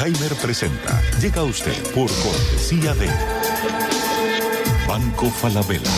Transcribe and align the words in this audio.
Heimer 0.00 0.32
presenta. 0.36 1.02
Llega 1.20 1.42
usted 1.42 1.76
por 1.92 2.08
cortesía 2.22 2.94
de 2.94 3.08
Banco 4.86 5.28
Falabella. 5.28 5.90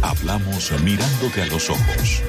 Hablamos 0.00 0.72
mirándote 0.82 1.42
a 1.42 1.46
los 1.46 1.68
ojos. 1.68 2.22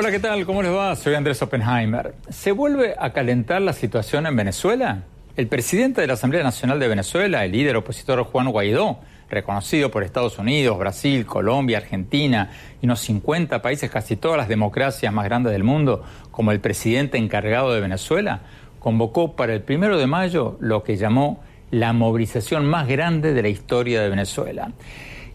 Hola, 0.00 0.10
¿qué 0.10 0.18
tal? 0.18 0.46
¿Cómo 0.46 0.62
les 0.62 0.72
va? 0.72 0.96
Soy 0.96 1.12
Andrés 1.12 1.42
Oppenheimer. 1.42 2.14
¿Se 2.30 2.52
vuelve 2.52 2.94
a 2.98 3.12
calentar 3.12 3.60
la 3.60 3.74
situación 3.74 4.26
en 4.26 4.34
Venezuela? 4.34 5.02
El 5.36 5.46
presidente 5.46 6.00
de 6.00 6.06
la 6.06 6.14
Asamblea 6.14 6.42
Nacional 6.42 6.80
de 6.80 6.88
Venezuela, 6.88 7.44
el 7.44 7.52
líder 7.52 7.76
opositor 7.76 8.22
Juan 8.22 8.48
Guaidó, 8.48 9.00
reconocido 9.28 9.90
por 9.90 10.02
Estados 10.02 10.38
Unidos, 10.38 10.78
Brasil, 10.78 11.26
Colombia, 11.26 11.76
Argentina 11.76 12.50
y 12.80 12.86
unos 12.86 13.00
50 13.00 13.60
países, 13.60 13.90
casi 13.90 14.16
todas 14.16 14.38
las 14.38 14.48
democracias 14.48 15.12
más 15.12 15.26
grandes 15.26 15.52
del 15.52 15.64
mundo, 15.64 16.02
como 16.30 16.50
el 16.50 16.60
presidente 16.60 17.18
encargado 17.18 17.74
de 17.74 17.82
Venezuela, 17.82 18.40
convocó 18.78 19.36
para 19.36 19.52
el 19.52 19.60
primero 19.60 19.98
de 19.98 20.06
mayo 20.06 20.56
lo 20.60 20.82
que 20.82 20.96
llamó 20.96 21.42
la 21.70 21.92
movilización 21.92 22.64
más 22.64 22.88
grande 22.88 23.34
de 23.34 23.42
la 23.42 23.50
historia 23.50 24.00
de 24.00 24.08
Venezuela 24.08 24.72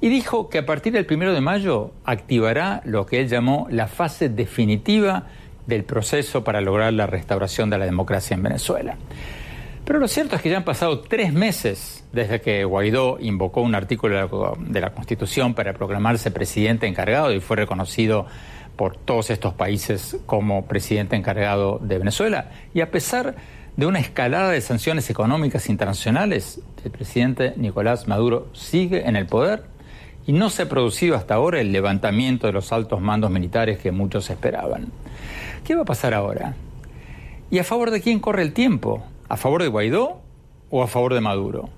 y 0.02 0.10
dijo 0.10 0.50
que 0.50 0.60
a 0.60 0.66
partir 0.66 0.94
del 0.94 1.06
primero 1.06 1.34
de 1.34 1.42
mayo 1.42 1.92
activará 2.04 2.82
lo 2.86 3.06
que 3.06 3.22
él 3.22 3.28
llamó 3.28 3.68
la 3.70 3.88
fase 3.88 4.30
definitiva 4.30 5.28
del 5.68 5.84
proceso 5.84 6.44
para 6.44 6.62
lograr 6.62 6.94
la 6.94 7.08
restauración 7.08 7.70
de 7.70 7.78
la 7.78 7.86
democracia 7.86 8.36
en 8.36 8.44
Venezuela. 8.44 8.98
Pero 9.86 10.00
lo 10.00 10.08
cierto 10.08 10.36
es 10.36 10.42
que 10.42 10.50
ya 10.50 10.58
han 10.58 10.66
pasado 10.66 11.02
tres 11.02 11.32
meses 11.32 12.04
desde 12.12 12.42
que 12.42 12.66
Guaidó 12.66 13.18
invocó 13.20 13.62
un 13.62 13.76
artículo 13.76 14.58
de 14.60 14.82
la 14.82 14.94
Constitución 14.94 15.54
para 15.54 15.74
proclamarse 15.74 16.32
presidente 16.32 16.88
encargado 16.88 17.32
y 17.32 17.40
fue 17.40 17.58
reconocido 17.58 18.26
por 18.76 18.98
todos 18.98 19.30
estos 19.30 19.54
países 19.54 20.18
como 20.26 20.66
presidente 20.66 21.16
encargado 21.16 21.80
de 21.80 22.00
Venezuela. 22.00 22.52
Y 22.74 22.82
a 22.82 22.90
pesar 22.90 23.36
de 23.78 23.86
una 23.86 24.00
escalada 24.00 24.50
de 24.50 24.62
sanciones 24.62 25.10
económicas 25.10 25.70
internacionales, 25.70 26.62
el 26.84 26.92
presidente 26.92 27.54
Nicolás 27.56 28.08
Maduro 28.08 28.48
sigue 28.54 29.08
en 29.08 29.16
el 29.16 29.28
poder 29.28 29.75
y 30.28 30.34
no 30.34 30.50
se 30.50 30.64
ha 30.64 30.70
producido 30.70 31.16
hasta 31.16 31.36
ahora 31.36 31.62
el 31.62 31.72
levantamiento 31.72 32.48
de 32.48 32.54
los 32.54 32.72
altos 32.72 33.02
mandos 33.02 33.30
militares 33.32 33.80
que 33.80 33.92
muchos 33.92 34.30
esperaban. 34.30 34.88
¿Qué 35.64 35.76
va 35.76 35.84
a 35.84 35.86
pasar 35.86 36.14
ahora? 36.14 36.56
¿Y 37.52 37.60
a 37.60 37.64
favor 37.64 37.92
de 37.92 38.02
quién 38.02 38.20
corre 38.20 38.42
el 38.42 38.54
tiempo? 38.54 39.04
¿A 39.30 39.38
favor 39.38 39.62
de 39.62 39.68
Guaidó 39.68 40.22
o 40.70 40.84
a 40.84 40.88
favor 40.88 41.14
de 41.14 41.22
Maduro? 41.22 41.70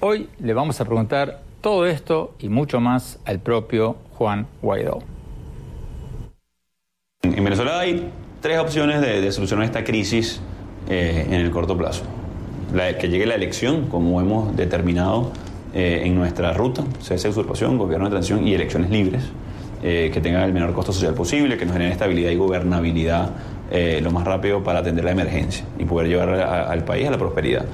Hoy 0.00 0.28
le 0.40 0.54
vamos 0.54 0.80
a 0.80 0.84
preguntar 0.84 1.42
todo 1.60 1.86
esto 1.86 2.34
y 2.38 2.48
mucho 2.48 2.80
más 2.80 3.18
al 3.24 3.38
propio 3.38 3.96
Juan 4.14 4.46
Guaidó. 4.60 5.00
En 7.22 7.44
Venezuela 7.44 7.78
hay 7.78 8.10
tres 8.40 8.58
opciones 8.58 9.00
de, 9.00 9.30
solucionar 9.30 9.64
esta 9.64 9.84
crisis 9.84 10.40
eh, 10.88 11.26
en 11.28 11.34
el 11.34 11.50
corto 11.50 11.76
plazo. 11.76 12.04
que 12.98 13.08
llegue 13.08 13.26
la 13.26 13.36
elección, 13.36 13.88
como 13.88 14.20
hemos 14.20 14.56
determinado 14.56 15.32
eh, 15.74 16.02
en 16.04 16.14
nuestra 16.14 16.52
ruta, 16.52 16.84
cese 17.00 17.28
de 17.28 17.30
usurpación, 17.30 17.78
gobierno 17.78 18.04
de 18.04 18.10
transición 18.10 18.46
y 18.46 18.52
elecciones 18.52 18.90
libres, 18.90 19.22
eh, 19.82 20.10
que 20.12 20.20
tengan 20.20 20.42
el 20.42 20.52
menor 20.52 20.74
costo 20.74 20.92
social 20.92 21.14
posible, 21.14 21.56
que 21.56 21.64
nos 21.64 21.72
generen 21.72 21.92
estabilidad 21.92 22.30
y 22.30 22.36
gobernabilidad 22.36 23.30
eh, 23.70 23.98
lo 24.02 24.10
más 24.10 24.26
rápido 24.26 24.62
para 24.62 24.80
atender 24.80 25.02
la 25.02 25.12
emergencia 25.12 25.64
y 25.78 25.86
poder 25.86 26.08
llevar 26.08 26.28
al 26.28 26.84
país 26.84 27.08
a 27.08 27.10
la 27.10 27.16
prosperidad. 27.16 27.64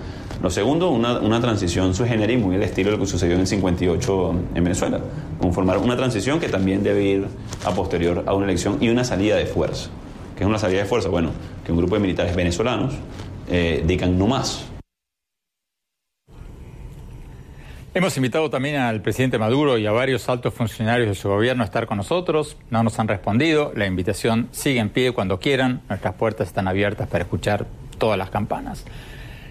Lo 0.40 0.48
segundo, 0.48 0.90
una, 0.90 1.18
una 1.18 1.40
transición 1.40 1.92
sui 1.92 2.06
generis, 2.06 2.40
muy 2.40 2.54
al 2.54 2.62
estilo 2.62 2.92
de 2.92 2.98
lo 2.98 3.02
que 3.02 3.10
sucedió 3.10 3.34
en 3.34 3.40
el 3.40 3.46
58 3.48 4.34
en 4.54 4.62
Venezuela. 4.62 5.00
Conformar 5.40 5.78
una 5.78 5.96
transición 5.96 6.38
que 6.38 6.48
también 6.48 6.84
debe 6.84 7.02
ir 7.02 7.26
a 7.64 7.72
posterior 7.72 8.22
a 8.26 8.34
una 8.34 8.44
elección 8.44 8.76
y 8.80 8.90
una 8.90 9.02
salida 9.02 9.34
de 9.34 9.46
fuerza. 9.46 9.90
¿Qué 10.36 10.44
es 10.44 10.48
una 10.48 10.60
salida 10.60 10.82
de 10.82 10.84
fuerza? 10.84 11.08
Bueno, 11.08 11.30
que 11.66 11.72
un 11.72 11.78
grupo 11.78 11.96
de 11.96 12.00
militares 12.00 12.36
venezolanos 12.36 12.94
digan 13.84 14.16
no 14.16 14.28
más, 14.28 14.67
Hemos 17.98 18.16
invitado 18.16 18.48
también 18.48 18.76
al 18.76 19.02
presidente 19.02 19.40
Maduro 19.40 19.76
y 19.76 19.84
a 19.84 19.90
varios 19.90 20.28
altos 20.28 20.54
funcionarios 20.54 21.08
de 21.08 21.16
su 21.16 21.28
gobierno 21.28 21.64
a 21.64 21.66
estar 21.66 21.86
con 21.88 21.96
nosotros. 21.96 22.56
No 22.70 22.84
nos 22.84 22.96
han 23.00 23.08
respondido. 23.08 23.72
La 23.74 23.86
invitación 23.86 24.48
sigue 24.52 24.78
en 24.78 24.90
pie 24.90 25.10
cuando 25.10 25.40
quieran. 25.40 25.80
Nuestras 25.88 26.14
puertas 26.14 26.46
están 26.46 26.68
abiertas 26.68 27.08
para 27.08 27.24
escuchar 27.24 27.66
todas 27.98 28.16
las 28.16 28.30
campanas. 28.30 28.84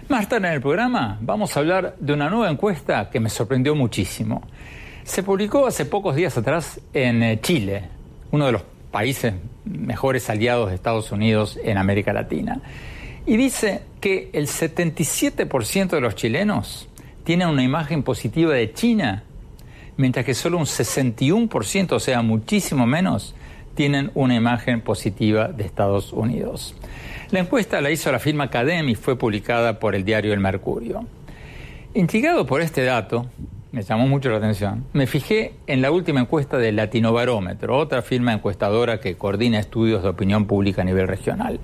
Más 0.08 0.30
tarde 0.30 0.48
en 0.48 0.54
el 0.54 0.62
programa 0.62 1.18
vamos 1.20 1.54
a 1.54 1.60
hablar 1.60 1.96
de 2.00 2.14
una 2.14 2.30
nueva 2.30 2.50
encuesta 2.50 3.10
que 3.10 3.20
me 3.20 3.28
sorprendió 3.28 3.74
muchísimo. 3.74 4.42
Se 5.04 5.22
publicó 5.22 5.66
hace 5.66 5.84
pocos 5.84 6.16
días 6.16 6.38
atrás 6.38 6.80
en 6.94 7.22
eh, 7.22 7.40
Chile, 7.42 7.82
uno 8.30 8.46
de 8.46 8.52
los 8.52 8.62
países 8.90 9.34
mejores 9.66 10.30
aliados 10.30 10.70
de 10.70 10.74
Estados 10.74 11.12
Unidos 11.12 11.58
en 11.62 11.76
América 11.76 12.14
Latina. 12.14 12.62
Y 13.26 13.36
dice 13.36 13.82
que 14.00 14.30
el 14.32 14.46
77% 14.46 15.90
de 15.90 16.00
los 16.00 16.14
chilenos 16.14 16.87
tienen 17.28 17.48
una 17.48 17.62
imagen 17.62 18.02
positiva 18.02 18.54
de 18.54 18.72
China, 18.72 19.22
mientras 19.98 20.24
que 20.24 20.32
solo 20.32 20.56
un 20.56 20.64
61%, 20.64 21.92
o 21.92 22.00
sea, 22.00 22.22
muchísimo 22.22 22.86
menos, 22.86 23.34
tienen 23.74 24.10
una 24.14 24.34
imagen 24.34 24.80
positiva 24.80 25.48
de 25.48 25.64
Estados 25.64 26.14
Unidos. 26.14 26.74
La 27.30 27.40
encuesta 27.40 27.82
la 27.82 27.90
hizo 27.90 28.10
la 28.10 28.18
firma 28.18 28.44
Academy 28.44 28.92
y 28.92 28.94
fue 28.94 29.18
publicada 29.18 29.78
por 29.78 29.94
el 29.94 30.06
diario 30.06 30.32
El 30.32 30.40
Mercurio. 30.40 31.04
Intrigado 31.92 32.46
por 32.46 32.62
este 32.62 32.82
dato, 32.82 33.26
me 33.72 33.82
llamó 33.82 34.08
mucho 34.08 34.30
la 34.30 34.38
atención, 34.38 34.86
me 34.94 35.06
fijé 35.06 35.52
en 35.66 35.82
la 35.82 35.90
última 35.90 36.20
encuesta 36.20 36.56
de 36.56 36.72
Latinobarómetro, 36.72 37.76
otra 37.76 38.00
firma 38.00 38.32
encuestadora 38.32 39.00
que 39.00 39.16
coordina 39.16 39.58
estudios 39.58 40.02
de 40.02 40.08
opinión 40.08 40.46
pública 40.46 40.80
a 40.80 40.86
nivel 40.86 41.06
regional. 41.06 41.60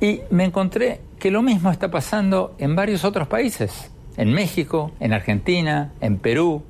Y 0.00 0.22
me 0.30 0.44
encontré 0.44 1.02
que 1.18 1.30
lo 1.30 1.42
mismo 1.42 1.70
está 1.70 1.90
pasando 1.90 2.54
en 2.58 2.74
varios 2.74 3.04
otros 3.04 3.28
países 3.28 3.90
en 4.18 4.32
México, 4.32 4.90
en 5.00 5.14
Argentina, 5.14 5.92
en 6.00 6.18
Perú, 6.18 6.62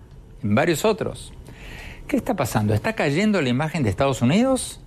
en 0.44 0.54
varios 0.54 0.84
otros. 0.84 1.32
¿Qué 2.06 2.16
está 2.16 2.36
pasando? 2.36 2.74
¿Está 2.74 2.92
cayendo 2.92 3.42
la 3.42 3.48
imagen 3.48 3.82
de 3.82 3.90
Estados 3.90 4.22
Unidos 4.22 4.80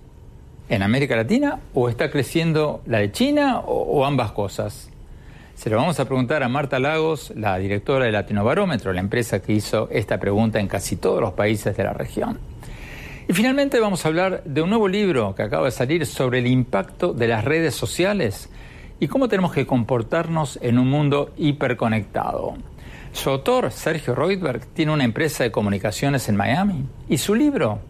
en 0.68 0.82
América 0.82 1.16
Latina 1.16 1.58
o 1.74 1.88
está 1.88 2.10
creciendo 2.10 2.80
la 2.86 2.98
de 2.98 3.10
China 3.10 3.60
o, 3.66 4.06
ambas 4.06 4.30
cosas? 4.32 4.90
Se 5.56 5.70
lo 5.70 5.76
vamos 5.76 5.98
a 6.00 6.04
preguntar 6.04 6.42
a 6.42 6.48
Marta 6.48 6.78
Lagos, 6.78 7.32
la 7.36 7.58
directora 7.58 8.06
de 8.06 8.12
Latinobarómetro, 8.12 8.92
la 8.92 9.00
empresa 9.00 9.42
que 9.42 9.52
hizo 9.52 9.88
esta 9.90 10.18
pregunta 10.18 10.60
en 10.60 10.68
casi 10.68 10.96
todos 10.96 11.20
los 11.20 11.32
países 11.32 11.76
de 11.76 11.84
la 11.84 11.92
región. 11.92 12.38
Y 13.28 13.32
finalmente 13.32 13.80
vamos 13.80 14.04
a 14.04 14.08
hablar 14.08 14.42
de 14.44 14.62
un 14.62 14.70
nuevo 14.70 14.88
libro 14.88 15.34
que 15.34 15.42
acaba 15.42 15.66
de 15.66 15.72
salir 15.72 16.06
sobre 16.06 16.38
el 16.38 16.46
impacto 16.46 17.12
de 17.12 17.28
las 17.28 17.44
redes 17.44 17.74
sociales 17.74 18.48
y 19.02 19.08
cómo 19.08 19.26
tenemos 19.26 19.52
que 19.52 19.66
comportarnos 19.66 20.60
en 20.62 20.78
un 20.78 20.88
mundo 20.88 21.32
hiperconectado. 21.36 22.54
Su 23.12 23.30
autor, 23.30 23.72
Sergio 23.72 24.14
Reutberg, 24.14 24.64
tiene 24.66 24.92
una 24.92 25.02
empresa 25.02 25.42
de 25.42 25.50
comunicaciones 25.50 26.28
en 26.28 26.36
Miami 26.36 26.84
y 27.08 27.18
su 27.18 27.34
libro 27.34 27.80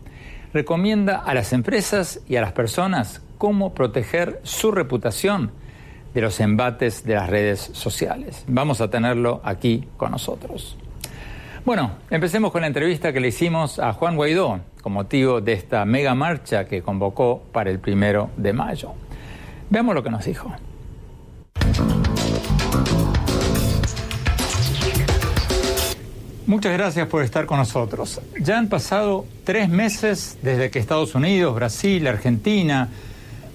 recomienda 0.54 1.18
a 1.18 1.34
las 1.34 1.52
empresas 1.52 2.22
y 2.26 2.36
a 2.36 2.40
las 2.40 2.52
personas 2.52 3.20
cómo 3.36 3.74
proteger 3.74 4.40
su 4.42 4.72
reputación 4.72 5.50
de 6.14 6.22
los 6.22 6.40
embates 6.40 7.04
de 7.04 7.16
las 7.16 7.28
redes 7.28 7.60
sociales. 7.60 8.46
Vamos 8.48 8.80
a 8.80 8.88
tenerlo 8.88 9.42
aquí 9.44 9.86
con 9.98 10.12
nosotros. 10.12 10.78
Bueno, 11.66 11.90
empecemos 12.08 12.52
con 12.52 12.62
la 12.62 12.68
entrevista 12.68 13.12
que 13.12 13.20
le 13.20 13.28
hicimos 13.28 13.78
a 13.78 13.92
Juan 13.92 14.16
Guaidó 14.16 14.60
con 14.80 14.94
motivo 14.94 15.42
de 15.42 15.52
esta 15.52 15.84
mega 15.84 16.14
marcha 16.14 16.64
que 16.64 16.80
convocó 16.80 17.42
para 17.52 17.68
el 17.68 17.80
primero 17.80 18.30
de 18.38 18.54
mayo. 18.54 18.94
Veamos 19.68 19.94
lo 19.94 20.02
que 20.02 20.08
nos 20.08 20.24
dijo. 20.24 20.50
Muchas 26.52 26.74
gracias 26.74 27.08
por 27.08 27.22
estar 27.22 27.46
con 27.46 27.56
nosotros. 27.56 28.20
Ya 28.38 28.58
han 28.58 28.68
pasado 28.68 29.24
tres 29.44 29.70
meses 29.70 30.36
desde 30.42 30.70
que 30.70 30.80
Estados 30.80 31.14
Unidos, 31.14 31.54
Brasil, 31.54 32.06
Argentina, 32.06 32.90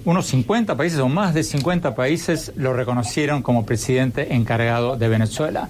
unos 0.04 0.26
50 0.26 0.76
países 0.76 0.98
o 1.00 1.08
más 1.08 1.36
de 1.36 1.44
50 1.44 1.94
países 1.94 2.54
lo 2.56 2.74
reconocieron 2.74 3.44
como 3.44 3.68
presidente 3.68 4.34
encargado 4.34 4.96
de 4.96 5.10
Venezuela. 5.10 5.70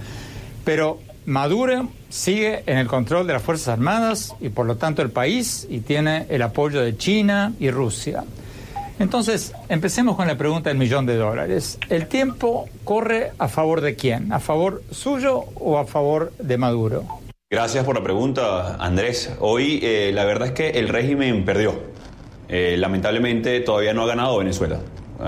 Pero 0.63 0.99
Maduro 1.25 1.89
sigue 2.07 2.63
en 2.65 2.77
el 2.77 2.87
control 2.87 3.27
de 3.27 3.33
las 3.33 3.41
Fuerzas 3.41 3.69
Armadas 3.69 4.33
y 4.39 4.47
por 4.47 4.65
lo 4.65 4.77
tanto 4.77 5.01
el 5.01 5.09
país 5.09 5.67
y 5.69 5.79
tiene 5.79 6.27
el 6.29 6.41
apoyo 6.43 6.81
de 6.81 6.95
China 6.95 7.51
y 7.59 7.71
Rusia. 7.71 8.23
Entonces, 8.99 9.53
empecemos 9.69 10.15
con 10.15 10.27
la 10.27 10.37
pregunta 10.37 10.69
del 10.69 10.77
millón 10.77 11.05
de 11.05 11.17
dólares. 11.17 11.77
¿El 11.89 12.07
tiempo 12.07 12.67
corre 12.83 13.31
a 13.37 13.47
favor 13.47 13.81
de 13.81 13.95
quién? 13.95 14.33
¿A 14.33 14.39
favor 14.39 14.81
suyo 14.91 15.45
o 15.55 15.77
a 15.77 15.85
favor 15.85 16.33
de 16.39 16.57
Maduro? 16.57 17.03
Gracias 17.49 17.85
por 17.85 17.95
la 17.95 18.03
pregunta, 18.03 18.75
Andrés. 18.75 19.33
Hoy 19.39 19.79
eh, 19.83 20.11
la 20.13 20.25
verdad 20.25 20.47
es 20.47 20.53
que 20.53 20.69
el 20.71 20.89
régimen 20.89 21.45
perdió. 21.45 21.75
Eh, 22.49 22.75
lamentablemente 22.77 23.59
todavía 23.59 23.93
no 23.93 24.03
ha 24.03 24.07
ganado 24.07 24.37
Venezuela. 24.37 24.79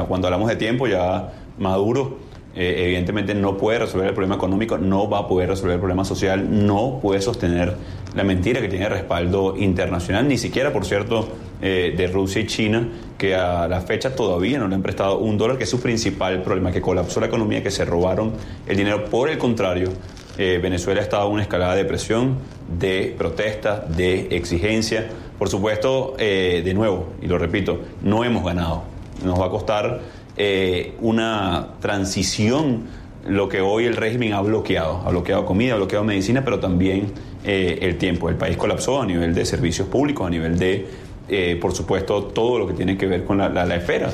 Cuando 0.07 0.27
hablamos 0.27 0.49
de 0.49 0.55
tiempo, 0.55 0.87
ya 0.87 1.33
Maduro 1.57 2.19
eh, 2.55 2.85
evidentemente 2.85 3.35
no 3.35 3.57
puede 3.57 3.79
resolver 3.79 4.07
el 4.07 4.13
problema 4.13 4.35
económico, 4.35 4.77
no 4.77 5.09
va 5.09 5.19
a 5.19 5.27
poder 5.27 5.49
resolver 5.49 5.75
el 5.75 5.79
problema 5.79 6.03
social, 6.03 6.65
no 6.65 6.99
puede 7.01 7.21
sostener 7.21 7.75
la 8.15 8.23
mentira 8.23 8.59
que 8.59 8.67
tiene 8.67 8.89
respaldo 8.89 9.55
internacional, 9.55 10.27
ni 10.27 10.37
siquiera, 10.37 10.73
por 10.73 10.85
cierto, 10.85 11.27
eh, 11.61 11.93
de 11.95 12.07
Rusia 12.07 12.41
y 12.41 12.47
China, 12.47 12.87
que 13.17 13.35
a 13.35 13.67
la 13.67 13.81
fecha 13.81 14.15
todavía 14.15 14.59
no 14.59 14.67
le 14.67 14.75
han 14.75 14.81
prestado 14.81 15.19
un 15.19 15.37
dólar, 15.37 15.57
que 15.57 15.65
es 15.65 15.69
su 15.69 15.79
principal 15.79 16.41
problema, 16.41 16.71
que 16.71 16.81
colapsó 16.81 17.19
la 17.19 17.27
economía, 17.27 17.61
que 17.63 17.71
se 17.71 17.85
robaron 17.85 18.33
el 18.67 18.77
dinero. 18.77 19.05
Por 19.05 19.29
el 19.29 19.37
contrario, 19.37 19.89
eh, 20.37 20.59
Venezuela 20.61 21.01
ha 21.01 21.03
estado 21.03 21.27
en 21.27 21.33
una 21.33 21.41
escalada 21.43 21.75
de 21.75 21.85
presión, 21.85 22.37
de 22.79 23.13
protesta, 23.17 23.79
de 23.79 24.27
exigencia. 24.31 25.07
Por 25.37 25.49
supuesto, 25.49 26.15
de 26.17 26.73
nuevo, 26.73 27.13
y 27.21 27.27
lo 27.27 27.37
repito, 27.37 27.79
no 28.03 28.25
hemos 28.25 28.43
ganado. 28.43 28.83
Nos 29.23 29.39
va 29.39 29.45
a 29.45 29.49
costar 29.49 30.01
eh, 30.41 30.93
una 31.01 31.73
transición, 31.81 32.83
lo 33.27 33.49
que 33.49 33.59
hoy 33.59 33.83
el 33.83 33.97
régimen 33.97 34.31
ha 34.31 34.39
bloqueado. 34.39 35.01
Ha 35.05 35.09
bloqueado 35.09 35.45
comida, 35.45 35.73
ha 35.73 35.75
bloqueado 35.75 36.05
medicina, 36.05 36.45
pero 36.45 36.59
también 36.61 37.11
eh, 37.43 37.79
el 37.81 37.97
tiempo. 37.97 38.29
El 38.29 38.35
país 38.35 38.55
colapsó 38.55 39.01
a 39.01 39.05
nivel 39.05 39.35
de 39.35 39.43
servicios 39.43 39.89
públicos, 39.89 40.25
a 40.25 40.29
nivel 40.29 40.57
de, 40.57 40.87
eh, 41.29 41.57
por 41.59 41.73
supuesto, 41.73 42.23
todo 42.23 42.59
lo 42.59 42.67
que 42.67 42.73
tiene 42.73 42.97
que 42.97 43.07
ver 43.07 43.23
con 43.23 43.37
la, 43.37 43.75
esfera 43.75 44.11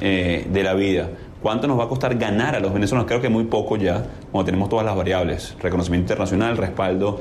de 0.00 0.62
la 0.62 0.74
vida. 0.74 1.08
¿Cuánto 1.40 1.66
nos 1.68 1.78
va 1.78 1.84
a 1.84 1.88
costar 1.88 2.16
ganar 2.16 2.54
a 2.54 2.60
los 2.60 2.72
venezolanos? 2.72 3.06
Creo 3.06 3.20
que 3.20 3.28
muy 3.28 3.44
poco 3.44 3.76
ya, 3.76 4.04
cuando 4.32 4.46
tenemos 4.46 4.68
todas 4.68 4.84
las 4.84 4.96
variables. 4.96 5.56
Reconocimiento 5.60 6.04
internacional, 6.04 6.56
respaldo, 6.56 7.20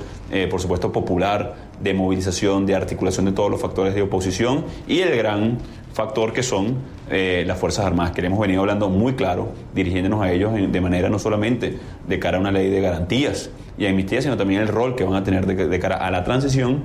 por 0.49 0.59
supuesto, 0.59 0.91
popular, 0.91 1.55
de 1.79 1.93
movilización, 1.93 2.65
de 2.65 2.75
articulación 2.75 3.25
de 3.25 3.31
todos 3.31 3.51
los 3.51 3.61
factores 3.61 3.93
de 3.95 4.01
oposición 4.01 4.65
y 4.87 4.99
el 4.99 5.15
gran 5.15 5.57
factor 5.95 6.33
que 6.33 6.43
son 6.43 6.75
eh, 7.09 7.45
las 7.47 7.57
Fuerzas 7.57 7.85
Armadas, 7.85 8.11
que 8.11 8.21
le 8.21 8.27
hemos 8.27 8.39
venido 8.39 8.59
hablando 8.59 8.89
muy 8.89 9.13
claro, 9.13 9.53
dirigiéndonos 9.73 10.21
a 10.21 10.29
ellos 10.29 10.51
de 10.53 10.81
manera 10.81 11.09
no 11.09 11.19
solamente 11.19 11.79
de 12.05 12.19
cara 12.19 12.37
a 12.37 12.41
una 12.41 12.51
ley 12.51 12.69
de 12.69 12.81
garantías 12.81 13.49
y 13.77 13.85
amnistía, 13.85 14.21
sino 14.21 14.35
también 14.35 14.61
el 14.61 14.67
rol 14.67 14.95
que 14.95 15.05
van 15.05 15.15
a 15.15 15.23
tener 15.23 15.45
de, 15.45 15.79
cara 15.79 15.95
a 15.95 16.11
la 16.11 16.25
transición, 16.25 16.83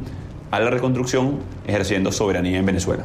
a 0.50 0.60
la 0.60 0.70
reconstrucción, 0.70 1.38
ejerciendo 1.66 2.12
soberanía 2.12 2.58
en 2.58 2.66
Venezuela. 2.66 3.04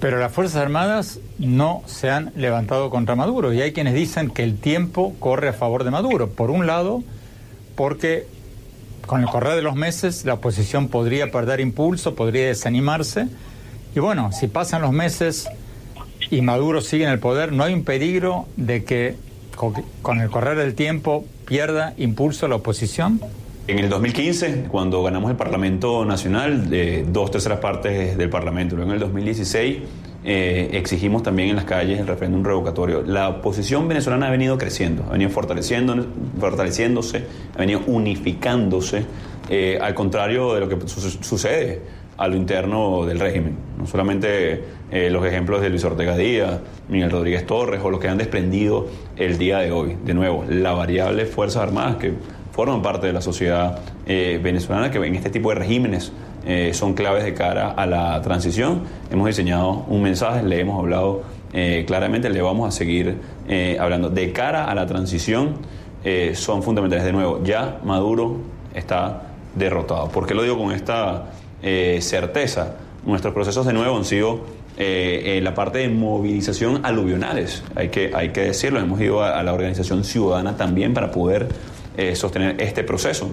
Pero 0.00 0.18
las 0.18 0.32
Fuerzas 0.32 0.56
Armadas 0.56 1.20
no 1.38 1.82
se 1.86 2.10
han 2.10 2.32
levantado 2.36 2.90
contra 2.90 3.16
Maduro 3.16 3.52
y 3.52 3.60
hay 3.62 3.72
quienes 3.72 3.94
dicen 3.94 4.30
que 4.30 4.42
el 4.42 4.58
tiempo 4.58 5.14
corre 5.18 5.48
a 5.48 5.52
favor 5.52 5.84
de 5.84 5.90
Maduro. 5.90 6.30
Por 6.30 6.50
un 6.50 6.66
lado, 6.66 7.02
porque 7.74 8.26
con 9.06 9.22
el 9.22 9.28
correr 9.28 9.56
de 9.56 9.62
los 9.62 9.76
meses 9.76 10.24
la 10.24 10.34
oposición 10.34 10.88
podría 10.88 11.30
perder 11.30 11.60
impulso, 11.60 12.14
podría 12.14 12.46
desanimarse 12.46 13.28
y 13.94 14.00
bueno, 14.00 14.32
si 14.32 14.48
pasan 14.48 14.82
los 14.82 14.92
meses 14.92 15.48
y 16.30 16.42
Maduro 16.42 16.80
sigue 16.80 17.04
en 17.04 17.10
el 17.10 17.20
poder, 17.20 17.52
¿no 17.52 17.62
hay 17.62 17.74
un 17.74 17.84
peligro 17.84 18.46
de 18.56 18.82
que 18.84 19.16
con 20.02 20.20
el 20.20 20.30
correr 20.30 20.58
del 20.58 20.74
tiempo 20.74 21.24
pierda 21.46 21.94
impulso 21.96 22.48
la 22.48 22.56
oposición? 22.56 23.20
En 23.66 23.78
el 23.78 23.88
2015, 23.88 24.66
cuando 24.68 25.02
ganamos 25.02 25.30
el 25.30 25.38
Parlamento 25.38 26.04
Nacional, 26.04 26.68
de 26.68 27.02
dos 27.08 27.30
terceras 27.30 27.60
partes 27.60 28.14
del 28.18 28.28
Parlamento, 28.28 28.76
luego 28.76 28.90
en 28.90 28.96
el 28.96 29.00
2016 29.00 29.78
eh, 30.22 30.68
exigimos 30.72 31.22
también 31.22 31.48
en 31.48 31.56
las 31.56 31.64
calles 31.64 31.98
el 31.98 32.06
referéndum 32.06 32.44
revocatorio. 32.44 33.00
La 33.00 33.30
oposición 33.30 33.88
venezolana 33.88 34.26
ha 34.26 34.30
venido 34.30 34.58
creciendo, 34.58 35.04
ha 35.08 35.12
venido 35.12 35.30
fortaleciéndose, 35.30 37.24
ha 37.54 37.58
venido 37.58 37.80
unificándose, 37.86 39.06
eh, 39.48 39.78
al 39.80 39.94
contrario 39.94 40.52
de 40.52 40.60
lo 40.60 40.68
que 40.68 40.76
sucede 40.86 41.80
a 42.18 42.28
lo 42.28 42.36
interno 42.36 43.06
del 43.06 43.18
régimen. 43.18 43.56
No 43.78 43.86
solamente 43.86 44.62
eh, 44.90 45.08
los 45.10 45.24
ejemplos 45.26 45.62
de 45.62 45.70
Luis 45.70 45.84
Ortega 45.84 46.16
Díaz, 46.16 46.60
Miguel 46.88 47.10
Rodríguez 47.10 47.46
Torres 47.46 47.80
o 47.82 47.90
los 47.90 47.98
que 47.98 48.08
han 48.08 48.18
desprendido 48.18 48.88
el 49.16 49.38
día 49.38 49.58
de 49.58 49.72
hoy. 49.72 49.96
De 50.04 50.14
nuevo, 50.14 50.44
la 50.48 50.72
variable 50.72 51.24
Fuerzas 51.24 51.62
Armadas 51.62 51.96
que 51.96 52.12
forman 52.54 52.82
parte 52.82 53.06
de 53.06 53.12
la 53.12 53.20
sociedad 53.20 53.78
eh, 54.06 54.38
venezolana, 54.42 54.90
que 54.90 54.98
en 54.98 55.14
este 55.14 55.30
tipo 55.30 55.48
de 55.48 55.56
regímenes 55.56 56.12
eh, 56.46 56.72
son 56.72 56.94
claves 56.94 57.24
de 57.24 57.34
cara 57.34 57.70
a 57.70 57.86
la 57.86 58.20
transición. 58.22 58.82
Hemos 59.10 59.26
diseñado 59.26 59.84
un 59.88 60.02
mensaje, 60.02 60.42
le 60.42 60.60
hemos 60.60 60.78
hablado 60.78 61.22
claramente, 61.86 62.28
le 62.30 62.42
vamos 62.42 62.66
a 62.66 62.76
seguir 62.76 63.16
hablando. 63.78 64.10
De 64.10 64.32
cara 64.32 64.64
a 64.64 64.74
la 64.74 64.86
transición 64.86 65.58
son 66.32 66.64
fundamentales. 66.64 67.04
De 67.04 67.12
nuevo, 67.12 67.44
ya 67.44 67.78
Maduro 67.84 68.38
está 68.74 69.22
derrotado. 69.54 70.08
¿Por 70.08 70.26
qué 70.26 70.34
lo 70.34 70.42
digo 70.42 70.58
con 70.58 70.72
esta 70.72 71.26
eh, 71.66 72.00
certeza. 72.02 72.74
Nuestros 73.06 73.32
procesos 73.32 73.64
de 73.64 73.72
nuevo 73.72 73.96
han 73.96 74.04
sido 74.04 74.40
eh, 74.76 75.40
la 75.42 75.54
parte 75.54 75.78
de 75.78 75.88
movilización 75.88 76.84
aluvionales, 76.84 77.62
hay 77.74 77.88
que, 77.88 78.10
hay 78.14 78.30
que 78.30 78.42
decirlo, 78.42 78.80
hemos 78.80 79.00
ido 79.00 79.22
a, 79.22 79.42
la 79.42 79.54
organización 79.54 80.04
ciudadana 80.04 80.58
también 80.58 80.92
para 80.92 81.10
poder 81.10 81.48
eh, 81.96 82.14
sostener 82.16 82.60
este 82.60 82.84
proceso. 82.84 83.28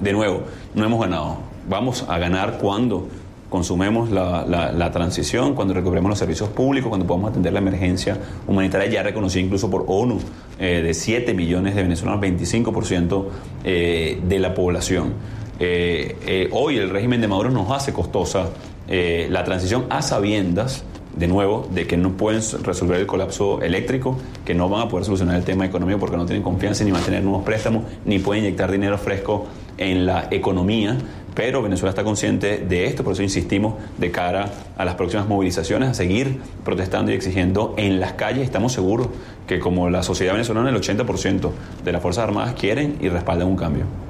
De 0.00 0.12
nuevo, 0.12 0.42
no 0.74 0.84
hemos 0.84 1.00
ganado, 1.00 1.38
vamos 1.68 2.06
a 2.08 2.18
ganar 2.18 2.58
cuando 2.58 3.08
consumemos 3.50 4.10
la, 4.10 4.90
transición, 4.92 5.54
cuando 5.54 5.74
recuperemos 5.74 6.08
los 6.08 6.18
servicios 6.18 6.48
públicos, 6.50 6.88
cuando 6.88 7.06
podamos 7.06 7.30
atender 7.30 7.52
la 7.52 7.58
emergencia 7.58 8.16
humanitaria 8.46 8.88
ya 8.88 9.02
reconocida 9.02 9.42
incluso 9.42 9.68
por 9.68 9.84
ONU 9.88 10.20
de 10.56 10.94
7 10.94 11.34
millones 11.34 11.74
de 11.74 11.82
venezolanos, 11.82 12.20
25% 12.20 13.24
de 13.64 14.38
la 14.38 14.54
población. 14.54 15.14
Eh, 15.62 16.16
eh, 16.26 16.48
hoy 16.52 16.78
el 16.78 16.88
régimen 16.88 17.20
de 17.20 17.28
Maduro 17.28 17.50
nos 17.50 17.70
hace 17.70 17.92
costosa 17.92 18.48
eh, 18.88 19.28
la 19.30 19.44
transición 19.44 19.84
a 19.90 20.00
sabiendas, 20.00 20.84
de 21.16 21.26
nuevo, 21.26 21.68
de 21.72 21.86
que 21.86 21.96
no 21.96 22.12
pueden 22.12 22.42
resolver 22.62 23.00
el 23.00 23.06
colapso 23.06 23.60
eléctrico, 23.62 24.16
que 24.44 24.54
no 24.54 24.68
van 24.68 24.82
a 24.82 24.88
poder 24.88 25.04
solucionar 25.04 25.36
el 25.36 25.44
tema 25.44 25.66
económico 25.66 25.98
porque 25.98 26.16
no 26.16 26.26
tienen 26.26 26.42
confianza 26.42 26.84
ni 26.84 26.92
mantener 26.92 27.22
nuevos 27.22 27.42
préstamos, 27.44 27.84
ni 28.04 28.18
pueden 28.18 28.44
inyectar 28.44 28.70
dinero 28.70 28.96
fresco 28.98 29.46
en 29.78 30.06
la 30.06 30.28
economía. 30.30 30.96
Pero 31.34 31.62
Venezuela 31.62 31.90
está 31.90 32.02
consciente 32.02 32.58
de 32.58 32.86
esto, 32.86 33.04
por 33.04 33.12
eso 33.12 33.22
insistimos 33.22 33.74
de 33.98 34.10
cara 34.10 34.50
a 34.76 34.84
las 34.84 34.96
próximas 34.96 35.28
movilizaciones, 35.28 35.88
a 35.88 35.94
seguir 35.94 36.40
protestando 36.64 37.12
y 37.12 37.14
exigiendo 37.14 37.74
en 37.76 38.00
las 38.00 38.14
calles. 38.14 38.44
Estamos 38.44 38.72
seguros 38.72 39.08
que 39.46 39.60
como 39.60 39.88
la 39.90 40.02
sociedad 40.02 40.32
venezolana, 40.32 40.70
el 40.70 40.76
80% 40.76 41.50
de 41.84 41.92
las 41.92 42.02
Fuerzas 42.02 42.24
Armadas 42.24 42.54
quieren 42.54 42.96
y 43.00 43.08
respaldan 43.08 43.46
un 43.48 43.56
cambio. 43.56 44.09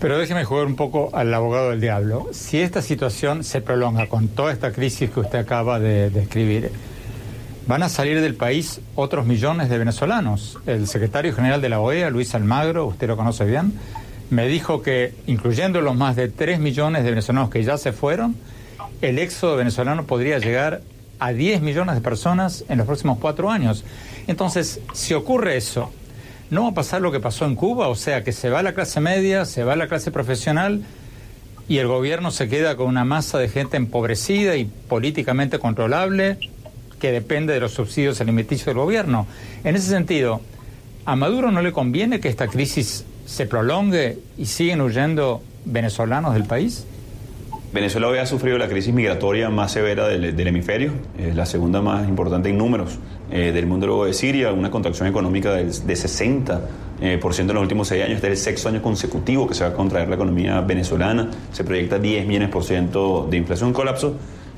Pero 0.00 0.18
déjeme 0.18 0.44
jugar 0.44 0.66
un 0.66 0.76
poco 0.76 1.10
al 1.14 1.32
abogado 1.32 1.70
del 1.70 1.80
diablo. 1.80 2.28
Si 2.32 2.60
esta 2.60 2.82
situación 2.82 3.44
se 3.44 3.62
prolonga 3.62 4.08
con 4.08 4.28
toda 4.28 4.52
esta 4.52 4.70
crisis 4.72 5.10
que 5.10 5.20
usted 5.20 5.38
acaba 5.38 5.80
de 5.80 6.10
describir, 6.10 6.70
van 7.66 7.82
a 7.82 7.88
salir 7.88 8.20
del 8.20 8.34
país 8.34 8.80
otros 8.94 9.24
millones 9.24 9.70
de 9.70 9.78
venezolanos. 9.78 10.58
El 10.66 10.86
secretario 10.86 11.34
general 11.34 11.60
de 11.62 11.70
la 11.70 11.80
OEA, 11.80 12.10
Luis 12.10 12.34
Almagro, 12.34 12.86
usted 12.86 13.08
lo 13.08 13.16
conoce 13.16 13.44
bien, 13.44 13.72
me 14.28 14.46
dijo 14.46 14.82
que, 14.82 15.14
incluyendo 15.26 15.80
los 15.80 15.96
más 15.96 16.14
de 16.14 16.28
3 16.28 16.60
millones 16.60 17.02
de 17.02 17.10
venezolanos 17.10 17.50
que 17.50 17.62
ya 17.62 17.78
se 17.78 17.92
fueron, 17.92 18.36
el 19.00 19.18
éxodo 19.18 19.56
venezolano 19.56 20.04
podría 20.04 20.38
llegar 20.38 20.82
a 21.18 21.32
10 21.32 21.62
millones 21.62 21.94
de 21.94 22.00
personas 22.02 22.64
en 22.68 22.78
los 22.78 22.86
próximos 22.86 23.18
cuatro 23.18 23.50
años. 23.50 23.84
Entonces, 24.26 24.80
si 24.92 25.14
ocurre 25.14 25.56
eso, 25.56 25.90
no 26.50 26.62
va 26.62 26.68
a 26.68 26.74
pasar 26.74 27.00
lo 27.00 27.12
que 27.12 27.20
pasó 27.20 27.44
en 27.44 27.56
Cuba, 27.56 27.88
o 27.88 27.94
sea, 27.94 28.22
que 28.22 28.32
se 28.32 28.50
va 28.50 28.62
la 28.62 28.74
clase 28.74 29.00
media, 29.00 29.44
se 29.44 29.64
va 29.64 29.76
la 29.76 29.88
clase 29.88 30.10
profesional 30.10 30.82
y 31.68 31.78
el 31.78 31.88
gobierno 31.88 32.30
se 32.30 32.48
queda 32.48 32.76
con 32.76 32.86
una 32.86 33.04
masa 33.04 33.38
de 33.38 33.48
gente 33.48 33.76
empobrecida 33.76 34.56
y 34.56 34.64
políticamente 34.64 35.58
controlable, 35.58 36.38
que 37.00 37.10
depende 37.10 37.52
de 37.52 37.60
los 37.60 37.72
subsidios 37.72 38.20
alimenticios 38.20 38.66
del 38.66 38.76
gobierno. 38.76 39.26
En 39.64 39.76
ese 39.76 39.88
sentido, 39.88 40.40
¿a 41.04 41.16
Maduro 41.16 41.50
no 41.50 41.62
le 41.62 41.72
conviene 41.72 42.20
que 42.20 42.28
esta 42.28 42.46
crisis 42.46 43.04
se 43.26 43.46
prolongue 43.46 44.18
y 44.38 44.46
siguen 44.46 44.80
huyendo 44.80 45.42
venezolanos 45.64 46.34
del 46.34 46.44
país? 46.44 46.86
Venezuela 47.76 48.08
hoy 48.08 48.16
ha 48.16 48.24
sufrido 48.24 48.56
la 48.56 48.68
crisis 48.68 48.94
migratoria 48.94 49.50
más 49.50 49.70
severa 49.72 50.08
del, 50.08 50.46
hemisferio, 50.46 50.92
es 51.18 51.36
la 51.36 51.44
segunda 51.44 51.82
más 51.82 52.08
importante 52.08 52.48
en 52.48 52.56
números 52.56 52.98
eh, 53.30 53.52
del 53.52 53.66
mundo 53.66 53.86
luego 53.86 54.06
de 54.06 54.14
Siria, 54.14 54.50
una 54.50 54.70
contracción 54.70 55.06
económica 55.06 55.52
de, 55.52 55.66
60% 55.66 56.60
eh, 57.02 57.18
por 57.20 57.34
ciento 57.34 57.50
en 57.52 57.56
los 57.56 57.62
últimos 57.62 57.88
seis 57.88 58.02
años, 58.02 58.14
este 58.14 58.28
es 58.28 58.38
el 58.38 58.38
sexto 58.38 58.70
año 58.70 58.80
consecutivo 58.80 59.46
que 59.46 59.52
se 59.52 59.62
va 59.62 59.70
a 59.70 59.72
contraer 59.74 60.08
la 60.08 60.14
economía 60.14 60.62
venezolana, 60.62 61.28
se 61.52 61.64
proyecta 61.64 61.98
10 61.98 62.26
millones 62.26 62.48
por 62.48 62.64
ciento 62.64 63.28
de 63.30 63.36
inflación, 63.36 63.74
colapso 63.74 64.14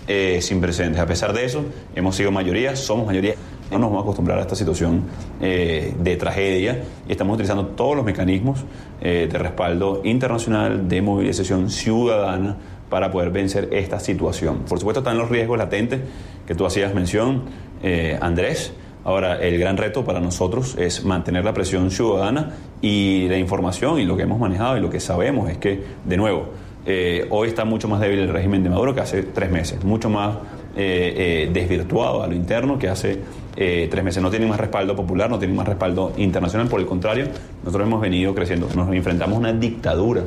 eh, 0.06 0.38
sin 0.40 0.60
precedentes. 0.60 1.00
A 1.00 1.06
pesar 1.06 1.32
de 1.32 1.44
eso, 1.44 1.64
hemos 1.96 2.14
sido 2.14 2.30
mayoría, 2.30 2.76
somos 2.76 3.04
mayoría. 3.04 3.34
No 3.72 3.78
nos 3.78 3.90
vamos 3.90 3.98
a 3.98 4.02
acostumbrar 4.04 4.38
a 4.38 4.42
esta 4.42 4.54
situación 4.54 5.02
de 5.38 6.16
tragedia 6.18 6.84
y 7.06 7.12
estamos 7.12 7.34
utilizando 7.34 7.66
todos 7.66 7.96
los 7.96 8.04
mecanismos 8.06 8.64
de 8.98 9.28
respaldo 9.28 10.00
internacional, 10.04 10.88
de 10.88 11.02
movilización 11.02 11.68
ciudadana, 11.68 12.56
para 12.88 13.11
poder 13.11 13.30
vencer 13.30 13.68
esta 13.73 14.00
situación. 14.00 14.61
Por 14.68 14.78
supuesto 14.78 15.00
están 15.00 15.18
los 15.18 15.28
riesgos 15.28 15.59
latentes 15.59 16.00
que 16.47 16.54
tú 16.54 16.64
hacías 16.64 16.95
mención, 16.95 17.42
eh, 17.83 18.18
Andrés. 18.21 18.73
Ahora, 19.04 19.40
el 19.40 19.59
gran 19.59 19.76
reto 19.76 20.04
para 20.04 20.21
nosotros 20.21 20.76
es 20.78 21.04
mantener 21.04 21.45
la 21.45 21.54
presión 21.54 21.90
ciudadana 21.90 22.54
y 22.83 23.28
la 23.28 23.38
información 23.38 24.00
y 24.00 24.04
lo 24.04 24.16
que 24.16 24.25
hemos 24.25 24.38
manejado 24.38 24.76
y 24.76 24.80
lo 24.80 24.90
que 24.90 25.00
sabemos 25.00 25.50
es 25.50 25.59
que, 25.59 25.83
de 26.04 26.16
nuevo, 26.16 26.49
eh, 26.85 27.26
hoy 27.30 27.49
está 27.49 27.64
mucho 27.64 27.87
más 27.88 28.00
débil 28.00 28.18
el 28.21 28.28
régimen 28.28 28.62
de 28.62 28.71
Maduro 28.71 28.95
que 28.95 29.00
hace 29.00 29.23
tres 29.23 29.50
meses, 29.50 29.85
mucho 29.85 30.11
más 30.11 30.37
eh, 30.76 31.50
desvirtuado 31.52 32.23
a 32.23 32.26
lo 32.26 32.35
interno 32.35 32.78
que 32.78 32.88
hace 32.88 33.18
tres 33.54 34.04
meses. 34.04 34.23
No 34.23 34.30
tiene 34.30 34.47
más 34.47 34.61
respaldo 34.61 34.95
popular, 34.95 35.28
no 35.28 35.38
tiene 35.38 35.54
más 35.54 35.66
respaldo 35.66 36.12
internacional, 36.16 36.68
por 36.68 36.80
el 36.80 36.87
contrario, 36.87 37.26
nosotros 37.64 37.87
hemos 37.88 38.00
venido 38.00 38.35
creciendo, 38.35 38.68
nos 38.75 38.92
enfrentamos 38.95 39.37
a 39.37 39.38
una 39.40 39.52
dictadura 39.52 40.23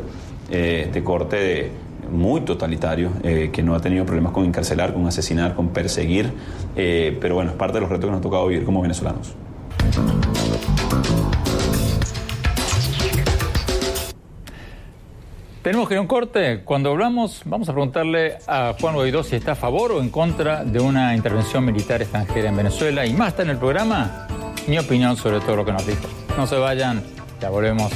de 0.50 1.02
corte 1.04 1.38
de 1.38 1.72
muy 2.12 2.42
totalitario, 2.42 3.12
eh, 3.24 3.50
que 3.52 3.64
no 3.64 3.74
ha 3.76 3.80
tenido 3.80 4.06
problemas 4.06 4.34
con 4.34 4.46
encarcelar, 4.46 4.94
con 4.94 5.08
asesinar, 5.08 5.56
con 5.56 5.70
perseguir, 5.70 6.32
eh, 6.76 7.18
pero 7.20 7.36
bueno, 7.36 7.52
es 7.52 7.58
parte 7.58 7.76
de 7.76 7.82
los 7.82 7.90
retos 7.90 8.06
que 8.06 8.12
nos 8.12 8.20
ha 8.20 8.24
tocado 8.24 8.48
vivir 8.48 8.66
como 8.66 8.82
venezolanos. 8.82 9.34
Tenemos 15.62 15.88
que 15.88 15.94
ir 15.94 16.00
a 16.00 16.02
un 16.02 16.08
corte. 16.08 16.64
Cuando 16.64 16.90
hablamos, 16.90 17.44
vamos 17.46 17.70
a 17.70 17.74
preguntarle 17.74 18.40
a 18.48 18.74
Juan 18.80 18.96
Guaidó 18.96 19.24
si 19.24 19.36
está 19.36 19.52
a 19.52 19.56
favor 19.56 19.92
o 19.92 20.02
en 20.02 20.10
contra 20.10 20.66
de 20.66 20.80
una 20.80 21.16
intervención 21.16 21.64
militar 21.64 22.02
extranjera 22.02 22.50
en 22.50 22.58
Venezuela. 22.58 23.06
Y 23.06 23.14
más 23.14 23.30
está 23.30 23.44
en 23.44 23.52
el 23.52 23.58
programa, 23.58 24.28
mi 24.68 24.80
opinión 24.80 25.16
sobre 25.18 25.40
todo 25.40 25.58
lo 25.58 25.66
que 25.66 25.72
nos 25.72 25.86
dijo. 25.86 26.02
No 26.36 26.48
se 26.48 26.56
vayan, 26.56 27.04
ya 27.40 27.50
volvemos. 27.50 27.92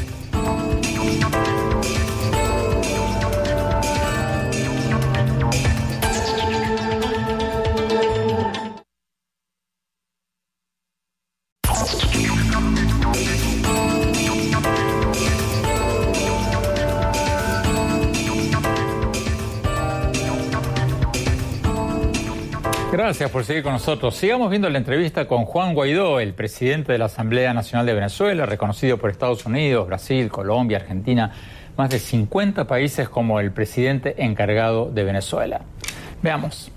Gracias 23.05 23.29
por 23.29 23.45
seguir 23.45 23.61
con 23.61 23.73
nosotros. 23.73 24.15
Sigamos 24.15 24.49
viendo 24.49 24.67
la 24.67 24.79
entrevista 24.79 25.27
con 25.27 25.45
Juan 25.45 25.75
Guaidó, 25.75 26.19
el 26.19 26.33
presidente 26.33 26.91
de 26.91 26.97
la 26.97 27.05
Asamblea 27.05 27.53
Nacional 27.53 27.85
de 27.85 27.93
Venezuela, 27.93 28.47
reconocido 28.47 28.97
por 28.97 29.11
Estados 29.11 29.45
Unidos, 29.45 29.85
Brasil, 29.85 30.27
Colombia, 30.31 30.79
Argentina, 30.79 31.31
más 31.77 31.91
de 31.91 31.99
50 31.99 32.65
países 32.65 33.07
como 33.07 33.39
el 33.39 33.51
presidente 33.51 34.23
encargado 34.25 34.89
de 34.89 35.03
Venezuela. 35.03 35.61
Veamos. 36.23 36.71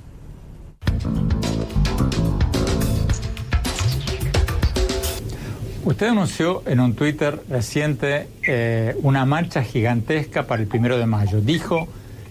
Usted 5.82 6.08
anunció 6.08 6.62
en 6.66 6.80
un 6.80 6.94
Twitter 6.94 7.40
reciente 7.49 8.28
eh, 8.47 8.94
una 9.02 9.25
marcha 9.25 9.62
gigantesca 9.62 10.47
para 10.47 10.61
el 10.61 10.68
primero 10.68 10.99
de 10.99 11.06
mayo. 11.06 11.40
Dijo 11.40 11.88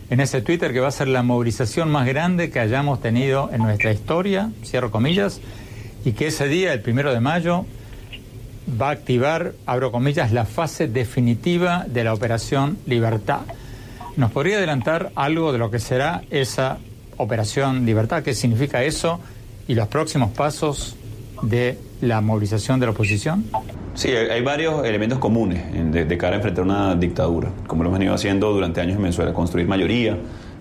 en 0.09 0.19
ese 0.19 0.41
Twitter 0.41 0.73
que 0.73 0.79
va 0.79 0.87
a 0.87 0.91
ser 0.91 1.07
la 1.07 1.23
movilización 1.23 1.91
más 1.91 2.07
grande 2.07 2.49
que 2.49 2.59
hayamos 2.59 3.01
tenido 3.01 3.49
en 3.51 3.61
nuestra 3.61 3.91
historia, 3.91 4.51
cierro 4.63 4.91
comillas, 4.91 5.41
y 6.05 6.13
que 6.13 6.27
ese 6.27 6.47
día, 6.47 6.73
el 6.73 6.81
primero 6.81 7.13
de 7.13 7.19
mayo, 7.19 7.65
va 8.81 8.89
a 8.89 8.91
activar, 8.91 9.53
abro 9.65 9.91
comillas, 9.91 10.31
la 10.31 10.45
fase 10.45 10.87
definitiva 10.87 11.85
de 11.87 12.03
la 12.03 12.13
operación 12.13 12.77
Libertad. 12.85 13.41
¿Nos 14.15 14.31
podría 14.31 14.57
adelantar 14.57 15.11
algo 15.15 15.51
de 15.51 15.57
lo 15.57 15.69
que 15.69 15.79
será 15.79 16.23
esa 16.29 16.77
operación 17.17 17.85
Libertad? 17.85 18.23
¿Qué 18.23 18.33
significa 18.33 18.83
eso? 18.83 19.19
Y 19.67 19.75
los 19.75 19.87
próximos 19.87 20.31
pasos 20.31 20.95
de 21.41 21.77
la 22.01 22.21
movilización 22.21 22.79
de 22.79 22.85
la 22.85 22.91
oposición? 22.93 23.45
Sí, 23.97 24.11
hay 24.11 24.43
varios 24.43 24.85
elementos 24.85 25.17
comunes 25.17 25.63
de, 25.91 26.17
cara 26.19 26.33
a 26.33 26.35
enfrentar 26.35 26.63
una 26.63 26.93
dictadura, 26.93 27.49
como 27.65 27.81
lo 27.81 27.89
hemos 27.89 27.97
venido 27.97 28.13
haciendo 28.13 28.53
durante 28.53 28.79
años 28.79 28.97
en 28.97 29.01
Venezuela, 29.01 29.33
construir 29.33 29.67
mayoría, 29.67 30.11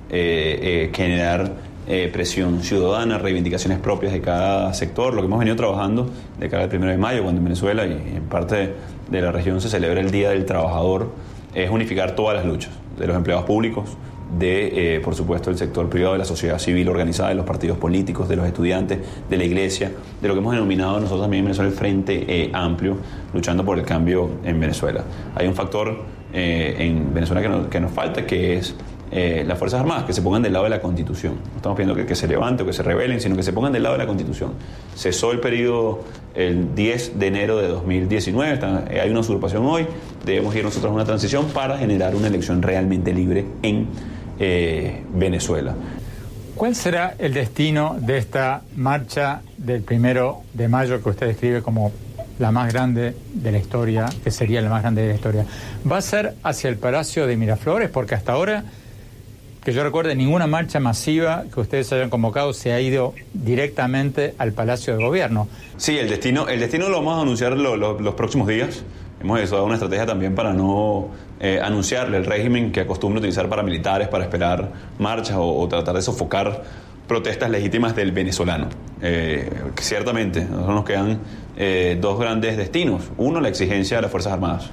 eh, 0.09 0.87
eh, 0.89 0.91
generar 0.95 1.53
eh, 1.87 2.09
presión 2.11 2.63
ciudadana, 2.63 3.19
reivindicaciones 3.19 3.79
propias 3.79 4.15
de 4.15 4.23
cada 4.23 4.73
sector, 4.73 5.13
lo 5.13 5.21
que 5.21 5.27
hemos 5.27 5.39
venido 5.39 5.55
trabajando 5.55 6.09
de 6.41 6.49
cara 6.49 6.63
al 6.63 6.71
primero 6.71 6.93
de 6.93 6.97
mayo, 6.97 7.25
cuando 7.25 7.41
en 7.41 7.45
Venezuela 7.45 7.85
y 7.85 7.93
en 7.93 8.23
parte 8.23 8.73
de 9.11 9.21
la 9.21 9.33
región 9.33 9.61
se 9.61 9.69
celebra 9.69 10.01
el 10.01 10.11
Día 10.11 10.31
del 10.31 10.47
Trabajador, 10.47 11.11
es 11.55 11.69
unificar 11.69 12.13
todas 12.13 12.37
las 12.37 12.47
luchas 12.47 12.73
de 12.99 13.07
los 13.07 13.15
empleados 13.15 13.45
públicos, 13.45 13.99
de, 14.39 14.97
eh, 14.97 15.01
por 15.01 15.15
supuesto, 15.15 15.51
el 15.51 15.59
sector 15.59 15.89
privado, 15.89 16.15
de 16.15 16.19
la 16.19 16.25
sociedad 16.25 16.59
civil 16.59 16.89
organizada, 16.89 17.29
de 17.31 17.37
los 17.37 17.47
partidos 17.47 17.79
políticos, 17.79 18.29
de 18.29 18.37
los 18.37 18.47
estudiantes, 18.47 18.99
de 19.29 19.37
la 19.37 19.45
iglesia, 19.45 19.93
de 20.21 20.29
lo 20.29 20.35
que 20.35 20.41
hemos 20.41 20.53
denominado 20.53 20.95
nosotros 21.01 21.23
también 21.23 21.41
en 21.41 21.45
Venezuela 21.47 21.71
el 21.71 21.77
Frente 21.77 22.25
eh, 22.29 22.51
Amplio, 22.53 22.97
luchando 23.33 23.65
por 23.65 23.79
el 23.79 23.85
cambio 23.85 24.31
en 24.45 24.59
Venezuela. 24.59 25.05
Hay 25.35 25.47
un 25.47 25.55
factor 25.55 26.03
eh, 26.33 26.77
en 26.79 27.15
Venezuela 27.15 27.41
que, 27.41 27.69
que 27.69 27.81
nos 27.81 27.93
falta, 27.93 28.27
que 28.27 28.57
es 28.57 28.75
las 29.47 29.59
Fuerzas 29.59 29.81
Armadas, 29.81 30.05
que 30.05 30.13
se 30.13 30.21
pongan 30.21 30.43
del 30.43 30.53
lado 30.53 30.65
de 30.65 30.71
la 30.71 30.81
Constitución. 30.81 31.37
No 31.51 31.57
estamos 31.57 31.77
pidiendo 31.77 32.07
que, 32.07 32.15
se 32.15 32.29
levante 32.29 32.63
o 32.63 32.67
que 32.67 32.73
se 32.73 32.83
rebelen, 32.83 33.21
sino 33.21 33.35
que 33.35 33.43
se 33.43 33.53
pongan 33.53 33.73
del 33.73 33.83
lado 33.83 33.95
de 33.95 34.01
la 34.01 34.07
Constitución. 34.07 34.53
Cesó 34.95 35.33
el 35.33 35.41
periodo 35.41 36.01
el 36.35 36.75
10 36.75 37.19
de 37.19 37.27
enero 37.27 37.57
de 37.57 37.69
2019, 37.69 38.59
hay 39.01 39.11
una 39.11 39.21
usurpación 39.21 39.65
hoy, 39.65 39.87
debemos 40.25 40.55
ir 40.55 40.65
nosotros 40.65 40.91
a 40.91 40.95
una 40.95 41.05
transición 41.05 41.47
para 41.47 41.79
generar 41.79 42.15
una 42.15 42.27
elección 42.27 42.61
realmente 42.61 43.15
libre 43.15 43.47
en 43.63 43.89
eh, 44.39 45.03
Venezuela. 45.15 45.75
¿Cuál 46.57 46.75
será 46.75 47.15
el 47.19 47.35
destino 47.35 47.97
de 48.01 48.17
esta 48.17 48.63
marcha 48.77 49.43
del 49.59 49.83
primero 49.83 50.43
de 50.55 50.69
mayo 50.69 51.03
que 51.03 51.11
usted 51.11 51.27
describe 51.27 51.61
como 51.61 51.93
la 52.39 52.51
más 52.51 52.73
grande 52.73 53.15
de 53.35 53.53
la 53.53 53.59
historia, 53.59 54.07
que 54.25 54.31
sería 54.31 54.63
la 54.63 54.71
más 54.71 54.81
grande 54.81 55.03
de 55.03 55.09
la 55.09 55.15
historia? 55.15 55.47
¿Va 55.91 55.99
a 55.99 56.01
ser 56.01 56.35
hacia 56.43 56.71
el 56.71 56.79
Palacio 56.79 57.27
de 57.27 57.37
Miraflores? 57.37 57.91
Porque 57.91 58.15
hasta 58.15 58.33
ahora, 58.33 58.65
que 59.67 59.73
yo 59.73 59.83
recuerde, 59.83 60.15
ninguna 60.15 60.47
marcha 60.47 60.79
masiva 60.79 61.43
que 61.53 61.59
ustedes 61.59 61.93
hayan 61.93 62.09
convocado 62.09 62.53
se 62.53 62.73
ha 62.73 62.81
ido 62.81 63.15
directamente 63.35 64.33
al 64.39 64.53
Palacio 64.53 64.97
de 64.97 65.03
Gobierno. 65.03 65.49
Sí, 65.77 65.99
el 65.99 66.09
destino, 66.09 66.47
el 66.47 66.61
destino 66.61 66.89
lo 66.89 66.99
vamos 66.99 67.19
a 67.19 67.23
anunciar 67.23 67.57
los 67.57 68.15
próximos 68.15 68.47
días. 68.47 68.85
Hemos 69.21 69.41
desarrollado 69.41 69.67
una 69.67 69.75
estrategia 69.75 70.07
también 70.07 70.37
para 70.37 70.53
no 70.53 71.09
eh, 71.41 71.59
anunciarle 71.61 72.17
el 72.17 72.27
régimen 72.27 72.71
que 72.71 72.83
acostumbra 72.83 73.19
utilizar 73.19 73.49
paramilitares 73.49 74.07
para 74.07 74.23
esperar 74.23 74.71
marchas 75.01 75.37
o, 75.37 75.67
tratar 75.67 75.97
de 75.97 76.03
sofocar 76.03 76.63
protestas 77.09 77.51
legítimas 77.51 77.97
del 77.97 78.13
venezolano. 78.13 78.69
Eh, 79.03 79.51
ciertamente, 79.81 80.45
nos 80.45 80.85
quedan 80.85 81.19
eh, 81.57 81.99
dos 82.01 82.21
grandes 82.21 82.57
destinos. 82.57 83.03
Uno, 83.17 83.41
la 83.41 83.49
exigencia 83.49 83.97
de 83.97 84.03
las 84.03 84.13
Fuerzas 84.13 84.35
Armadas 84.35 84.71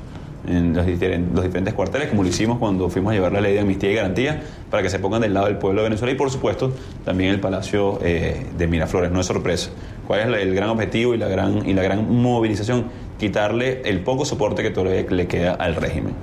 en 0.48 0.74
los, 0.74 0.86
diferentes 0.86 1.74
cuarteles, 1.74 2.10
como 2.10 2.24
lo 2.24 2.30
hicimos 2.30 2.60
cuando 2.60 2.90
fuimos 2.90 3.12
a 3.12 3.16
llevar 3.16 3.32
la 3.32 3.42
ley 3.42 3.54
de 3.54 3.60
amnistía 3.60 3.92
y 3.92 3.96
garantía, 3.96 4.42
para 4.70 4.84
que 4.84 4.90
se 4.90 5.00
pongan 5.00 5.22
del 5.22 5.34
lado 5.34 5.48
del 5.48 5.58
pueblo 5.58 5.82
de 5.82 5.90
Venezuela 5.90 6.14
y, 6.14 6.16
por 6.16 6.30
supuesto, 6.30 6.74
también 7.06 7.32
el 7.32 7.40
Palacio 7.40 8.00
de 8.02 8.68
Miraflores. 8.68 9.12
No 9.12 9.22
es 9.22 9.26
sorpresa. 9.26 9.70
¿Cuál 10.08 10.34
es 10.34 10.42
el 10.42 10.54
gran 10.54 10.70
objetivo 10.70 11.14
y 11.14 11.18
la 11.18 11.28
gran, 11.28 11.68
y 11.68 11.74
la 11.74 11.84
gran 11.84 12.14
movilización? 12.14 12.86
quitarle 13.24 13.82
el 13.86 14.02
poco 14.02 14.26
soporte 14.26 14.64
que 14.64 14.70
todavía 14.70 15.06
le 15.10 15.28
queda 15.28 15.54
al 15.54 15.76
régimen. 15.76 16.14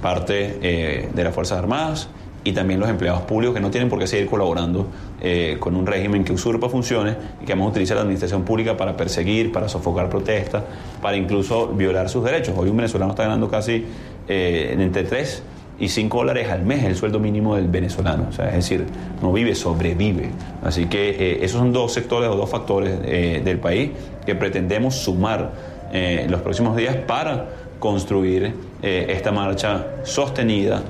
Parte 0.00 0.58
eh, 0.60 1.08
de 1.14 1.24
las 1.24 1.32
Fuerzas 1.32 1.58
Armadas 1.58 2.08
y 2.44 2.52
también 2.52 2.80
los 2.80 2.88
empleados 2.88 3.22
públicos 3.22 3.54
que 3.54 3.60
no 3.60 3.70
tienen 3.70 3.88
por 3.88 3.98
qué 3.98 4.06
seguir 4.06 4.26
colaborando 4.26 4.86
eh, 5.20 5.56
con 5.60 5.76
un 5.76 5.86
régimen 5.86 6.24
que 6.24 6.32
usurpa 6.32 6.68
funciones 6.68 7.16
y 7.40 7.44
que 7.44 7.52
vamos 7.52 7.68
a 7.68 7.70
utilizar 7.70 7.96
la 7.96 8.02
administración 8.02 8.42
pública 8.42 8.76
para 8.76 8.96
perseguir, 8.96 9.52
para 9.52 9.68
sofocar 9.68 10.08
protestas, 10.08 10.62
para 11.00 11.16
incluso 11.16 11.68
violar 11.68 12.08
sus 12.08 12.24
derechos. 12.24 12.54
Hoy 12.56 12.68
un 12.68 12.76
venezolano 12.76 13.12
está 13.12 13.24
ganando 13.24 13.48
casi 13.48 13.84
eh, 14.28 14.76
entre 14.76 15.04
3 15.04 15.42
y 15.78 15.88
5 15.88 16.18
dólares 16.18 16.48
al 16.48 16.62
mes 16.62 16.80
es 16.80 16.84
el 16.86 16.96
sueldo 16.96 17.20
mínimo 17.20 17.56
del 17.56 17.68
venezolano. 17.68 18.26
O 18.28 18.32
sea, 18.32 18.48
es 18.48 18.56
decir, 18.56 18.86
no 19.20 19.32
vive, 19.32 19.54
sobrevive. 19.54 20.30
Así 20.62 20.86
que 20.86 21.10
eh, 21.10 21.44
esos 21.44 21.58
son 21.58 21.72
dos 21.72 21.92
sectores 21.92 22.28
o 22.28 22.36
dos 22.36 22.50
factores 22.50 23.00
del 23.02 23.58
país 23.58 23.90
que 24.26 24.34
pretendemos 24.34 24.96
sumar 24.96 25.72
en 25.92 26.30
los 26.30 26.40
próximos 26.40 26.76
días 26.76 26.96
para 26.96 27.48
construir 27.78 28.54
esta 28.80 29.30
marcha 29.30 29.86
sostenida 30.04 30.82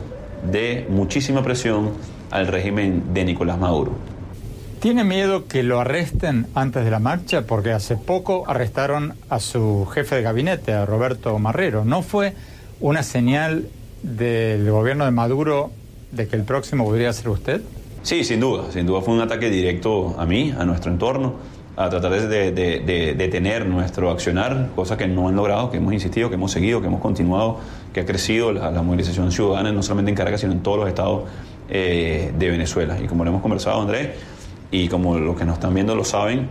de 0.50 0.86
muchísima 0.88 1.42
presión 1.42 1.92
al 2.30 2.46
régimen 2.46 3.14
de 3.14 3.24
Nicolás 3.24 3.58
Maduro. 3.58 3.92
¿Tiene 4.80 5.04
miedo 5.04 5.46
que 5.46 5.62
lo 5.62 5.78
arresten 5.78 6.48
antes 6.54 6.84
de 6.84 6.90
la 6.90 6.98
marcha? 6.98 7.42
Porque 7.42 7.70
hace 7.70 7.96
poco 7.96 8.44
arrestaron 8.48 9.14
a 9.28 9.38
su 9.38 9.86
jefe 9.86 10.16
de 10.16 10.22
gabinete, 10.22 10.72
a 10.72 10.84
Roberto 10.86 11.38
Marrero. 11.38 11.84
¿No 11.84 12.02
fue 12.02 12.34
una 12.80 13.04
señal 13.04 13.68
del 14.02 14.68
gobierno 14.68 15.04
de 15.04 15.12
Maduro 15.12 15.70
de 16.10 16.26
que 16.26 16.34
el 16.34 16.42
próximo 16.42 16.84
podría 16.84 17.12
ser 17.12 17.28
usted? 17.28 17.62
Sí, 18.02 18.24
sin 18.24 18.40
duda, 18.40 18.72
sin 18.72 18.84
duda 18.84 19.00
fue 19.02 19.14
un 19.14 19.20
ataque 19.20 19.50
directo 19.50 20.16
a 20.18 20.26
mí, 20.26 20.52
a 20.58 20.64
nuestro 20.64 20.90
entorno, 20.90 21.34
a 21.76 21.88
tratar 21.88 22.28
de, 22.28 23.14
detener 23.16 23.66
nuestro 23.66 24.10
accionar, 24.10 24.70
cosa 24.74 24.96
que 24.96 25.06
no 25.06 25.28
han 25.28 25.36
logrado, 25.36 25.70
que 25.70 25.78
hemos 25.78 25.92
insistido, 25.92 26.28
que 26.28 26.34
hemos 26.34 26.52
seguido, 26.52 26.80
que 26.80 26.86
hemos 26.86 27.00
continuado, 27.00 27.60
que 27.92 28.00
ha 28.00 28.06
crecido 28.06 28.52
la, 28.52 28.70
movilización 28.82 29.32
ciudadana 29.32 29.72
no 29.72 29.82
solamente 29.82 30.10
en 30.10 30.16
Caracas, 30.16 30.40
sino 30.40 30.52
en 30.52 30.60
todos 30.60 30.78
los 30.78 30.88
estados 30.88 31.22
eh, 31.70 32.32
de 32.38 32.50
Venezuela. 32.50 32.98
Y 33.02 33.06
como 33.06 33.24
lo 33.24 33.30
hemos 33.30 33.42
conversado, 33.42 33.80
Andrés, 33.80 34.10
y 34.70 34.88
como 34.88 35.18
los 35.18 35.36
que 35.36 35.44
nos 35.44 35.54
están 35.54 35.74
viendo 35.74 35.94
lo 35.94 36.04
saben, 36.04 36.48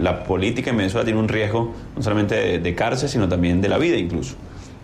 la 0.00 0.22
política 0.24 0.70
en 0.70 0.76
Venezuela 0.76 1.04
tiene 1.04 1.18
un 1.18 1.28
riesgo 1.28 1.72
no 1.96 2.02
solamente 2.02 2.60
de 2.60 2.74
cárcel, 2.74 3.08
sino 3.08 3.28
también 3.28 3.60
de 3.60 3.68
la 3.68 3.78
vida 3.78 3.96
incluso. 3.96 4.36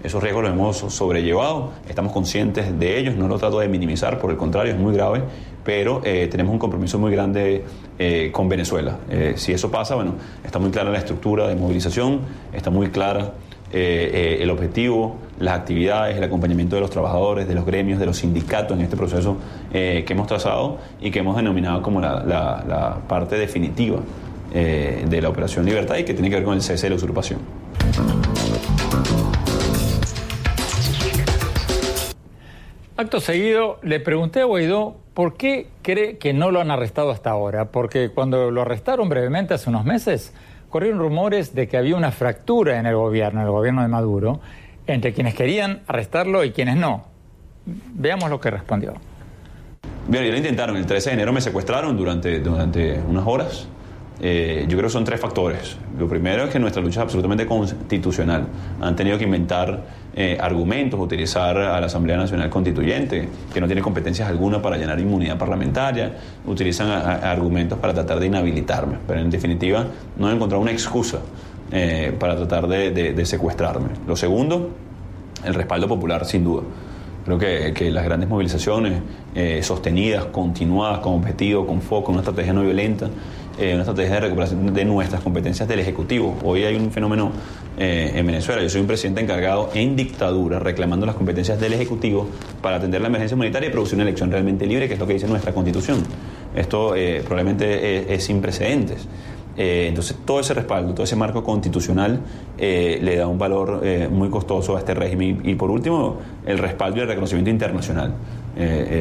Esos 0.02 0.22
riesgos 0.22 0.42
los 0.42 0.52
hemos 0.52 0.76
sobrellevado, 0.78 1.72
estamos 1.88 2.12
conscientes 2.12 2.78
de 2.78 2.98
ellos, 2.98 3.16
no 3.16 3.28
lo 3.28 3.38
trato 3.38 3.60
de 3.60 3.68
minimizar, 3.68 4.18
por 4.18 4.30
el 4.30 4.36
contrario, 4.36 4.72
es 4.72 4.78
muy 4.78 4.94
grave, 4.94 5.22
pero 5.64 6.00
eh, 6.04 6.28
tenemos 6.30 6.52
un 6.52 6.58
compromiso 6.58 6.98
muy 6.98 7.12
grande 7.12 7.64
eh, 7.98 8.30
con 8.32 8.48
Venezuela. 8.48 8.98
Eh, 9.10 9.34
si 9.36 9.52
eso 9.52 9.70
pasa, 9.70 9.94
bueno, 9.94 10.14
está 10.44 10.58
muy 10.58 10.70
clara 10.70 10.90
la 10.90 10.98
estructura 10.98 11.48
de 11.48 11.56
movilización, 11.56 12.20
está 12.52 12.70
muy 12.70 12.88
clara 12.88 13.32
el 13.72 14.50
objetivo, 14.50 15.16
las 15.38 15.60
actividades, 15.60 16.16
el 16.16 16.24
acompañamiento 16.24 16.74
de 16.74 16.80
los 16.80 16.90
trabajadores, 16.90 17.46
de 17.46 17.54
los 17.54 17.64
gremios, 17.64 18.00
de 18.00 18.06
los 18.06 18.16
sindicatos 18.16 18.76
en 18.76 18.82
este 18.82 18.96
proceso 18.96 19.36
que 19.70 20.04
hemos 20.08 20.26
trazado 20.26 20.78
y 21.00 21.12
que 21.12 21.20
hemos 21.20 21.36
denominado 21.36 21.80
como 21.80 22.00
la, 22.00 22.24
la 22.24 22.98
parte 23.06 23.36
definitiva 23.36 24.00
de 24.52 25.20
la 25.22 25.28
Operación 25.28 25.66
Libertad 25.66 25.98
y 25.98 26.02
que 26.02 26.14
tiene 26.14 26.30
que 26.30 26.34
ver 26.34 26.44
con 26.44 26.54
el 26.54 26.62
cese 26.62 26.86
de 26.86 26.90
la 26.90 26.96
usurpación. 26.96 27.38
Acto 33.00 33.18
seguido, 33.18 33.78
le 33.82 33.98
pregunté 33.98 34.42
a 34.42 34.44
Guaidó 34.44 34.94
por 35.14 35.38
qué 35.38 35.68
cree 35.80 36.18
que 36.18 36.34
no 36.34 36.50
lo 36.50 36.60
han 36.60 36.70
arrestado 36.70 37.10
hasta 37.10 37.30
ahora, 37.30 37.70
porque 37.70 38.10
cuando 38.10 38.50
lo 38.50 38.60
arrestaron 38.60 39.08
brevemente 39.08 39.54
hace 39.54 39.70
unos 39.70 39.86
meses, 39.86 40.34
corrieron 40.68 40.98
rumores 40.98 41.54
de 41.54 41.66
que 41.66 41.78
había 41.78 41.96
una 41.96 42.12
fractura 42.12 42.78
en 42.78 42.84
el 42.84 42.94
gobierno, 42.96 43.40
en 43.40 43.46
el 43.46 43.52
gobierno 43.52 43.80
de 43.80 43.88
Maduro, 43.88 44.40
entre 44.86 45.14
quienes 45.14 45.34
querían 45.34 45.80
arrestarlo 45.86 46.44
y 46.44 46.50
quienes 46.50 46.76
no. 46.76 47.06
Veamos 47.64 48.28
lo 48.28 48.38
que 48.38 48.50
respondió. 48.50 48.92
Bien, 50.06 50.22
ya 50.22 50.30
lo 50.32 50.36
intentaron. 50.36 50.76
El 50.76 50.84
13 50.84 51.08
de 51.08 51.14
enero 51.14 51.32
me 51.32 51.40
secuestraron 51.40 51.96
durante, 51.96 52.38
durante 52.40 53.00
unas 53.00 53.26
horas. 53.26 53.66
Eh, 54.20 54.66
yo 54.68 54.76
creo 54.76 54.88
que 54.88 54.92
son 54.92 55.04
tres 55.04 55.18
factores. 55.18 55.78
Lo 55.98 56.06
primero 56.06 56.44
es 56.44 56.50
que 56.50 56.58
nuestra 56.58 56.82
lucha 56.82 57.00
es 57.00 57.04
absolutamente 57.04 57.46
constitucional. 57.46 58.46
Han 58.82 58.94
tenido 58.94 59.16
que 59.16 59.24
inventar 59.24 59.84
eh, 60.14 60.36
argumentos, 60.40 60.98
utilizar 60.98 61.56
a 61.56 61.80
la 61.80 61.86
Asamblea 61.86 62.16
Nacional 62.16 62.50
Constituyente, 62.50 63.28
que 63.52 63.60
no 63.60 63.66
tiene 63.66 63.80
competencias 63.80 64.28
alguna 64.28 64.60
para 64.60 64.76
llenar 64.76 64.98
inmunidad 64.98 65.38
parlamentaria, 65.38 66.12
utilizan 66.46 66.90
argumentos 66.90 67.78
para 67.78 67.94
tratar 67.94 68.18
de 68.18 68.26
inhabilitarme, 68.26 68.96
pero 69.06 69.20
en 69.20 69.30
definitiva 69.30 69.86
no 70.16 70.26
han 70.26 70.34
encontrado 70.34 70.60
una 70.60 70.72
excusa 70.72 71.18
eh, 71.70 72.12
para 72.18 72.34
tratar 72.34 72.66
de, 72.66 73.24
secuestrarme. 73.24 73.90
Lo 74.08 74.16
segundo, 74.16 74.70
el 75.44 75.54
respaldo 75.54 75.86
popular, 75.86 76.24
sin 76.24 76.42
duda. 76.42 76.62
Creo 77.24 77.38
que, 77.38 77.90
las 77.92 78.04
grandes 78.04 78.28
movilizaciones 78.28 78.94
sostenidas, 79.60 80.24
continuadas, 80.24 80.98
con 80.98 81.14
objetivo, 81.14 81.66
con 81.66 81.82
foco, 81.82 82.10
una 82.10 82.22
estrategia 82.22 82.52
no 82.52 82.62
violenta, 82.62 83.08
eh, 83.60 83.74
una 83.74 83.82
estrategia 83.82 84.14
de 84.14 84.20
recuperación 84.20 84.72
de 84.72 84.84
nuestras 84.86 85.20
competencias 85.20 85.68
del 85.68 85.80
Ejecutivo. 85.80 86.34
Hoy 86.44 86.64
hay 86.64 86.76
un 86.76 86.90
fenómeno 86.90 87.30
eh, 87.76 88.10
en 88.14 88.26
Venezuela. 88.26 88.62
Yo 88.62 88.70
soy 88.70 88.80
un 88.80 88.86
presidente 88.86 89.20
encargado 89.20 89.68
en 89.74 89.96
dictadura 89.96 90.58
reclamando 90.58 91.04
las 91.04 91.14
competencias 91.14 91.60
del 91.60 91.74
Ejecutivo 91.74 92.26
para 92.62 92.76
atender 92.76 93.02
la 93.02 93.08
emergencia 93.08 93.34
humanitaria 93.34 93.68
y 93.68 93.70
producir 93.70 93.96
una 93.96 94.04
elección 94.04 94.30
realmente 94.30 94.64
libre, 94.64 94.88
que 94.88 94.94
es 94.94 94.98
lo 94.98 95.06
que 95.06 95.12
dice 95.12 95.28
nuestra 95.28 95.52
Constitución. 95.52 95.98
Esto 96.54 96.96
eh, 96.96 97.20
probablemente 97.20 98.14
es, 98.14 98.24
sin 98.24 98.40
precedentes. 98.40 99.06
entonces, 99.58 100.16
todo 100.24 100.40
ese 100.40 100.54
respaldo, 100.54 100.94
todo 100.94 101.04
ese 101.04 101.16
marco 101.16 101.44
constitucional 101.44 102.18
le 102.56 103.16
da 103.16 103.26
un 103.26 103.36
valor 103.36 103.82
muy 104.10 104.30
costoso 104.30 104.74
a 104.76 104.78
este 104.78 104.94
régimen. 104.94 105.42
Y, 105.44 105.54
por 105.54 105.70
último, 105.70 106.16
el 106.46 106.56
respaldo 106.56 106.96
y 106.96 107.00
el 107.00 107.08
reconocimiento 107.08 107.50
internacional. 107.50 108.14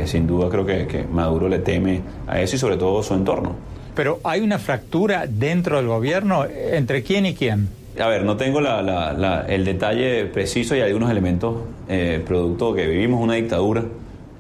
sin 0.04 0.28
duda 0.28 0.50
creo 0.50 0.66
que, 0.66 0.86
que 0.86 1.06
Maduro 1.06 1.48
le 1.48 1.60
teme 1.60 2.02
a 2.28 2.42
eso 2.42 2.58
y 2.58 2.60
sobre 2.60 2.76
todo 2.76 3.02
su 3.02 3.14
entorno. 3.14 3.79
Pero 4.00 4.22
hay 4.24 4.40
una 4.40 4.60
fractura 4.60 5.28
dentro 5.28 5.76
del 5.76 5.88
gobierno 5.88 6.46
entre 6.46 7.04
quién 7.04 7.26
y 7.26 7.34
quién. 7.34 7.68
A 8.00 8.08
ver, 8.08 8.24
no 8.24 8.38
tengo 8.38 8.62
el 8.62 9.66
detalle 9.66 10.24
preciso 10.28 10.74
y 10.74 10.80
hay 10.80 10.88
algunos 10.88 11.12
elementos 11.12 11.58
eh, 11.90 12.24
producto 12.26 12.74
que 12.74 12.88
vivimos 12.88 13.22
una 13.22 13.34
dictadura 13.34 13.84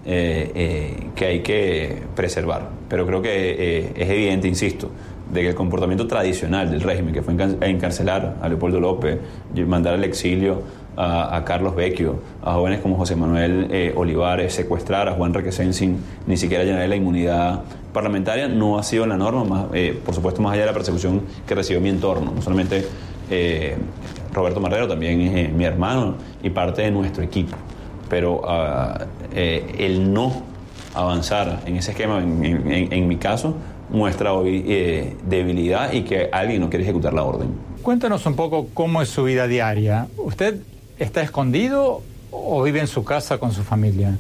eh, 0.05 0.51
eh, 0.55 1.07
que 1.13 1.25
hay 1.25 1.39
que 1.41 2.03
preservar. 2.15 2.69
Pero 2.87 3.05
creo 3.05 3.21
que 3.21 3.91
es 3.97 4.09
evidente, 4.09 4.47
insisto, 4.47 4.91
de 5.29 5.41
que 5.41 5.49
el 5.49 5.55
comportamiento 5.55 6.07
tradicional 6.07 6.71
del 6.71 6.79
régimen, 6.79 7.13
que 7.13 7.21
fue 7.21 7.33
encarcelar 7.33 8.37
a 8.41 8.47
Leopoldo 8.47 8.79
López, 8.79 9.19
mandar 9.67 9.95
al 9.95 10.05
exilio 10.05 10.63
a, 11.01 11.43
Carlos 11.45 11.75
Vecchio, 11.75 12.19
a 12.43 12.53
jóvenes 12.53 12.81
como 12.81 12.97
José 12.97 13.15
Manuel 13.15 13.93
Olivares, 13.95 14.53
secuestrar 14.53 15.07
a 15.07 15.13
Juan 15.13 15.33
Requesén 15.33 15.73
sin 15.73 15.97
ni 16.27 16.35
siquiera 16.35 16.65
llenar 16.65 16.89
la 16.89 16.95
inmunidad 16.97 17.63
parlamentaria 17.93 18.47
no 18.47 18.77
ha 18.77 18.83
sido 18.83 19.05
la 19.05 19.17
norma, 19.17 19.67
eh, 19.73 19.99
por 20.05 20.13
supuesto 20.13 20.41
más 20.41 20.53
allá 20.53 20.61
de 20.61 20.67
la 20.67 20.73
persecución 20.73 21.23
que 21.47 21.55
recibió 21.55 21.81
mi 21.81 21.89
entorno, 21.89 22.31
no 22.33 22.41
solamente 22.41 22.85
eh, 23.29 23.75
Roberto 24.33 24.59
Marrero, 24.59 24.87
también 24.87 25.21
eh, 25.21 25.51
mi 25.53 25.65
hermano 25.65 26.15
y 26.43 26.49
parte 26.49 26.83
de 26.83 26.91
nuestro 26.91 27.23
equipo. 27.23 27.57
Pero 28.09 28.41
ah, 28.45 29.05
el 29.35 30.11
no 30.11 30.41
avanzar 30.95 31.61
en 31.67 31.75
ese 31.75 31.91
esquema, 31.91 32.19
en, 32.19 33.07
mi 33.07 33.17
caso, 33.17 33.55
muestra 33.91 34.33
hoy 34.33 35.15
debilidad 35.27 35.93
y 35.93 36.01
que 36.01 36.27
alguien 36.31 36.61
no 36.61 36.69
quiere 36.69 36.83
ejecutar 36.85 37.13
la 37.13 37.21
orden. 37.21 37.49
Cuéntanos 37.83 38.25
un 38.25 38.35
poco 38.35 38.67
cómo 38.73 39.03
es 39.03 39.09
su 39.09 39.23
vida 39.25 39.45
diaria. 39.45 40.07
¿Usted 40.17 40.55
está 40.99 41.21
escondido 41.21 42.01
o 42.31 42.61
vive 42.63 42.79
en 42.79 42.87
su 42.87 43.03
casa 43.03 43.37
con 43.37 43.51
su 43.51 43.63
familia? 43.63 44.17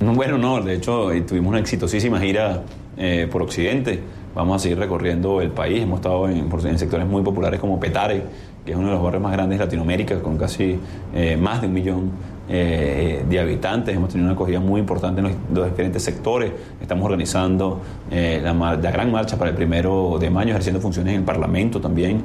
Bueno, 0.00 0.36
no, 0.36 0.60
de 0.60 0.74
hecho 0.74 1.10
tuvimos 1.26 1.50
una 1.50 1.60
exitosísima 1.60 2.18
gira 2.18 2.62
eh, 2.96 3.28
por 3.30 3.42
Occidente. 3.42 4.00
Vamos 4.34 4.56
a 4.56 4.58
seguir 4.58 4.78
recorriendo 4.78 5.40
el 5.40 5.50
país. 5.50 5.82
Hemos 5.82 6.00
estado 6.00 6.28
en, 6.28 6.78
sectores 6.78 7.06
muy 7.06 7.22
populares 7.22 7.60
como 7.60 7.78
Petare, 7.78 8.22
que 8.64 8.72
es 8.72 8.76
uno 8.76 8.88
de 8.88 8.94
los 8.94 9.02
barrios 9.02 9.22
más 9.22 9.32
grandes 9.32 9.58
de 9.58 9.64
Latinoamérica, 9.64 10.20
con 10.20 10.38
casi 10.38 10.78
eh, 11.14 11.36
más 11.36 11.60
de 11.60 11.68
un 11.68 11.72
millón 11.72 12.10
eh, 12.48 13.24
de 13.28 13.40
habitantes. 13.40 13.96
Hemos 13.96 14.10
tenido 14.10 14.26
una 14.26 14.34
acogida 14.34 14.60
muy 14.60 14.80
importante 14.80 15.20
en 15.20 15.36
los, 15.52 15.68
diferentes 15.68 16.02
sectores. 16.02 16.52
Estamos 16.80 17.04
organizando 17.04 17.80
la, 18.10 18.52
la, 18.52 18.90
gran 18.90 19.10
marcha 19.10 19.38
para 19.38 19.50
el 19.50 19.56
primero 19.56 20.18
de 20.20 20.30
mayo, 20.30 20.50
ejerciendo 20.50 20.80
funciones 20.80 21.14
en 21.14 21.20
el 21.20 21.24
Parlamento 21.24 21.80
también, 21.80 22.22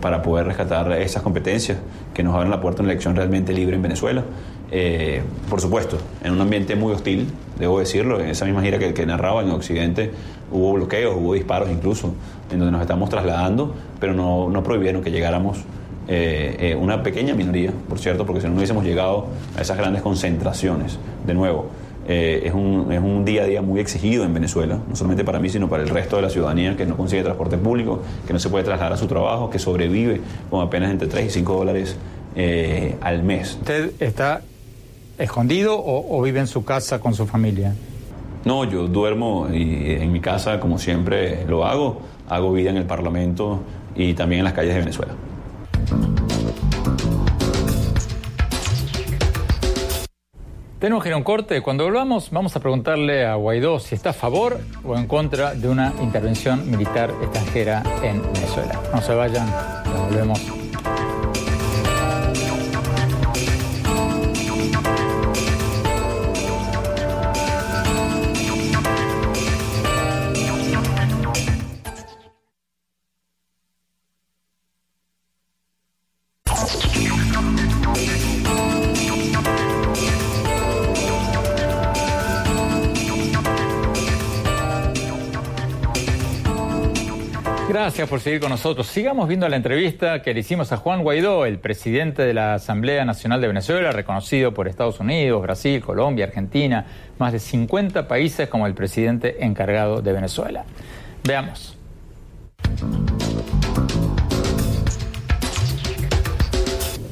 para 0.00 0.22
poder 0.22 0.46
rescatar 0.46 0.92
esas 0.92 1.22
competencias 1.22 1.78
que 2.14 2.22
nos 2.22 2.34
abren 2.34 2.50
la 2.50 2.60
puerta 2.60 2.80
a 2.80 2.84
una 2.84 2.92
elección 2.92 3.14
realmente 3.14 3.52
libre 3.52 3.76
en 3.76 3.82
Venezuela. 3.82 4.24
Eh, 4.70 5.22
por 5.48 5.60
supuesto, 5.60 5.96
en 6.24 6.32
un 6.32 6.40
ambiente 6.40 6.74
muy 6.74 6.92
hostil, 6.92 7.28
debo 7.58 7.78
decirlo, 7.78 8.20
en 8.20 8.28
esa 8.28 8.44
misma 8.46 8.62
gira 8.62 8.78
que, 8.78 9.06
narraba 9.06 9.42
en 9.42 9.50
Occidente 9.50 10.10
hubo 10.50 10.72
bloqueos, 10.72 11.14
hubo 11.16 11.34
disparos 11.34 11.70
incluso, 11.70 12.14
en 12.50 12.58
donde 12.58 12.72
nos 12.72 12.80
estamos 12.80 13.08
trasladando, 13.08 13.74
pero 14.00 14.14
no 14.14 14.62
prohibieron 14.62 15.02
que 15.02 15.10
llegáramos 15.10 15.58
eh, 16.08 16.56
eh, 16.58 16.74
una 16.74 17.02
pequeña 17.02 17.34
minoría, 17.34 17.72
por 17.88 17.98
cierto, 17.98 18.24
porque 18.24 18.40
si 18.40 18.46
no, 18.46 18.52
no 18.52 18.58
hubiésemos 18.58 18.84
llegado 18.84 19.26
a 19.56 19.62
esas 19.62 19.76
grandes 19.76 20.02
concentraciones. 20.02 20.98
De 21.26 21.34
nuevo, 21.34 21.68
es, 22.08 22.54
un, 22.54 22.92
es 22.92 23.00
un 23.00 23.24
día 23.24 23.42
a 23.42 23.46
día 23.46 23.62
muy 23.62 23.80
exigido 23.80 24.24
en 24.24 24.32
Venezuela, 24.32 24.78
no 24.88 24.94
solamente 24.94 25.24
para 25.24 25.40
mí, 25.40 25.48
sino 25.48 25.68
para 25.68 25.82
el 25.82 25.88
resto 25.88 26.14
de 26.14 26.22
la 26.22 26.30
ciudadanía 26.30 26.76
que 26.76 26.86
no 26.86 26.96
consigue 26.96 27.24
transporte 27.24 27.58
público, 27.58 28.00
que 28.26 28.32
no 28.32 28.38
se 28.38 28.48
puede 28.48 28.62
trasladar 28.62 28.92
a 28.92 28.96
su 28.96 29.08
trabajo, 29.08 29.50
que 29.50 29.58
sobrevive 29.58 30.20
con 30.48 30.64
apenas 30.64 30.92
entre 30.92 31.08
3 31.08 31.26
y 31.26 31.30
5 31.30 31.52
dólares 31.52 31.96
al 33.00 33.24
mes. 33.24 33.56
Usted 33.60 33.90
está 33.98 34.42
escondido 35.18 35.82
o, 35.84 36.20
vive 36.22 36.40
en 36.40 36.46
su 36.46 36.64
casa 36.64 37.00
con 37.00 37.14
su 37.14 37.26
familia? 37.26 37.74
No, 38.44 38.64
yo 38.64 38.86
duermo 38.86 39.48
y 39.52 39.92
en 39.92 40.12
mi 40.12 40.20
casa, 40.20 40.60
como 40.60 40.78
siempre 40.78 41.44
lo 41.46 41.66
hago. 41.66 42.00
Hago 42.28 42.52
vida 42.52 42.70
en 42.70 42.76
el 42.76 42.84
Parlamento 42.84 43.60
y 43.94 44.14
también 44.14 44.40
en 44.40 44.44
las 44.44 44.52
calles 44.52 44.74
de 44.74 44.80
Venezuela. 44.80 45.14
Tenemos 50.78 51.02
que 51.02 51.08
ir 51.08 51.14
a 51.14 51.16
un 51.16 51.24
corte. 51.24 51.62
Cuando 51.62 51.84
volvamos, 51.84 52.30
vamos 52.30 52.54
a 52.54 52.60
preguntarle 52.60 53.24
a 53.24 53.34
Guaidó 53.36 53.80
si 53.80 53.94
está 53.94 54.10
a 54.10 54.12
favor 54.12 54.60
o 54.84 54.96
en 54.96 55.06
contra 55.06 55.54
de 55.54 55.68
una 55.68 55.92
intervención 56.02 56.70
militar 56.70 57.10
extranjera 57.22 57.82
en 58.02 58.20
Venezuela. 58.20 58.78
No 58.92 59.00
se 59.00 59.14
vayan, 59.14 59.46
nos 59.86 60.10
volvemos. 60.10 60.65
Por 88.08 88.20
seguir 88.20 88.40
con 88.40 88.50
nosotros. 88.50 88.86
Sigamos 88.86 89.26
viendo 89.26 89.48
la 89.48 89.56
entrevista 89.56 90.22
que 90.22 90.32
le 90.32 90.40
hicimos 90.40 90.70
a 90.70 90.76
Juan 90.76 91.02
Guaidó, 91.02 91.44
el 91.44 91.58
presidente 91.58 92.22
de 92.22 92.34
la 92.34 92.54
Asamblea 92.54 93.04
Nacional 93.04 93.40
de 93.40 93.48
Venezuela, 93.48 93.90
reconocido 93.90 94.54
por 94.54 94.68
Estados 94.68 95.00
Unidos, 95.00 95.42
Brasil, 95.42 95.80
Colombia, 95.80 96.26
Argentina, 96.26 96.86
más 97.18 97.32
de 97.32 97.40
50 97.40 98.06
países 98.06 98.48
como 98.48 98.66
el 98.66 98.74
presidente 98.74 99.44
encargado 99.44 100.02
de 100.02 100.12
Venezuela. 100.12 100.64
Veamos. 101.24 101.76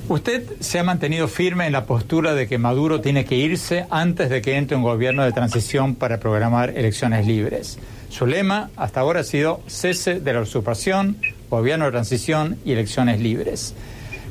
Usted 0.08 0.44
se 0.60 0.78
ha 0.78 0.84
mantenido 0.84 1.26
firme 1.26 1.66
en 1.66 1.72
la 1.72 1.86
postura 1.86 2.34
de 2.34 2.46
que 2.46 2.58
Maduro 2.58 3.00
tiene 3.00 3.24
que 3.24 3.34
irse 3.34 3.86
antes 3.90 4.30
de 4.30 4.42
que 4.42 4.56
entre 4.56 4.76
un 4.76 4.82
gobierno 4.82 5.24
de 5.24 5.32
transición 5.32 5.96
para 5.96 6.20
programar 6.20 6.70
elecciones 6.70 7.26
libres. 7.26 7.78
Su 8.14 8.26
lema 8.26 8.70
hasta 8.76 9.00
ahora 9.00 9.20
ha 9.20 9.24
sido 9.24 9.60
cese 9.66 10.20
de 10.20 10.32
la 10.32 10.40
usurpación, 10.42 11.16
gobierno 11.50 11.86
de 11.86 11.90
transición 11.90 12.56
y 12.64 12.70
elecciones 12.70 13.18
libres. 13.18 13.74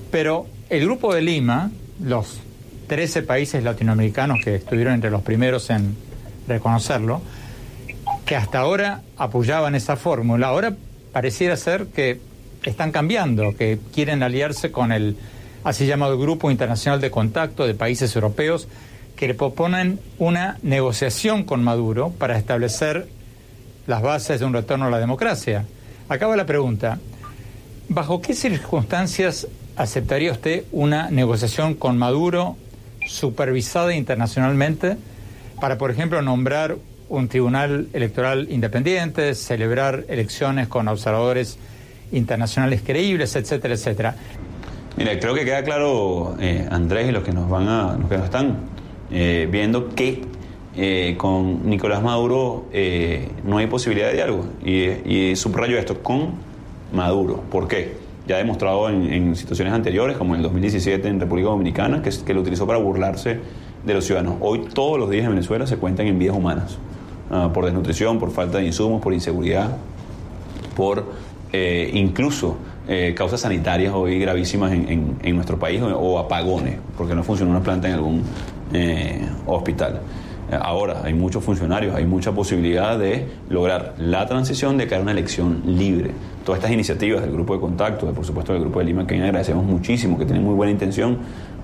Pero 0.10 0.48
el 0.70 0.86
Grupo 0.86 1.14
de 1.14 1.22
Lima, 1.22 1.70
los 2.02 2.40
13 2.88 3.24
países 3.24 3.62
latinoamericanos 3.62 4.40
que 4.42 4.56
estuvieron 4.56 4.94
entre 4.94 5.12
los 5.12 5.22
primeros 5.22 5.70
en 5.70 5.98
reconocerlo, 6.48 7.22
que 8.26 8.38
hasta 8.38 8.60
ahora 8.60 9.02
apoyaban 9.18 9.76
esa 9.76 9.98
fórmula, 9.98 10.48
ahora 10.48 10.78
pareciera 11.12 11.58
ser 11.58 11.88
que 11.88 12.22
están 12.64 12.94
cambiando, 12.94 13.54
que 13.54 13.80
quieren 13.94 14.24
aliarse 14.24 14.72
con 14.72 14.94
el 14.94 15.18
así 15.66 15.88
llamado 15.88 16.18
Grupo 16.18 16.50
Internacional 16.50 17.02
de 17.02 17.12
Contacto 17.12 17.68
de 17.68 17.74
Países 17.74 18.16
Europeos, 18.16 18.70
que 19.18 19.28
le 19.28 19.34
proponen 19.34 20.00
una 20.20 20.58
negociación 20.62 21.44
con 21.44 21.62
Maduro 21.66 22.12
para 22.12 22.38
establecer 22.38 23.10
las 23.88 24.02
bases 24.02 24.40
de 24.40 24.46
un 24.46 24.54
retorno 24.54 24.86
a 24.86 24.90
la 24.90 25.00
democracia. 25.00 25.66
Acaba 26.10 26.36
la 26.36 26.46
pregunta. 26.46 27.00
¿Bajo 27.90 28.22
qué 28.22 28.34
circunstancias 28.34 29.48
aceptaría 29.76 30.32
usted 30.32 30.64
una 30.72 31.10
negociación 31.10 31.74
con 31.76 31.98
Maduro 31.98 32.56
supervisada 33.08 33.94
internacionalmente 33.94 34.98
para, 35.60 35.78
por 35.78 35.92
ejemplo, 35.92 36.22
nombrar 36.22 36.78
un 37.10 37.28
tribunal 37.28 37.88
electoral 37.94 38.48
independiente, 38.50 39.36
celebrar 39.36 40.06
elecciones 40.08 40.68
con 40.68 40.88
observadores 40.88 41.58
internacionales 42.12 42.82
creíbles, 42.86 43.36
etcétera, 43.36 43.74
etcétera? 43.74 44.16
Mira, 44.96 45.20
creo 45.20 45.34
que 45.34 45.44
queda 45.44 45.64
claro, 45.64 46.38
eh, 46.40 46.68
Andrés, 46.70 47.10
y 47.10 47.12
los 47.12 47.24
que 47.24 47.32
nos 47.32 47.50
van 47.50 47.68
a, 47.68 47.98
los 47.98 48.10
que 48.10 48.18
nos 48.18 48.26
están 48.26 48.58
eh, 49.12 49.48
viendo, 49.52 49.90
que 49.90 50.22
eh, 50.76 51.14
con 51.18 51.70
Nicolás 51.70 52.02
Maduro 52.02 52.66
eh, 52.74 53.30
no 53.46 53.60
hay 53.60 53.68
posibilidad 53.68 54.08
de 54.08 54.16
diálogo. 54.16 54.46
Y, 54.66 55.36
subrayo 55.36 55.78
esto, 55.78 56.02
con 56.02 56.32
Maduro. 56.92 57.44
¿Por 57.52 57.68
qué? 57.68 57.98
Ya 58.28 58.38
demostrado 58.38 58.90
en, 58.90 59.36
situaciones 59.36 59.74
anteriores, 59.74 60.18
como 60.18 60.34
en 60.34 60.40
el 60.40 60.44
2017 60.44 61.08
en 61.08 61.20
República 61.20 61.50
Dominicana, 61.50 62.02
que, 62.02 62.34
lo 62.34 62.42
utilizó 62.42 62.66
para 62.66 62.80
burlarse 62.80 63.40
de 63.86 63.94
los 63.94 64.06
ciudadanos. 64.06 64.38
Hoy 64.40 64.62
todos 64.74 64.98
los 64.98 65.10
días 65.10 65.26
en 65.26 65.32
Venezuela 65.32 65.68
se 65.68 65.78
cuentan 65.78 66.08
en 66.08 66.18
vidas 66.18 66.36
humanas, 66.36 66.78
ah, 67.30 67.52
por 67.54 67.66
desnutrición, 67.66 68.18
por 68.18 68.32
falta 68.32 68.60
de 68.60 68.66
insumos, 68.66 69.02
por 69.02 69.14
inseguridad, 69.14 69.78
por 70.76 71.06
eh, 71.52 71.92
incluso 71.94 72.58
causas 73.16 73.40
sanitarias 73.40 73.94
hoy 73.94 74.20
gravísimas 74.20 74.74
en, 74.74 75.16
en, 75.22 75.36
nuestro 75.36 75.58
país 75.58 75.82
o, 75.82 76.20
apagones, 76.20 76.80
porque 76.98 77.16
no 77.16 77.24
funciona 77.24 77.50
una 77.50 77.64
planta 77.64 77.88
en 77.88 77.94
algún 77.94 78.24
hospital. 79.46 80.02
Ahora 80.52 81.02
hay 81.04 81.14
muchos 81.14 81.44
funcionarios, 81.44 81.96
hay 81.96 82.06
mucha 82.06 82.32
posibilidad 82.32 82.98
de 83.00 83.28
lograr 83.50 83.96
la 83.98 84.26
transición 84.28 84.78
de 84.78 84.88
cara 84.88 85.00
a 85.00 85.04
una 85.04 85.12
elección 85.12 85.64
libre. 85.66 86.12
Todas 86.46 86.60
estas 86.60 86.72
iniciativas 86.72 87.22
del 87.22 87.32
grupo 87.32 87.56
de 87.56 87.62
contacto, 87.62 88.12
por 88.14 88.26
supuesto 88.26 88.54
del 88.54 88.62
grupo 88.62 88.80
de 88.80 88.86
Lima, 88.86 89.08
que 89.08 89.16
agradecemos 89.16 89.66
muchísimo, 89.66 90.18
que 90.18 90.26
tienen 90.26 90.44
muy 90.44 90.54
buena 90.54 90.72
intención 90.72 91.18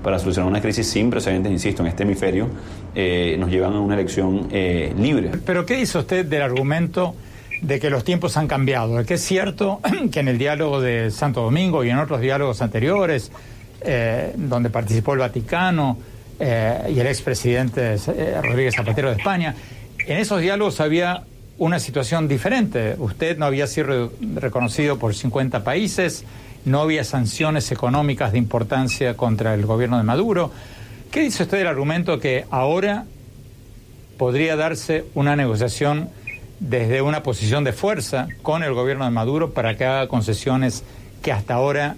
para 0.03 0.17
solucionar 0.17 0.49
una 0.49 0.61
crisis 0.61 0.87
sin 0.87 1.09
precedentes, 1.09 1.51
insisto, 1.51 1.81
en 1.81 1.89
este 1.89 2.03
hemisferio, 2.03 2.47
eh, 2.95 3.35
nos 3.37 3.49
llevan 3.49 3.73
a 3.73 3.79
una 3.79 3.95
elección 3.95 4.47
eh, 4.51 4.93
libre. 4.97 5.31
Pero 5.45 5.65
¿qué 5.65 5.75
dice 5.75 5.97
usted 5.97 6.25
del 6.25 6.41
argumento 6.41 7.15
de 7.61 7.79
que 7.79 7.89
los 7.89 8.03
tiempos 8.03 8.37
han 8.37 8.47
cambiado? 8.47 9.03
Que 9.05 9.15
es 9.15 9.21
cierto 9.21 9.81
que 10.11 10.21
en 10.21 10.29
el 10.29 10.37
diálogo 10.37 10.79
de 10.79 11.11
Santo 11.11 11.41
Domingo 11.41 11.83
y 11.83 11.89
en 11.89 11.97
otros 11.97 12.21
diálogos 12.21 12.61
anteriores, 12.61 13.31
eh, 13.81 14.33
donde 14.35 14.69
participó 14.69 15.13
el 15.13 15.19
Vaticano, 15.19 15.97
eh, 16.39 16.93
y 16.95 16.99
el 16.99 17.07
expresidente 17.07 17.95
eh, 17.95 18.41
Rodríguez 18.41 18.75
Zapatero 18.75 19.09
de 19.09 19.17
España. 19.17 19.55
En 20.05 20.17
esos 20.17 20.41
diálogos 20.41 20.79
había 20.79 21.23
una 21.57 21.79
situación 21.79 22.27
diferente. 22.27 22.95
Usted 22.97 23.37
no 23.37 23.45
había 23.45 23.67
sido 23.67 24.11
reconocido 24.35 24.97
por 24.97 25.13
50 25.13 25.63
países, 25.63 26.23
no 26.65 26.81
había 26.81 27.03
sanciones 27.03 27.71
económicas 27.71 28.31
de 28.31 28.37
importancia 28.37 29.15
contra 29.17 29.53
el 29.53 29.65
gobierno 29.65 29.97
de 29.97 30.03
Maduro. 30.03 30.51
¿Qué 31.11 31.21
dice 31.21 31.43
usted 31.43 31.57
del 31.57 31.67
argumento 31.67 32.19
que 32.19 32.45
ahora 32.49 33.05
podría 34.17 34.55
darse 34.55 35.05
una 35.15 35.35
negociación 35.35 36.09
desde 36.59 37.01
una 37.01 37.23
posición 37.23 37.63
de 37.63 37.73
fuerza 37.73 38.27
con 38.41 38.63
el 38.63 38.73
gobierno 38.73 39.05
de 39.05 39.11
Maduro 39.11 39.51
para 39.51 39.75
que 39.75 39.85
haga 39.85 40.07
concesiones 40.07 40.83
que 41.21 41.31
hasta 41.31 41.55
ahora 41.55 41.95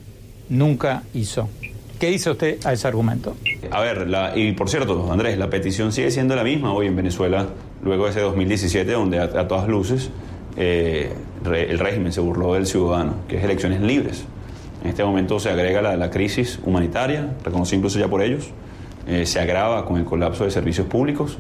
nunca 0.50 1.04
hizo? 1.14 1.50
¿Qué 2.02 2.08
dice 2.08 2.32
usted 2.32 2.58
a 2.66 2.74
ese 2.74 2.88
argumento? 2.88 3.36
A 3.70 3.80
ver, 3.80 4.08
y 4.34 4.54
por 4.54 4.68
cierto, 4.70 5.12
Andrés, 5.12 5.38
la 5.38 5.52
petición 5.52 5.92
sigue 5.92 6.10
siendo 6.10 6.36
la 6.36 6.44
misma 6.44 6.74
hoy 6.74 6.88
en 6.88 6.96
Venezuela, 6.96 7.46
luego 7.84 8.06
de 8.06 8.10
ese 8.10 8.22
2017, 8.22 8.92
donde 8.92 9.20
a, 9.20 9.48
todas 9.48 9.68
luces 9.68 10.10
eh, 10.58 11.14
el 11.46 11.78
régimen 11.78 12.12
se 12.12 12.20
burló 12.20 12.56
del 12.56 12.66
ciudadano, 12.66 13.18
que 13.28 13.38
es 13.38 13.44
elecciones 13.44 13.82
libres. 13.82 14.24
En 14.84 14.90
este 14.90 15.04
momento 15.04 15.40
se 15.40 15.52
agrega 15.52 15.96
la, 15.96 16.10
crisis 16.10 16.58
humanitaria, 16.66 17.36
reconocida 17.44 17.78
incluso 17.78 18.00
ya 18.00 18.08
por 18.08 18.24
ellos, 18.24 18.50
eh, 19.06 19.28
se 19.28 19.40
agrava 19.40 19.86
con 19.86 19.98
el 19.98 20.04
colapso 20.04 20.44
de 20.44 20.50
servicios 20.50 20.88
públicos 20.88 21.38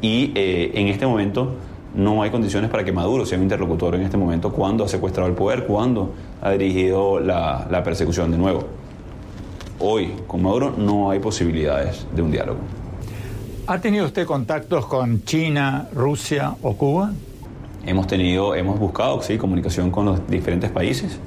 y 0.00 0.32
eh, 0.34 0.70
en 0.76 0.88
este 0.88 1.06
momento 1.06 1.56
no 1.94 2.22
hay 2.22 2.30
condiciones 2.30 2.70
para 2.70 2.84
que 2.84 2.92
Maduro 2.92 3.26
sea 3.26 3.36
un 3.36 3.44
interlocutor 3.44 3.96
en 3.96 4.00
este 4.00 4.16
momento 4.16 4.50
cuando 4.50 4.82
ha 4.82 4.88
secuestrado 4.88 5.28
el 5.28 5.34
poder, 5.34 5.66
cuando 5.66 6.14
ha 6.40 6.52
dirigido 6.52 7.20
la 7.20 7.82
persecución 7.84 8.30
de 8.30 8.38
nuevo 8.38 8.79
hoy 9.80 10.12
con 10.26 10.42
Maduro 10.42 10.74
no 10.76 11.10
hay 11.10 11.18
posibilidades 11.18 12.06
de 12.14 12.22
un 12.22 12.30
diálogo. 12.30 12.60
¿Ha 13.66 13.80
tenido 13.80 14.06
usted 14.06 14.26
contactos 14.26 14.86
con 14.86 15.24
China, 15.24 15.88
Rusia 15.92 16.54
o 16.62 16.76
Cuba? 16.76 17.12
Hemos 17.86 18.06
tenido, 18.06 18.54
hemos 18.54 18.78
buscado, 18.78 19.22
sí, 19.22 19.38
comunicación 19.38 19.90
con 19.90 20.04
los 20.06 20.28
diferentes 20.28 20.70
países, 20.70 21.18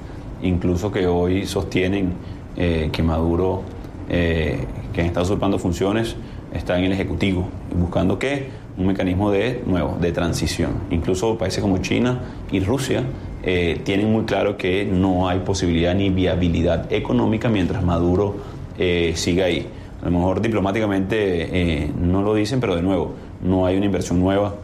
incluso 0.42 0.92
que 0.92 1.08
hoy 1.08 1.48
sostienen 1.48 2.14
eh, 2.56 2.90
que 2.92 3.02
Maduro, 3.02 3.64
eh, 4.10 4.66
que 4.94 5.06
está 5.06 5.22
usurpando 5.22 5.58
funciones, 5.58 6.16
está 6.54 6.78
en 6.78 6.86
el 6.86 6.92
Ejecutivo, 6.92 7.48
buscando 7.76 8.20
qué? 8.20 8.50
Un 8.76 8.88
mecanismo 8.88 9.30
de 9.30 9.62
nuevo, 9.66 9.98
de 10.02 10.12
transición. 10.12 10.72
Incluso 10.90 11.38
países 11.38 11.62
como 11.62 11.78
China 11.78 12.20
y 12.52 12.60
Rusia 12.60 13.04
eh, 13.46 13.82
tienen 13.84 14.10
muy 14.10 14.24
claro 14.24 14.56
que 14.56 14.86
no 14.86 15.28
hay 15.28 15.40
posibilidad 15.40 15.94
ni 15.94 16.10
viabilidad 16.10 16.92
económica 16.92 17.50
mientras 17.50 17.84
Maduro 17.84 18.36
eh, 18.78 19.12
siga 19.16 19.46
ahí. 19.46 19.68
A 20.02 20.06
lo 20.06 20.12
mejor 20.12 20.42
diplomáticamente 20.42 21.84
eh, 21.84 21.92
no 22.00 22.22
lo 22.22 22.34
dicen, 22.34 22.62
pero 22.62 22.76
de 22.76 22.82
nuevo, 22.82 23.14
no 23.44 23.66
hay 23.66 23.76
una 23.76 23.86
inversión 23.86 24.20
nueva, 24.20 24.56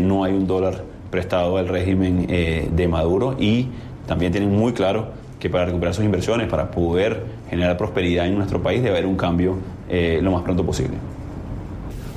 no 0.00 0.24
hay 0.24 0.32
un 0.32 0.46
dólar 0.46 0.82
prestado 1.10 1.56
al 1.56 1.68
régimen 1.68 2.26
de 2.26 2.88
Maduro 2.88 3.36
y 3.38 3.68
también 4.06 4.32
tienen 4.32 4.50
muy 4.50 4.72
claro 4.72 5.08
que 5.38 5.48
para 5.48 5.66
recuperar 5.66 5.94
sus 5.94 6.04
inversiones, 6.04 6.48
para 6.48 6.70
poder 6.70 7.22
generar 7.48 7.76
prosperidad 7.76 8.26
en 8.26 8.36
nuestro 8.36 8.60
país, 8.60 8.82
debe 8.82 8.96
haber 8.96 9.06
un 9.06 9.16
cambio 9.16 9.56
lo 9.88 10.30
más 10.32 10.42
pronto 10.42 10.66
posible. 10.66 10.96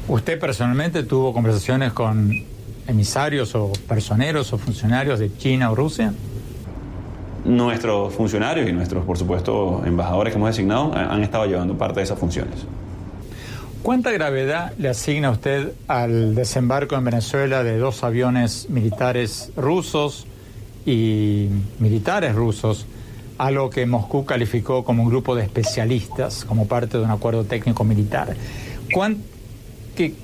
¿Usted 0.08 0.40
personalmente 0.40 1.04
tuvo 1.04 1.34
conversaciones 1.34 1.94
con 1.94 2.32
emisarios 2.88 3.56
o 3.56 3.72
personeros 3.88 4.52
o 4.52 4.58
funcionarios 4.58 5.20
de 5.20 5.36
China 5.38 5.72
o 5.72 5.76
Rusia? 5.76 6.14
Nuestros 7.46 8.14
funcionarios 8.14 8.70
y 8.70 8.74
nuestros, 8.74 9.06
por 9.06 9.18
supuesto, 9.18 9.84
embajadores 9.86 10.34
que 10.34 10.38
hemos 10.38 10.50
designado 10.50 10.94
han 10.94 11.24
estado 11.24 11.46
llevando 11.46 11.78
parte 11.78 12.00
de 12.00 12.04
esas 12.04 12.20
funciones. 12.20 12.66
¿Cuánta 13.84 14.12
gravedad 14.12 14.74
le 14.78 14.90
asigna 14.90 15.32
usted 15.32 15.72
al 15.88 16.36
desembarco 16.36 16.96
en 16.96 17.04
Venezuela 17.04 17.64
de 17.64 17.78
dos 17.78 18.04
aviones 18.04 18.70
militares 18.70 19.52
rusos 19.56 20.28
y 20.86 21.48
militares 21.80 22.36
rusos, 22.36 22.86
algo 23.40 23.72
que 23.72 23.88
Moscú 23.88 24.24
calificó 24.24 24.84
como 24.84 25.02
un 25.02 25.10
grupo 25.10 25.36
de 25.36 25.44
especialistas, 25.44 26.46
como 26.46 26.68
parte 26.68 27.00
de 27.00 27.04
un 27.04 27.10
acuerdo 27.10 27.44
técnico 27.44 27.84
militar? 27.84 28.36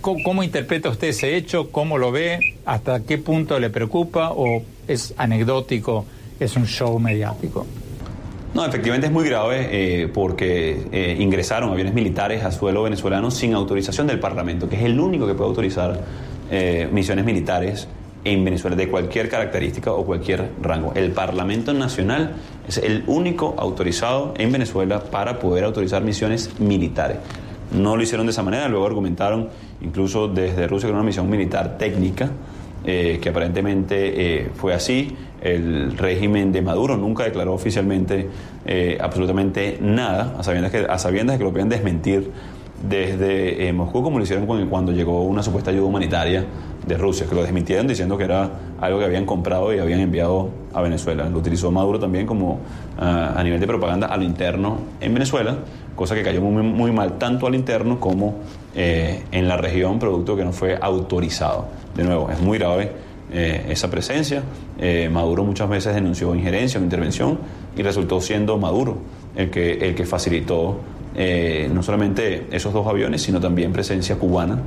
¿Cómo 0.02 0.44
interpreta 0.44 0.90
usted 0.90 1.10
ese 1.10 1.36
hecho? 1.36 1.72
¿Cómo 1.72 1.98
lo 1.98 2.12
ve? 2.12 2.40
¿Hasta 2.66 3.02
qué 3.02 3.18
punto 3.18 3.60
le 3.60 3.70
preocupa 3.70 4.32
o 4.32 4.63
es 4.88 5.13
anecdótico, 5.18 6.06
es 6.40 6.56
un 6.56 6.66
show 6.66 6.98
mediático? 7.00 7.66
No, 8.54 8.66
efectivamente 8.66 9.08
es 9.08 9.13
muy 9.13 9.28
grave 9.28 9.68
eh, 9.70 10.08
porque 10.08 10.88
eh, 10.92 11.18
ingresaron 11.20 11.70
aviones 11.70 11.94
militares 11.94 12.44
a 12.44 12.52
suelo 12.52 12.84
venezolano 12.84 13.30
sin 13.30 13.54
autorización 13.54 14.08
del 14.08 14.20
Parlamento, 14.20 14.68
que 14.68 14.78
es 14.78 14.84
el 14.84 15.00
único 15.00 15.28
que 15.28 15.34
puede 15.34 15.50
autorizar 15.50 16.00
eh, 16.50 16.90
misiones 16.92 17.26
militares 17.26 17.88
en 18.24 18.44
Venezuela 18.44 18.76
de 18.76 18.90
cualquier 18.90 19.30
característica 19.30 19.92
o 19.92 20.06
cualquier 20.06 20.50
rango. 20.62 20.94
El 20.96 21.12
Parlamento 21.12 21.74
Nacional 21.74 22.34
es 22.68 22.78
el 22.78 23.04
único 23.06 23.56
autorizado 23.58 24.34
en 24.38 24.52
Venezuela 24.52 25.04
para 25.04 25.40
poder 25.40 25.63
autorizar 25.63 26.04
misiones 26.04 26.60
militares. 26.60 27.18
No 27.72 27.96
lo 27.96 28.04
hicieron 28.04 28.26
de 28.26 28.32
esa 28.32 28.44
manera, 28.44 28.68
luego 28.68 28.86
argumentaron 28.86 29.50
incluso 29.82 30.28
desde 30.28 30.68
Rusia 30.68 30.88
que 30.88 30.92
era 30.92 31.00
una 31.00 31.06
misión 31.06 31.30
militar 31.30 31.78
técnica, 31.78 32.32
que 32.86 33.30
aparentemente 33.30 34.50
fue 34.56 34.74
así 34.74 35.14
el 35.42 35.98
régimen 35.98 36.52
de 36.52 36.62
Maduro 36.62 36.98
nunca 36.98 37.24
declaró 37.24 37.54
oficialmente 37.54 38.28
eh, 38.66 38.98
absolutamente 39.00 39.78
nada, 39.82 40.36
a 40.38 40.44
sabiendas, 40.44 40.72
que, 40.72 40.80
a 40.80 40.98
sabiendas 40.98 41.38
que 41.38 41.44
lo 41.44 41.52
podían 41.52 41.70
desmentir 41.70 42.32
desde 42.88 43.68
eh, 43.68 43.74
Moscú, 43.74 44.04
como 44.04 44.18
lo 44.18 44.24
hicieron 44.24 44.46
cuando 44.68 44.92
llegó 44.92 45.24
una 45.24 45.42
supuesta 45.42 45.72
ayuda 45.72 45.86
humanitaria 45.86 46.46
de 46.86 46.98
Rusia, 46.98 47.26
que 47.28 47.36
lo 47.36 47.42
desmintieron 47.42 47.88
diciendo 47.88 48.18
que 48.18 48.24
era 48.24 48.50
algo 48.80 49.00
que 49.00 49.06
habían 49.06 49.26
comprado 49.26 49.74
y 49.74 49.80
habían 49.80 50.00
enviado 50.00 50.50
a 50.74 50.82
Venezuela. 50.82 51.28
Lo 51.30 51.40
utilizó 51.40 51.72
Maduro 51.72 52.00
también 52.00 52.26
como 52.26 52.60
ah, 52.98 53.34
a 53.36 53.44
nivel 53.44 53.60
de 53.60 53.68
propaganda 53.68 54.08
a 54.08 54.18
lo 54.18 54.24
interno 54.24 54.78
en 55.02 55.14
Venezuela, 55.14 55.58
cosa 55.98 56.16
que 56.16 56.24
cayó 56.24 56.40
muy, 56.40 56.92
mal 56.94 57.18
tanto 57.18 57.46
al 57.48 57.56
interno 57.56 58.00
como 58.00 58.36
eh, 58.74 59.24
en 59.34 59.50
la 59.50 59.58
región, 59.58 60.00
producto 60.00 60.38
que 60.38 60.46
no 60.46 60.54
fue 60.54 60.78
autorizado. 60.82 61.68
De 61.94 62.06
nuevo, 62.06 62.32
es 62.32 62.40
muy 62.40 62.58
grave 62.58 62.92
eh, 63.30 63.66
esa 63.68 63.90
presencia. 63.90 64.44
Eh, 64.80 65.10
Maduro 65.12 65.44
muchas 65.44 65.68
veces 65.68 65.94
denunció 65.94 66.34
injerencia 66.34 66.80
o 66.80 66.84
intervención 66.84 67.40
y 67.76 67.82
resultó 67.82 68.22
siendo 68.22 68.58
Maduro 68.58 69.00
el 69.36 69.50
que, 69.50 69.74
el 69.74 69.96
que 69.96 70.06
facilitó 70.06 70.80
eh, 71.20 71.70
no 71.74 71.82
solamente 71.84 72.48
esos 72.52 72.72
dos 72.74 72.86
aviones, 72.88 73.24
sino 73.24 73.40
también 73.40 73.74
presencia 73.74 74.18
cubana 74.18 74.60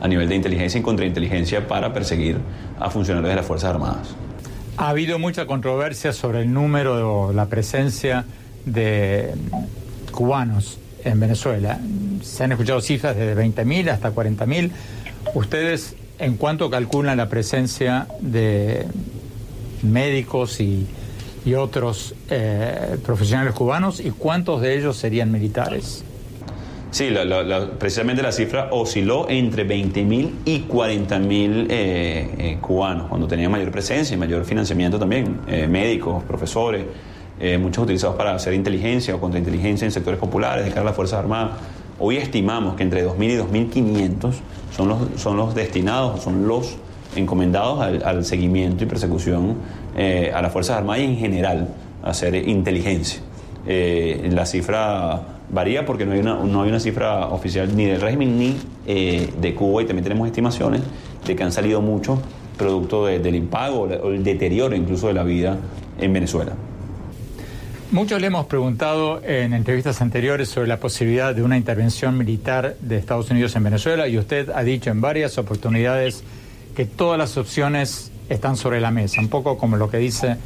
a 0.00 0.08
nivel 0.08 0.28
de 0.28 0.36
inteligencia 0.36 0.78
y 0.78 0.82
contrainteligencia 0.82 1.66
para 1.66 1.92
perseguir 1.92 2.38
a 2.78 2.88
funcionarios 2.90 3.28
de 3.28 3.36
las 3.36 3.46
Fuerzas 3.46 3.70
Armadas. 3.70 4.14
Ha 4.76 4.88
habido 4.88 5.18
mucha 5.18 5.46
controversia 5.46 6.12
sobre 6.12 6.40
el 6.42 6.52
número 6.52 7.26
o 7.26 7.32
la 7.32 7.46
presencia 7.46 8.24
de 8.64 9.34
cubanos 10.12 10.78
en 11.04 11.18
Venezuela. 11.18 11.80
Se 12.22 12.44
han 12.44 12.52
escuchado 12.52 12.80
cifras 12.80 13.16
desde 13.16 13.34
20.000 13.34 13.90
hasta 13.90 14.14
40.000. 14.14 14.70
¿Ustedes 15.34 15.96
en 16.18 16.36
cuánto 16.36 16.70
calculan 16.70 17.16
la 17.16 17.28
presencia 17.28 18.06
de 18.20 18.86
médicos 19.82 20.60
y, 20.60 20.86
otros 21.56 22.14
eh, 22.30 22.96
profesionales 23.04 23.52
cubanos 23.52 23.98
y 23.98 24.12
cuántos 24.12 24.60
de 24.60 24.78
ellos 24.78 24.96
serían 24.96 25.32
militares? 25.32 26.04
Sí, 26.92 27.08
precisamente 27.80 28.22
la 28.22 28.30
cifra 28.30 28.68
osciló 28.70 29.28
entre 29.28 29.66
20.000 29.66 30.30
y 30.44 30.60
40.000 30.60 31.66
eh, 31.68 32.30
eh, 32.38 32.58
cubanos, 32.60 33.08
cuando 33.08 33.26
tenían 33.26 33.50
mayor 33.50 33.72
presencia 33.72 34.14
y 34.14 34.18
mayor 34.18 34.44
financiamiento 34.44 35.00
también, 35.00 35.40
médicos, 35.68 36.22
profesores, 36.22 36.84
muchos 37.58 37.84
utilizados 37.84 38.14
para 38.14 38.34
hacer 38.34 38.54
inteligencia 38.54 39.16
o 39.16 39.20
contrainteligencia 39.20 39.84
en 39.84 39.90
sectores 39.90 40.20
populares, 40.20 40.64
de 40.64 40.70
cara 40.70 40.82
a 40.82 40.84
las 40.84 40.94
Fuerzas 40.94 41.18
Armadas. 41.18 41.58
Hoy 41.98 42.16
estimamos 42.16 42.74
que 42.76 42.84
entre 42.84 43.06
2.000 43.06 43.30
y 43.30 43.68
2.500 43.68 44.32
son 44.76 44.88
los, 44.88 44.98
son 45.16 45.36
los 45.36 45.54
destinados, 45.54 46.22
son 46.22 46.46
los 46.46 46.76
encomendados 47.16 47.80
al, 47.80 48.24
seguimiento 48.24 48.84
y 48.84 48.86
persecución 48.86 49.56
eh, 49.96 50.32
a 50.34 50.40
las 50.42 50.52
Fuerzas 50.52 50.78
Armadas 50.78 51.02
y 51.02 51.04
en 51.04 51.16
general 51.16 51.68
a 52.02 52.10
hacer 52.10 52.34
inteligencia. 52.34 53.20
Eh, 53.66 54.28
la 54.32 54.46
cifra 54.46 55.20
varía 55.50 55.84
porque 55.84 56.06
no 56.06 56.12
hay, 56.12 56.20
una, 56.20 56.34
no 56.34 56.62
hay 56.62 56.70
una 56.70 56.80
cifra 56.80 57.28
oficial 57.28 57.76
ni 57.76 57.84
del 57.84 58.00
régimen 58.00 58.38
ni 58.38 58.56
eh, 58.86 59.28
de 59.40 59.54
Cuba 59.54 59.82
y 59.82 59.86
también 59.86 60.04
tenemos 60.04 60.26
estimaciones 60.26 60.80
de 61.26 61.36
que 61.36 61.42
han 61.42 61.52
salido 61.52 61.80
muchos 61.80 62.18
producto 62.56 63.06
del 63.06 63.34
impago 63.34 63.82
o 63.82 64.10
el 64.10 64.22
deterioro 64.22 64.76
incluso 64.76 65.08
de 65.08 65.14
la 65.14 65.24
vida 65.24 65.56
en 66.00 66.12
Venezuela. 66.12 66.52
Muchos 67.92 68.22
le 68.22 68.28
hemos 68.28 68.46
preguntado 68.46 69.20
en 69.22 69.52
entrevistas 69.52 70.00
anteriores 70.00 70.48
sobre 70.48 70.66
la 70.66 70.78
posibilidad 70.78 71.34
de 71.34 71.42
una 71.42 71.58
intervención 71.58 72.16
militar 72.16 72.74
de 72.80 72.96
Estados 72.96 73.30
Unidos 73.30 73.54
en 73.54 73.64
Venezuela 73.64 74.08
y 74.08 74.16
usted 74.16 74.48
ha 74.48 74.62
dicho 74.62 74.88
en 74.88 75.02
varias 75.02 75.36
oportunidades 75.36 76.24
que 76.74 76.86
todas 76.86 77.18
las 77.18 77.36
opciones 77.36 78.10
están 78.30 78.56
sobre 78.56 78.80
la 78.80 78.90
mesa, 78.90 79.20
un 79.20 79.28
poco 79.28 79.58
como 79.58 79.76
lo 79.76 79.90
que 79.90 79.98
dice 79.98 80.38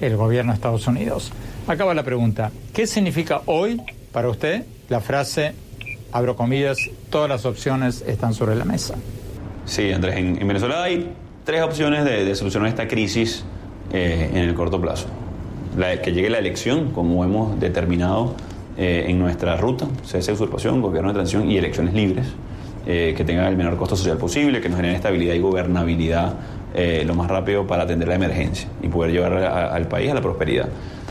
el 0.00 0.16
gobierno 0.16 0.50
de 0.50 0.56
Estados 0.56 0.88
Unidos. 0.88 1.30
Acaba 1.68 1.94
la 1.94 2.02
pregunta, 2.02 2.50
¿qué 2.74 2.84
significa 2.88 3.42
hoy 3.46 3.80
para 4.10 4.28
usted 4.28 4.64
la 4.88 4.98
frase, 4.98 5.52
abro 6.10 6.34
comillas, 6.34 6.78
todas 7.10 7.28
las 7.28 7.46
opciones 7.46 8.02
están 8.08 8.34
sobre 8.34 8.56
la 8.56 8.64
mesa? 8.64 8.96
Sí, 9.66 9.92
Andrés, 9.92 10.16
en, 10.16 10.48
Venezuela 10.48 10.82
hay 10.82 11.12
tres 11.44 11.62
opciones 11.62 12.04
de, 12.04 12.34
solucionar 12.34 12.70
esta 12.70 12.88
crisis 12.88 13.44
eh, 13.92 14.30
en 14.32 14.38
el 14.38 14.52
corto 14.52 14.80
plazo 14.80 15.06
que 16.02 16.12
llegue 16.12 16.28
la 16.28 16.38
elección, 16.38 16.90
como 16.90 17.24
hemos 17.24 17.58
determinado 17.60 18.34
eh, 18.80 19.06
en 19.08 19.18
nuestra 19.18 19.56
ruta, 19.56 19.86
cese 20.04 20.32
usurpación, 20.32 20.80
gobierno 20.80 21.08
de 21.08 21.14
transición 21.14 21.50
y 21.50 21.56
elecciones 21.56 21.94
libres, 21.94 22.26
eh, 22.86 23.12
que 23.16 23.24
tengan 23.24 23.46
el 23.46 23.56
menor 23.56 23.76
costo 23.76 23.96
social 23.96 24.18
posible, 24.18 24.60
que 24.60 24.68
nos 24.68 24.76
generen 24.76 24.94
estabilidad 24.94 25.34
y 25.34 25.40
gobernabilidad 25.40 26.34
eh, 26.74 27.02
lo 27.04 27.14
más 27.14 27.28
rápido 27.28 27.66
para 27.66 27.82
atender 27.82 28.06
la 28.06 28.14
emergencia 28.14 28.68
y 28.80 28.86
poder 28.86 29.10
llevar 29.10 29.32
al 29.34 29.88
país 29.88 30.10
a 30.12 30.14
la 30.14 30.20
prosperidad. 30.20 30.68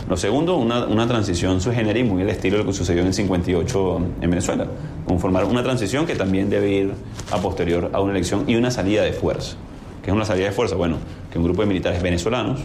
Lo 0.07 0.15
segundo, 0.15 0.55
una, 0.55 0.85
una 0.85 1.07
transición 1.07 1.59
sui 1.59 1.75
generis 1.75 2.05
muy 2.05 2.21
al 2.21 2.29
estilo 2.29 2.57
de 2.57 2.63
lo 2.63 2.69
que 2.69 2.73
sucedió 2.73 3.01
en 3.01 3.07
el 3.07 3.13
58 3.13 4.01
en 4.21 4.29
Venezuela, 4.29 4.65
conformar 5.05 5.43
una 5.43 5.61
transición 5.61 6.05
que 6.05 6.15
también 6.15 6.49
debe 6.49 6.69
ir 6.69 6.93
a 7.31 7.37
posterior 7.37 7.89
a 7.91 7.99
una 7.99 8.11
elección 8.11 8.45
y 8.47 8.55
una 8.55 8.71
salida 8.71 9.03
de 9.03 9.11
fuerza. 9.11 9.57
¿Qué 10.03 10.11
es 10.11 10.15
una 10.15 10.23
salida 10.23 10.45
de 10.45 10.51
fuerza? 10.53 10.75
Bueno, 10.75 10.99
que 11.31 11.37
un 11.37 11.43
grupo 11.43 11.63
de 11.63 11.67
militares 11.67 12.01
venezolanos 12.01 12.61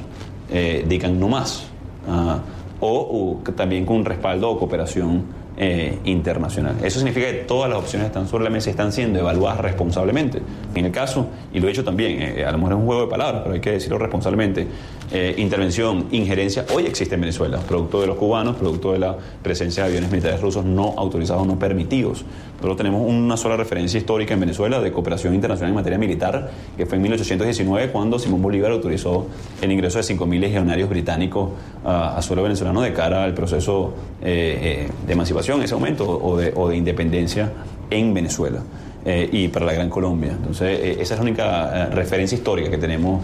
digan 0.87 1.19
no 1.19 1.29
más, 1.29 1.72
Ah, 2.09 2.41
o, 2.81 3.39
también 3.55 3.87
con 3.87 4.05
respaldo 4.05 4.51
o 4.51 4.59
cooperación 4.59 5.23
eh, 5.55 5.99
internacional. 6.05 6.77
Eso 6.83 6.99
significa 6.99 7.27
que 7.27 7.45
todas 7.47 7.69
las 7.69 7.79
opciones 7.79 8.07
están 8.07 8.27
sobre 8.27 8.45
la 8.45 8.49
mesa 8.49 8.71
están 8.71 8.91
siendo 8.91 9.19
evaluadas 9.19 9.61
responsablemente. 9.61 10.41
En 10.75 10.87
el 10.87 10.93
caso, 10.93 11.27
y 11.53 11.61
lo 11.61 11.69
he 11.69 11.71
hecho 11.71 11.85
también, 11.85 12.23
eh, 12.23 12.45
a 12.47 12.53
lo 12.53 12.57
mejor 12.57 12.73
es 12.73 12.79
un 12.79 12.87
juego 12.87 13.03
de 13.03 13.09
palabras, 13.09 13.43
pero 13.43 13.55
hay 13.55 13.61
que 13.61 13.73
decirlo 13.73 13.99
responsablemente, 13.99 14.67
eh, 15.11 15.35
intervención, 15.37 16.07
injerencia, 16.11 16.65
hoy 16.75 16.87
existe 16.87 17.17
en 17.17 17.21
Venezuela, 17.21 17.59
producto 17.59 18.01
de 18.01 18.07
los 18.07 18.17
cubanos, 18.17 18.57
producto 18.57 18.93
de 18.93 19.01
la 19.01 19.15
presencia 19.43 19.83
de 19.83 19.91
aviones 19.91 20.11
militares 20.11 20.41
rusos 20.41 20.65
no 20.65 20.95
autorizados, 20.97 21.47
no 21.47 21.59
permitidos. 21.59 22.25
Nosotros 22.55 22.79
tenemos 22.79 23.07
una 23.07 23.37
sola 23.37 23.57
referencia 23.57 23.99
histórica 23.99 24.33
en 24.33 24.41
Venezuela 24.41 24.81
de 24.81 24.91
cooperación 24.91 25.35
internacional 25.35 25.73
en 25.73 25.75
materia 25.75 25.99
militar, 25.99 26.51
que 26.79 26.87
fue 26.87 26.97
en 26.97 27.03
1819 27.03 27.91
cuando 27.91 28.19
Simón 28.19 28.41
Bolívar 28.41 28.73
autorizó 28.73 29.27
el 29.61 29.71
ingreso 29.71 29.99
de 29.99 30.05
5.000 30.05 30.39
legionarios 30.39 30.89
británicos 30.89 31.51
a, 31.85 32.23
suelo 32.23 32.45
venezolano 32.45 32.81
de 32.81 32.93
cara 32.93 33.25
al 33.25 33.35
proceso 33.35 33.93
de 34.23 34.89
emancipación 35.09 35.42
en 35.49 35.63
ese 35.63 35.75
momento 35.75 36.09
o 36.09 36.37
de, 36.37 36.53
o 36.55 36.69
de 36.69 36.77
independencia 36.77 37.53
en 37.91 38.15
Venezuela. 38.15 38.63
Eh, 39.05 39.29
y 39.33 39.49
para 39.49 39.67
la 39.67 39.73
Gran 39.73 39.91
Colombia. 39.91 40.31
Entonces, 40.31 40.79
eh, 40.79 40.97
esa 41.01 41.15
es 41.15 41.19
la 41.19 41.23
única 41.25 41.87
eh, 41.87 41.91
referencia 41.91 42.37
histórica 42.37 42.71
que 42.71 42.79
tenemos. 42.79 43.23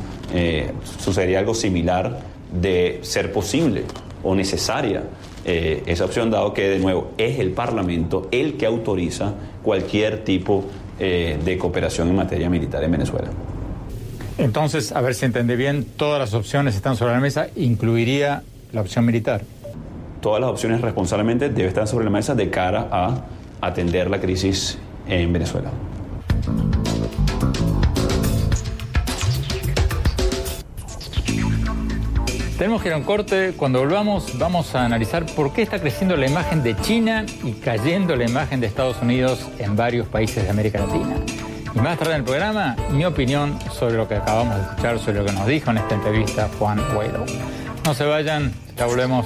sucedería 0.98 1.38
algo 1.38 1.54
similar 1.54 2.18
de 2.52 2.98
ser 3.02 3.32
posible 3.32 3.84
o 4.24 4.34
necesaria 4.34 5.04
esa 5.44 6.04
opción, 6.04 6.30
dado 6.30 6.52
que, 6.52 6.68
de 6.68 6.78
nuevo, 6.78 7.12
es 7.16 7.38
el 7.38 7.52
Parlamento 7.52 8.28
el 8.30 8.58
que 8.58 8.66
autoriza 8.66 9.32
cualquier 9.62 10.22
tipo 10.22 10.64
de 10.98 11.56
cooperación 11.58 12.08
en 12.08 12.16
materia 12.16 12.50
militar 12.50 12.84
en 12.84 12.90
Venezuela. 12.90 13.28
Entonces, 14.36 14.92
a 14.92 15.00
ver 15.00 15.14
si 15.14 15.24
entendí 15.24 15.56
bien, 15.56 15.86
todas 15.96 16.18
las 16.18 16.34
opciones 16.34 16.74
están 16.74 16.96
sobre 16.96 17.14
la 17.14 17.20
mesa, 17.20 17.48
incluiría 17.56 18.42
la 18.72 18.82
opción 18.82 19.06
militar. 19.06 19.40
Todas 20.20 20.40
las 20.40 20.50
opciones 20.50 20.80
responsablemente 20.80 21.48
deben 21.48 21.68
estar 21.68 21.86
sobre 21.86 22.04
la 22.04 22.10
mesa 22.10 22.34
de 22.34 22.50
cara 22.50 22.88
a 22.90 23.22
atender 23.60 24.10
la 24.10 24.20
crisis 24.20 24.78
en 25.06 25.32
Venezuela. 25.32 25.70
Tenemos 32.58 32.82
que 32.82 32.88
ir 32.88 32.94
a 32.94 32.96
un 32.96 33.04
corte. 33.04 33.52
Cuando 33.56 33.78
volvamos, 33.78 34.36
vamos 34.36 34.74
a 34.74 34.84
analizar 34.84 35.24
por 35.26 35.52
qué 35.52 35.62
está 35.62 35.78
creciendo 35.78 36.16
la 36.16 36.26
imagen 36.26 36.64
de 36.64 36.76
China 36.76 37.24
y 37.44 37.52
cayendo 37.52 38.16
la 38.16 38.24
imagen 38.28 38.58
de 38.58 38.66
Estados 38.66 39.00
Unidos 39.00 39.48
en 39.60 39.76
varios 39.76 40.08
países 40.08 40.42
de 40.42 40.50
América 40.50 40.80
Latina. 40.80 41.14
Y 41.72 41.78
más 41.78 41.96
tarde 41.96 42.14
en 42.14 42.18
el 42.18 42.24
programa, 42.24 42.74
mi 42.90 43.04
opinión 43.04 43.56
sobre 43.70 43.94
lo 43.94 44.08
que 44.08 44.16
acabamos 44.16 44.56
de 44.56 44.62
escuchar, 44.62 44.98
sobre 44.98 45.20
lo 45.20 45.26
que 45.26 45.32
nos 45.32 45.46
dijo 45.46 45.70
en 45.70 45.78
esta 45.78 45.94
entrevista 45.94 46.48
Juan 46.58 46.82
Guaidó. 46.92 47.24
No 47.84 47.94
se 47.94 48.04
vayan, 48.04 48.52
ya 48.76 48.86
volvemos. 48.86 49.24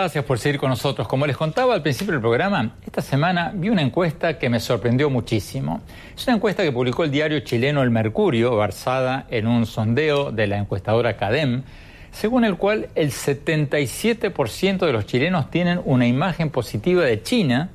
Gracias 0.00 0.24
por 0.24 0.38
seguir 0.38 0.60
con 0.60 0.70
nosotros. 0.70 1.08
Como 1.08 1.26
les 1.26 1.36
contaba 1.36 1.74
al 1.74 1.82
principio 1.82 2.12
del 2.12 2.20
programa, 2.20 2.76
esta 2.86 3.02
semana 3.02 3.50
vi 3.52 3.68
una 3.68 3.82
encuesta 3.82 4.38
que 4.38 4.48
me 4.48 4.60
sorprendió 4.60 5.10
muchísimo. 5.10 5.80
Es 6.16 6.24
una 6.28 6.36
encuesta 6.36 6.62
que 6.62 6.70
publicó 6.70 7.02
el 7.02 7.10
diario 7.10 7.40
chileno 7.40 7.82
El 7.82 7.90
Mercurio, 7.90 8.56
basada 8.56 9.26
en 9.28 9.48
un 9.48 9.66
sondeo 9.66 10.30
de 10.30 10.46
la 10.46 10.58
encuestadora 10.58 11.16
CADEM, 11.16 11.64
según 12.12 12.44
el 12.44 12.56
cual 12.56 12.88
el 12.94 13.10
77% 13.10 14.86
de 14.86 14.92
los 14.92 15.04
chilenos 15.04 15.50
tienen 15.50 15.80
una 15.84 16.06
imagen 16.06 16.50
positiva 16.50 17.02
de 17.02 17.20
China, 17.20 17.70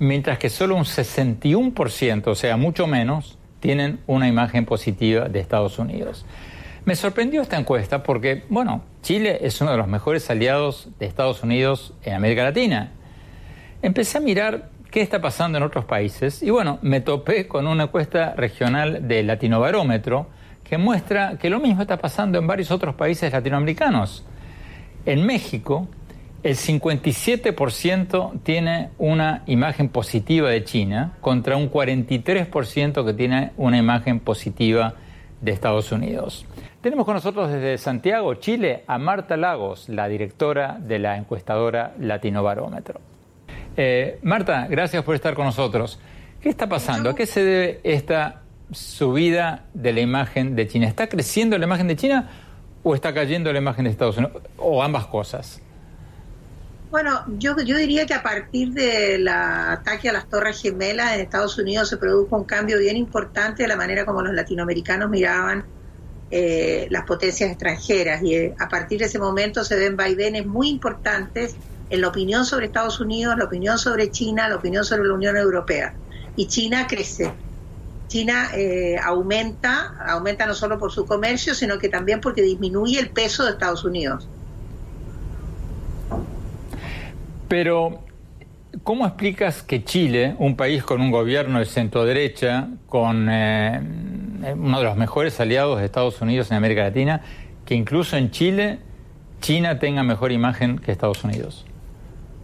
mientras 0.00 0.38
que 0.38 0.50
solo 0.50 0.74
un 0.74 0.84
61%, 0.84 2.26
o 2.26 2.34
sea, 2.34 2.56
mucho 2.56 2.88
menos, 2.88 3.38
tienen 3.60 4.00
una 4.08 4.26
imagen 4.26 4.64
positiva 4.64 5.28
de 5.28 5.38
Estados 5.38 5.78
Unidos. 5.78 6.26
Me 6.86 6.94
sorprendió 6.94 7.42
esta 7.42 7.58
encuesta 7.58 8.04
porque, 8.04 8.44
bueno, 8.48 8.84
Chile 9.02 9.40
es 9.42 9.60
uno 9.60 9.72
de 9.72 9.76
los 9.76 9.88
mejores 9.88 10.30
aliados 10.30 10.88
de 11.00 11.06
Estados 11.06 11.42
Unidos 11.42 11.94
en 12.04 12.14
América 12.14 12.44
Latina. 12.44 12.92
Empecé 13.82 14.18
a 14.18 14.20
mirar 14.20 14.70
qué 14.92 15.00
está 15.00 15.20
pasando 15.20 15.58
en 15.58 15.64
otros 15.64 15.84
países 15.84 16.44
y, 16.44 16.50
bueno, 16.50 16.78
me 16.82 17.00
topé 17.00 17.48
con 17.48 17.66
una 17.66 17.84
encuesta 17.84 18.34
regional 18.36 19.08
de 19.08 19.24
Latinobarómetro 19.24 20.28
que 20.62 20.78
muestra 20.78 21.38
que 21.38 21.50
lo 21.50 21.58
mismo 21.58 21.82
está 21.82 21.96
pasando 21.96 22.38
en 22.38 22.46
varios 22.46 22.70
otros 22.70 22.94
países 22.94 23.32
latinoamericanos. 23.32 24.24
En 25.06 25.26
México, 25.26 25.88
el 26.44 26.54
57% 26.54 28.42
tiene 28.44 28.90
una 28.98 29.42
imagen 29.46 29.88
positiva 29.88 30.50
de 30.50 30.62
China 30.62 31.14
contra 31.20 31.56
un 31.56 31.68
43% 31.68 33.04
que 33.04 33.12
tiene 33.12 33.50
una 33.56 33.76
imagen 33.76 34.20
positiva 34.20 34.94
de 35.40 35.50
Estados 35.50 35.90
Unidos. 35.90 36.46
Tenemos 36.86 37.04
con 37.04 37.14
nosotros 37.14 37.50
desde 37.50 37.78
Santiago, 37.78 38.34
Chile, 38.34 38.84
a 38.86 38.96
Marta 38.96 39.36
Lagos, 39.36 39.88
la 39.88 40.06
directora 40.06 40.78
de 40.78 41.00
la 41.00 41.16
encuestadora 41.16 41.96
Latino 41.98 42.44
Barómetro. 42.44 43.00
Eh, 43.76 44.20
Marta, 44.22 44.68
gracias 44.68 45.02
por 45.02 45.16
estar 45.16 45.34
con 45.34 45.46
nosotros. 45.46 45.98
¿Qué 46.40 46.48
está 46.48 46.68
pasando? 46.68 47.10
¿A 47.10 47.16
qué 47.16 47.26
se 47.26 47.42
debe 47.42 47.80
esta 47.82 48.42
subida 48.70 49.64
de 49.74 49.94
la 49.94 50.00
imagen 50.00 50.54
de 50.54 50.68
China? 50.68 50.86
¿Está 50.86 51.08
creciendo 51.08 51.58
la 51.58 51.66
imagen 51.66 51.88
de 51.88 51.96
China 51.96 52.30
o 52.84 52.94
está 52.94 53.12
cayendo 53.12 53.52
la 53.52 53.58
imagen 53.58 53.86
de 53.86 53.90
Estados 53.90 54.18
Unidos? 54.18 54.40
¿O 54.56 54.80
ambas 54.80 55.08
cosas? 55.08 55.60
Bueno, 56.92 57.24
yo, 57.36 57.56
yo 57.64 57.76
diría 57.78 58.06
que 58.06 58.14
a 58.14 58.22
partir 58.22 58.70
del 58.70 59.26
ataque 59.26 60.08
a 60.08 60.12
las 60.12 60.28
Torres 60.28 60.62
Gemelas 60.62 61.14
en 61.14 61.20
Estados 61.22 61.58
Unidos 61.58 61.88
se 61.88 61.96
produjo 61.96 62.36
un 62.36 62.44
cambio 62.44 62.78
bien 62.78 62.96
importante 62.96 63.64
de 63.64 63.68
la 63.68 63.74
manera 63.74 64.06
como 64.06 64.22
los 64.22 64.32
latinoamericanos 64.32 65.10
miraban 65.10 65.64
eh, 66.30 66.88
las 66.90 67.04
potencias 67.04 67.50
extranjeras 67.50 68.20
y 68.20 68.34
eh, 68.34 68.54
a 68.58 68.68
partir 68.68 68.98
de 68.98 69.04
ese 69.04 69.20
momento 69.20 69.62
se 69.62 69.76
ven 69.76 69.96
vaivenes 69.96 70.44
muy 70.44 70.68
importantes 70.68 71.54
en 71.88 72.00
la 72.00 72.08
opinión 72.08 72.44
sobre 72.44 72.66
Estados 72.66 72.98
Unidos, 72.98 73.36
la 73.38 73.44
opinión 73.44 73.78
sobre 73.78 74.10
China, 74.10 74.48
la 74.48 74.56
opinión 74.56 74.84
sobre 74.84 75.06
la 75.06 75.14
Unión 75.14 75.36
Europea. 75.36 75.94
Y 76.34 76.48
China 76.48 76.88
crece. 76.88 77.32
China 78.08 78.48
eh, 78.54 78.96
aumenta, 79.02 79.94
aumenta 80.04 80.46
no 80.46 80.54
solo 80.54 80.80
por 80.80 80.90
su 80.90 81.06
comercio, 81.06 81.54
sino 81.54 81.78
que 81.78 81.88
también 81.88 82.20
porque 82.20 82.42
disminuye 82.42 82.98
el 82.98 83.10
peso 83.10 83.44
de 83.44 83.52
Estados 83.52 83.84
Unidos. 83.84 84.28
Pero, 87.46 88.00
¿cómo 88.82 89.06
explicas 89.06 89.62
que 89.62 89.84
Chile, 89.84 90.34
un 90.40 90.56
país 90.56 90.82
con 90.82 91.00
un 91.00 91.12
gobierno 91.12 91.60
de 91.60 91.66
centro 91.66 92.04
derecha, 92.04 92.68
con 92.88 93.28
uno 94.56 94.78
de 94.78 94.84
los 94.84 94.96
mejores 94.96 95.38
aliados 95.40 95.78
de 95.78 95.86
Estados 95.86 96.20
Unidos 96.20 96.50
en 96.50 96.56
América 96.56 96.82
Latina, 96.82 97.20
que 97.64 97.74
incluso 97.74 98.16
en 98.16 98.30
Chile 98.30 98.80
China 99.40 99.78
tenga 99.78 100.02
mejor 100.02 100.32
imagen 100.32 100.78
que 100.78 100.92
Estados 100.92 101.22
Unidos? 101.24 101.64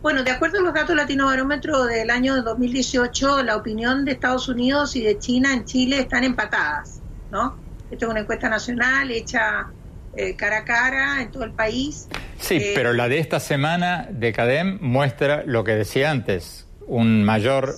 Bueno, 0.03 0.23
de 0.23 0.31
acuerdo 0.31 0.59
a 0.59 0.63
los 0.63 0.75
datos 0.75 0.97
Latinobarómetro 0.97 1.85
del 1.85 2.11
año 2.11 2.43
2018, 2.43 3.43
la 3.45 3.57
opinión 3.57 4.05
de 4.05 4.13
Estados 4.13 4.49
Unidos 4.49 4.97
y 4.97 5.03
de 5.03 5.19
China 5.19 5.53
en 5.53 5.65
Chile 5.65 6.01
están 6.01 6.25
empatadas, 6.25 7.01
¿no? 7.31 7.57
Esta 7.91 8.07
es 8.07 8.11
una 8.11 8.21
encuesta 8.21 8.49
nacional 8.49 9.11
hecha 9.11 9.69
eh, 10.17 10.35
cara 10.35 10.59
a 10.59 10.65
cara 10.65 11.23
en 11.23 11.31
todo 11.31 11.45
el 11.45 11.53
país. 11.53 12.09
Sí, 12.39 12.57
eh, 12.57 12.73
pero 12.75 12.93
la 12.93 13.09
de 13.09 13.19
esta 13.19 13.39
semana 13.39 14.09
de 14.11 14.33
CADEM 14.33 14.79
muestra 14.81 15.45
lo 15.47 15.63
que 15.63 15.73
decía 15.73 16.11
antes, 16.11 16.67
un 16.87 17.23
mayor 17.23 17.75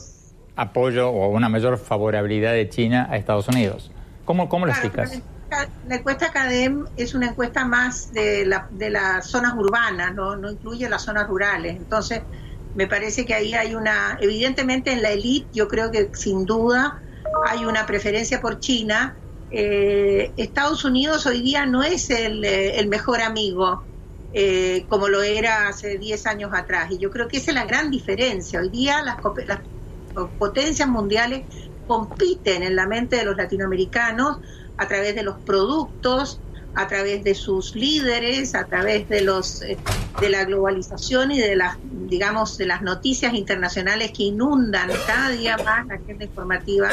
apoyo 0.57 1.11
o 1.11 1.29
una 1.29 1.49
mayor 1.49 1.79
favorabilidad 1.79 2.53
de 2.53 2.69
China 2.69 3.07
a 3.11 3.17
Estados 3.17 3.49
Unidos. 3.49 3.91
¿Cómo, 4.25 4.49
cómo 4.49 4.67
lo 4.67 4.73
explicas? 4.73 5.23
La 5.87 5.97
encuesta 5.97 6.33
CADEM 6.33 6.87
es 6.97 7.15
una 7.15 7.29
encuesta 7.29 7.65
más 7.65 8.13
de, 8.13 8.45
la, 8.45 8.67
de 8.71 8.91
las 8.91 9.27
zonas 9.27 9.55
urbanas, 9.55 10.15
¿no? 10.15 10.35
no 10.35 10.51
incluye 10.51 10.89
las 10.89 11.03
zonas 11.03 11.29
rurales. 11.29 11.77
Entonces, 11.77 12.23
me 12.75 12.89
parece 12.89 13.25
que 13.25 13.35
ahí 13.35 13.55
hay 13.55 13.75
una, 13.75 14.19
evidentemente 14.21 14.93
en 14.93 15.03
la 15.03 15.11
élite, 15.11 15.47
yo 15.53 15.69
creo 15.69 15.91
que 15.93 16.11
sin 16.15 16.45
duda 16.45 17.01
hay 17.47 17.65
una 17.65 17.87
preferencia 17.87 18.41
por 18.41 18.59
China. 18.59 19.17
Eh, 19.51 20.33
Estados 20.37 20.85
Unidos 20.85 21.27
hoy 21.27 21.41
día 21.41 21.67
no 21.67 21.85
es 21.85 22.11
el, 22.11 22.45
eh, 22.45 22.81
el 22.81 22.89
mejor 22.89 23.21
amigo 23.21 23.85
eh, 24.37 24.85
como 24.89 25.07
lo 25.07 25.23
era 25.23 25.69
hace 25.69 25.97
10 25.97 26.27
años 26.27 26.51
atrás. 26.53 26.91
Y 26.91 26.99
yo 26.99 27.11
creo 27.11 27.29
que 27.29 27.37
esa 27.37 27.53
es 27.53 27.55
la 27.55 27.65
gran 27.67 27.91
diferencia. 27.91 28.61
Hoy 28.61 28.69
día 28.69 29.01
las, 29.03 29.17
las 29.47 29.61
potencias 30.39 30.89
mundiales 30.89 31.47
compiten 31.87 32.63
en 32.63 32.77
la 32.77 32.87
mente 32.87 33.17
de 33.17 33.25
los 33.25 33.37
latinoamericanos 33.37 34.39
a 34.77 34.89
través 34.89 35.15
de 35.15 35.23
los 35.23 35.37
productos, 35.39 36.41
a 36.75 36.89
través 36.89 37.23
de 37.23 37.35
sus 37.35 37.75
líderes, 37.77 38.55
a 38.55 38.65
través 38.65 39.09
de 39.09 39.21
los 39.21 39.63
eh, 39.63 39.79
de 40.21 40.29
la 40.29 40.45
globalización 40.45 41.31
y 41.33 41.39
de 41.39 41.57
las 41.57 41.77
digamos 42.09 42.59
de 42.59 42.67
las 42.67 42.83
noticias 42.83 43.35
internacionales 43.35 44.13
que 44.13 44.25
inundan 44.25 44.91
cada 45.07 45.31
día 45.31 45.57
más 45.59 45.87
la 45.87 45.95
agenda 45.95 46.25
informativa 46.25 46.89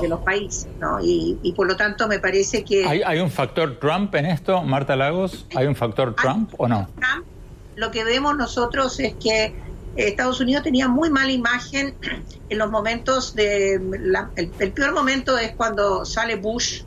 de 0.00 0.08
los 0.08 0.20
países, 0.20 0.68
¿no? 0.80 0.98
Y, 1.02 1.52
por 1.54 1.66
lo 1.66 1.76
tanto 1.76 2.08
me 2.08 2.18
parece 2.18 2.64
que 2.64 2.86
¿Hay, 2.86 3.02
hay 3.02 3.20
un 3.20 3.30
factor 3.30 3.78
Trump 3.78 4.14
en 4.14 4.26
esto, 4.26 4.62
Marta 4.62 4.96
Lagos, 4.96 5.46
hay 5.54 5.66
un 5.66 5.76
factor 5.76 6.14
Trump 6.14 6.54
o 6.56 6.66
no? 6.66 6.88
Trump, 6.98 7.26
lo 7.74 7.90
que 7.90 8.04
vemos 8.04 8.36
nosotros 8.36 8.98
es 9.00 9.14
que 9.14 9.54
Estados 9.96 10.40
Unidos 10.40 10.62
tenía 10.62 10.88
muy 10.88 11.10
mala 11.10 11.30
imagen 11.30 11.96
en 12.48 12.58
los 12.58 12.70
momentos 12.70 13.34
de... 13.34 13.80
el, 14.36 14.72
peor 14.72 14.92
momento 14.92 15.38
es 15.38 15.54
cuando 15.54 16.04
sale 16.04 16.36
Bush 16.36 16.82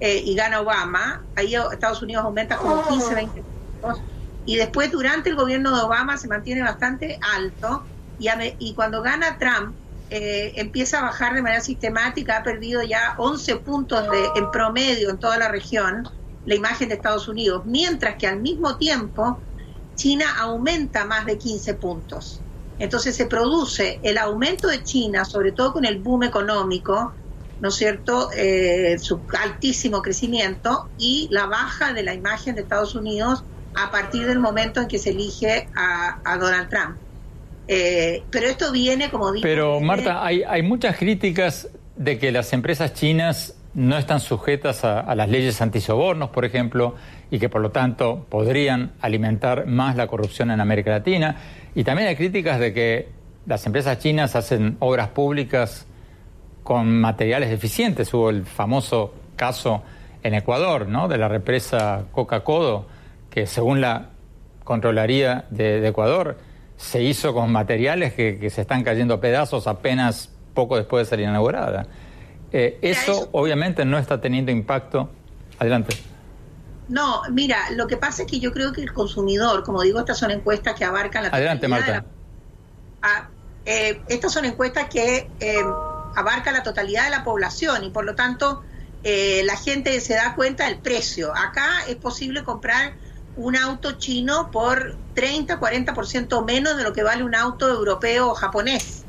eh, 0.00 0.22
y 0.24 0.34
gana 0.34 0.60
Obama. 0.60 1.24
Ahí 1.36 1.54
Estados 1.54 2.02
Unidos 2.02 2.24
aumenta 2.24 2.56
como 2.56 2.86
15, 2.86 3.14
20 3.14 3.42
puntos. 3.42 4.02
Y 4.46 4.56
después 4.56 4.92
durante 4.92 5.30
el 5.30 5.36
gobierno 5.36 5.74
de 5.74 5.82
Obama 5.82 6.18
se 6.18 6.28
mantiene 6.28 6.62
bastante 6.62 7.18
alto. 7.34 7.84
Y, 8.18 8.28
y 8.58 8.74
cuando 8.74 9.02
gana 9.02 9.38
Trump 9.38 9.74
eh, 10.10 10.52
empieza 10.56 10.98
a 10.98 11.02
bajar 11.02 11.34
de 11.34 11.42
manera 11.42 11.62
sistemática. 11.62 12.38
Ha 12.38 12.42
perdido 12.42 12.82
ya 12.82 13.14
11 13.18 13.56
puntos 13.56 14.10
de, 14.10 14.28
en 14.36 14.50
promedio 14.50 15.10
en 15.10 15.18
toda 15.18 15.38
la 15.38 15.48
región 15.48 16.08
la 16.44 16.54
imagen 16.54 16.88
de 16.88 16.96
Estados 16.96 17.26
Unidos. 17.26 17.64
Mientras 17.64 18.16
que 18.16 18.26
al 18.26 18.40
mismo 18.40 18.76
tiempo 18.76 19.40
China 19.94 20.26
aumenta 20.38 21.04
más 21.04 21.24
de 21.26 21.38
15 21.38 21.74
puntos. 21.74 22.43
Entonces 22.78 23.14
se 23.14 23.26
produce 23.26 24.00
el 24.02 24.18
aumento 24.18 24.68
de 24.68 24.82
China, 24.82 25.24
sobre 25.24 25.52
todo 25.52 25.72
con 25.72 25.84
el 25.84 25.98
boom 25.98 26.24
económico, 26.24 27.12
¿no 27.60 27.68
es 27.68 27.74
cierto?, 27.74 28.30
eh, 28.36 28.96
su 28.98 29.20
altísimo 29.40 30.02
crecimiento 30.02 30.88
y 30.98 31.28
la 31.30 31.46
baja 31.46 31.92
de 31.92 32.02
la 32.02 32.14
imagen 32.14 32.54
de 32.54 32.62
Estados 32.62 32.94
Unidos 32.94 33.44
a 33.74 33.90
partir 33.90 34.26
del 34.26 34.38
momento 34.38 34.80
en 34.80 34.88
que 34.88 34.98
se 34.98 35.10
elige 35.10 35.68
a, 35.74 36.36
Donald 36.38 36.68
Trump. 36.68 36.96
Eh, 37.66 38.22
pero 38.30 38.46
esto 38.46 38.70
viene, 38.72 39.10
como 39.10 39.32
digo... 39.32 39.42
Pero 39.42 39.80
Marta, 39.80 40.24
hay, 40.24 40.42
hay 40.42 40.62
muchas 40.62 40.96
críticas 40.96 41.68
de 41.96 42.18
que 42.18 42.32
las 42.32 42.52
empresas 42.52 42.92
chinas 42.92 43.54
no 43.74 43.98
están 43.98 44.20
sujetas 44.20 44.84
a, 44.84 45.14
las 45.14 45.28
leyes 45.28 45.60
antisobornos, 45.60 46.30
por 46.30 46.44
ejemplo, 46.44 46.94
y 47.34 47.40
que 47.40 47.48
por 47.48 47.62
lo 47.62 47.72
tanto 47.72 48.26
podrían 48.28 48.92
alimentar 49.00 49.66
más 49.66 49.96
la 49.96 50.06
corrupción 50.06 50.52
en 50.52 50.60
América 50.60 50.92
Latina. 50.92 51.34
Y 51.74 51.82
también 51.82 52.06
hay 52.06 52.14
críticas 52.14 52.60
de 52.60 52.72
que 52.72 53.08
las 53.44 53.66
empresas 53.66 53.98
chinas 53.98 54.36
hacen 54.36 54.76
obras 54.78 55.08
públicas 55.08 55.84
con 56.62 57.00
materiales 57.00 57.50
deficientes. 57.50 58.14
Hubo 58.14 58.30
el 58.30 58.44
famoso 58.44 59.12
caso 59.34 59.82
en 60.22 60.34
Ecuador, 60.34 60.86
¿no? 60.86 61.08
De 61.08 61.18
la 61.18 61.26
represa 61.26 62.04
Coca-Codo, 62.12 62.86
que 63.30 63.48
según 63.48 63.80
la 63.80 64.10
Controlaría 64.62 65.46
de, 65.50 65.84
Ecuador 65.88 66.38
se 66.76 67.02
hizo 67.02 67.34
con 67.34 67.50
materiales 67.50 68.12
que, 68.12 68.48
se 68.48 68.60
están 68.60 68.84
cayendo 68.84 69.14
a 69.14 69.20
pedazos 69.20 69.66
apenas 69.66 70.30
poco 70.54 70.76
después 70.76 71.04
de 71.04 71.10
ser 71.10 71.18
inaugurada. 71.18 71.84
Eh, 72.52 72.78
eso 72.80 73.28
obviamente 73.32 73.84
no 73.84 73.98
está 73.98 74.20
teniendo 74.20 74.52
impacto. 74.52 75.10
Adelante. 75.58 76.13
No, 76.86 77.22
mira, 77.30 77.70
lo 77.70 77.86
que 77.86 77.96
pasa 77.96 78.22
es 78.22 78.30
que 78.30 78.40
yo 78.40 78.52
creo 78.52 78.72
que 78.72 78.82
el 78.82 78.92
consumidor, 78.92 79.62
como 79.62 79.82
digo, 79.82 80.00
estas 80.00 80.18
son 80.18 80.30
encuestas 80.30 80.74
que 80.74 80.84
abarcan 80.84 81.24
la 81.24 81.28
Adelante, 81.30 81.66
Marta. 81.66 82.04
Ah, 83.00 83.30
eh, 83.64 84.02
estas 84.08 84.32
son 84.32 84.44
encuestas 84.44 84.88
que 84.90 85.30
eh, 85.40 85.64
abarcan 86.14 86.54
la 86.54 86.62
totalidad 86.62 87.04
de 87.04 87.10
la 87.10 87.24
población 87.24 87.84
y 87.84 87.90
por 87.90 88.04
lo 88.04 88.14
tanto 88.14 88.62
eh, 89.02 89.42
la 89.44 89.56
gente 89.56 89.98
se 90.00 90.14
da 90.14 90.34
cuenta 90.34 90.66
del 90.66 90.80
precio. 90.80 91.34
Acá 91.34 91.68
es 91.88 91.96
posible 91.96 92.44
comprar 92.44 92.96
un 93.34 93.56
auto 93.56 93.92
chino 93.92 94.50
por 94.50 94.98
30, 95.14 95.58
40% 95.58 96.44
menos 96.44 96.76
de 96.76 96.82
lo 96.82 96.92
que 96.92 97.02
vale 97.02 97.24
un 97.24 97.34
auto 97.34 97.68
europeo 97.68 98.28
o 98.28 98.34
japonés. 98.34 99.06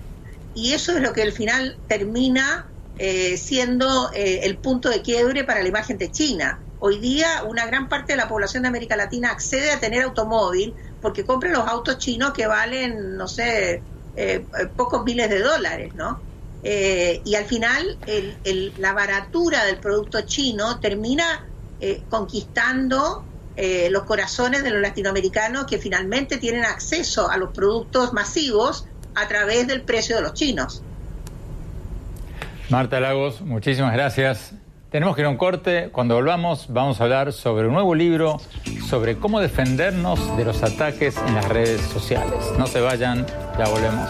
Y 0.53 0.73
eso 0.73 0.93
es 0.93 1.01
lo 1.01 1.11
que 1.11 1.23
al 1.23 1.33
final 1.33 1.77
termina 1.87 2.71
siendo 3.37 4.09
el 4.13 4.57
punto 4.59 4.87
de 4.87 5.01
quiebre 5.01 5.43
para 5.43 5.61
la 5.61 5.67
imagen 5.67 5.97
de 5.97 6.09
China 6.11 6.65
Hoy 6.87 6.99
día 6.99 7.41
una 7.47 7.65
gran 7.65 7.89
parte 7.89 8.13
de 8.13 8.17
la 8.17 8.27
población 8.27 8.61
de 8.61 8.69
América 8.69 8.95
Latina 8.95 9.31
accede 9.31 9.71
a 9.71 9.79
tener 9.79 10.03
automóvil 10.03 10.75
porque 11.01 11.25
compra 11.25 11.49
los 11.49 11.67
autos 11.67 11.97
chinos 11.97 12.31
que 12.31 12.45
valen, 12.45 13.17
no 13.17 13.27
sé, 13.27 13.81
eh, 14.15 14.45
pocos 14.75 15.03
miles 15.03 15.31
de 15.31 15.39
dólares, 15.39 15.95
¿no? 15.95 16.19
Eh, 16.61 17.23
y 17.25 17.33
al 17.33 17.45
final 17.45 17.97
la 18.77 18.93
baratura 18.93 19.65
del 19.65 19.77
producto 19.77 20.21
chino 20.27 20.79
termina 20.79 21.47
eh, 21.81 22.03
conquistando 22.07 23.25
los 23.89 24.03
corazones 24.03 24.61
de 24.63 24.69
los 24.69 24.79
latinoamericanos 24.79 25.65
que 25.65 25.79
finalmente 25.79 26.37
tienen 26.37 26.65
acceso 26.65 27.31
a 27.31 27.37
los 27.37 27.49
productos 27.49 28.13
masivos 28.13 28.85
a 29.15 29.27
través 29.27 29.65
del 29.65 29.81
precio 29.81 30.17
de 30.17 30.21
los 30.21 30.35
chinos. 30.35 30.83
Marta 32.69 32.99
Lagos, 32.99 33.41
muchísimas 33.41 33.93
gracias. 33.93 34.53
Tenemos 34.89 35.15
que 35.15 35.21
ir 35.21 35.27
a 35.27 35.29
un 35.29 35.37
corte. 35.37 35.89
Cuando 35.91 36.15
volvamos 36.15 36.67
vamos 36.69 36.99
a 37.01 37.03
hablar 37.03 37.33
sobre 37.33 37.67
un 37.67 37.73
nuevo 37.73 37.95
libro 37.95 38.37
sobre 38.87 39.17
cómo 39.17 39.39
defendernos 39.39 40.37
de 40.37 40.45
los 40.45 40.63
ataques 40.63 41.17
en 41.27 41.35
las 41.35 41.49
redes 41.49 41.81
sociales. 41.81 42.53
No 42.57 42.67
se 42.67 42.79
vayan, 42.81 43.25
ya 43.57 43.67
volvemos. 43.67 44.09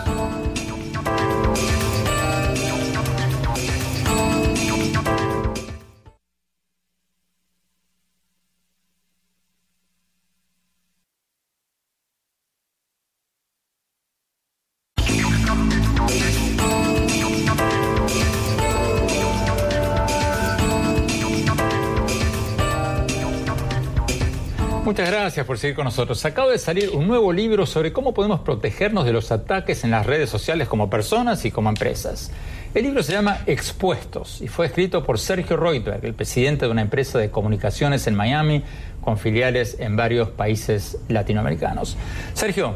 Gracias 25.22 25.45
por 25.45 25.57
seguir 25.57 25.76
con 25.76 25.86
nosotros. 25.86 26.24
Acaba 26.26 26.51
de 26.51 26.57
salir 26.57 26.89
un 26.89 27.07
nuevo 27.07 27.32
libro 27.32 27.66
sobre 27.66 27.93
cómo 27.93 28.13
podemos 28.13 28.41
protegernos 28.41 29.05
de 29.05 29.13
los 29.13 29.32
ataques 29.32 29.84
en 29.84 29.91
las 29.91 30.05
redes 30.05 30.30
sociales 30.30 30.68
como 30.68 30.89
personas 30.89 31.45
y 31.45 31.51
como 31.51 31.70
empresas. 31.70 32.32
El 32.74 32.84
libro 32.84 33.01
se 33.01 33.13
llama 33.13 33.39
Expuestos 33.45 34.41
y 34.41 34.47
fue 34.47 34.66
escrito 34.66 35.03
por 35.05 35.18
Sergio 35.18 35.55
Reutberg, 35.55 36.03
el 36.03 36.13
presidente 36.13 36.66
de 36.66 36.72
una 36.72 36.82
empresa 36.82 37.18
de 37.18 37.32
comunicaciones 37.32 38.05
en 38.07 38.16
Miami 38.16 38.63
con 39.01 39.18
filiales 39.18 39.78
en 39.80 39.95
varios 39.95 40.30
países 40.30 40.97
latinoamericanos. 41.07 41.95
Sergio, 42.34 42.76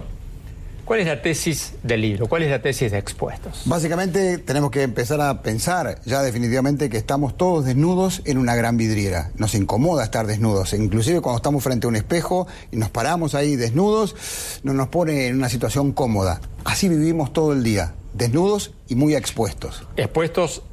¿Cuál 0.90 1.02
es 1.02 1.06
la 1.06 1.22
tesis 1.22 1.74
del 1.84 2.02
libro? 2.02 2.26
¿Cuál 2.26 2.42
es 2.42 2.50
la 2.50 2.64
tesis 2.64 2.92
de 2.92 2.98
Expuestos? 2.98 3.62
Básicamente 3.66 4.40
tenemos 4.40 4.72
que 4.72 4.82
empezar 4.82 5.22
a 5.22 5.44
pensar 5.44 6.02
ya 6.04 6.24
definitivamente 6.24 6.90
que 6.90 6.98
estamos 6.98 7.38
todos 7.38 7.64
desnudos 7.64 8.24
en 8.26 8.40
una 8.40 8.56
gran 8.56 8.76
vidriera. 8.76 9.30
Nos 9.36 9.54
incomoda 9.54 10.04
estar 10.04 10.26
desnudos. 10.26 10.74
Inclusive 10.74 11.22
cuando 11.22 11.38
estamos 11.38 11.64
frente 11.64 11.86
a 11.86 11.90
un 11.90 11.96
espejo 11.96 12.48
y 12.72 12.78
nos 12.78 12.90
paramos 12.90 13.36
ahí 13.36 13.56
desnudos, 13.56 14.16
no 14.64 14.74
nos 14.74 14.88
pone 14.88 15.28
en 15.28 15.36
una 15.36 15.48
situación 15.48 15.92
cómoda. 15.92 16.42
Así 16.64 16.90
vivimos 16.90 17.34
todo 17.34 17.54
el 17.54 17.62
día, 17.62 17.94
desnudos 18.16 18.72
y 18.88 18.96
muy 18.96 19.14
expuestos. 19.14 19.84
Expuestos 19.96 20.64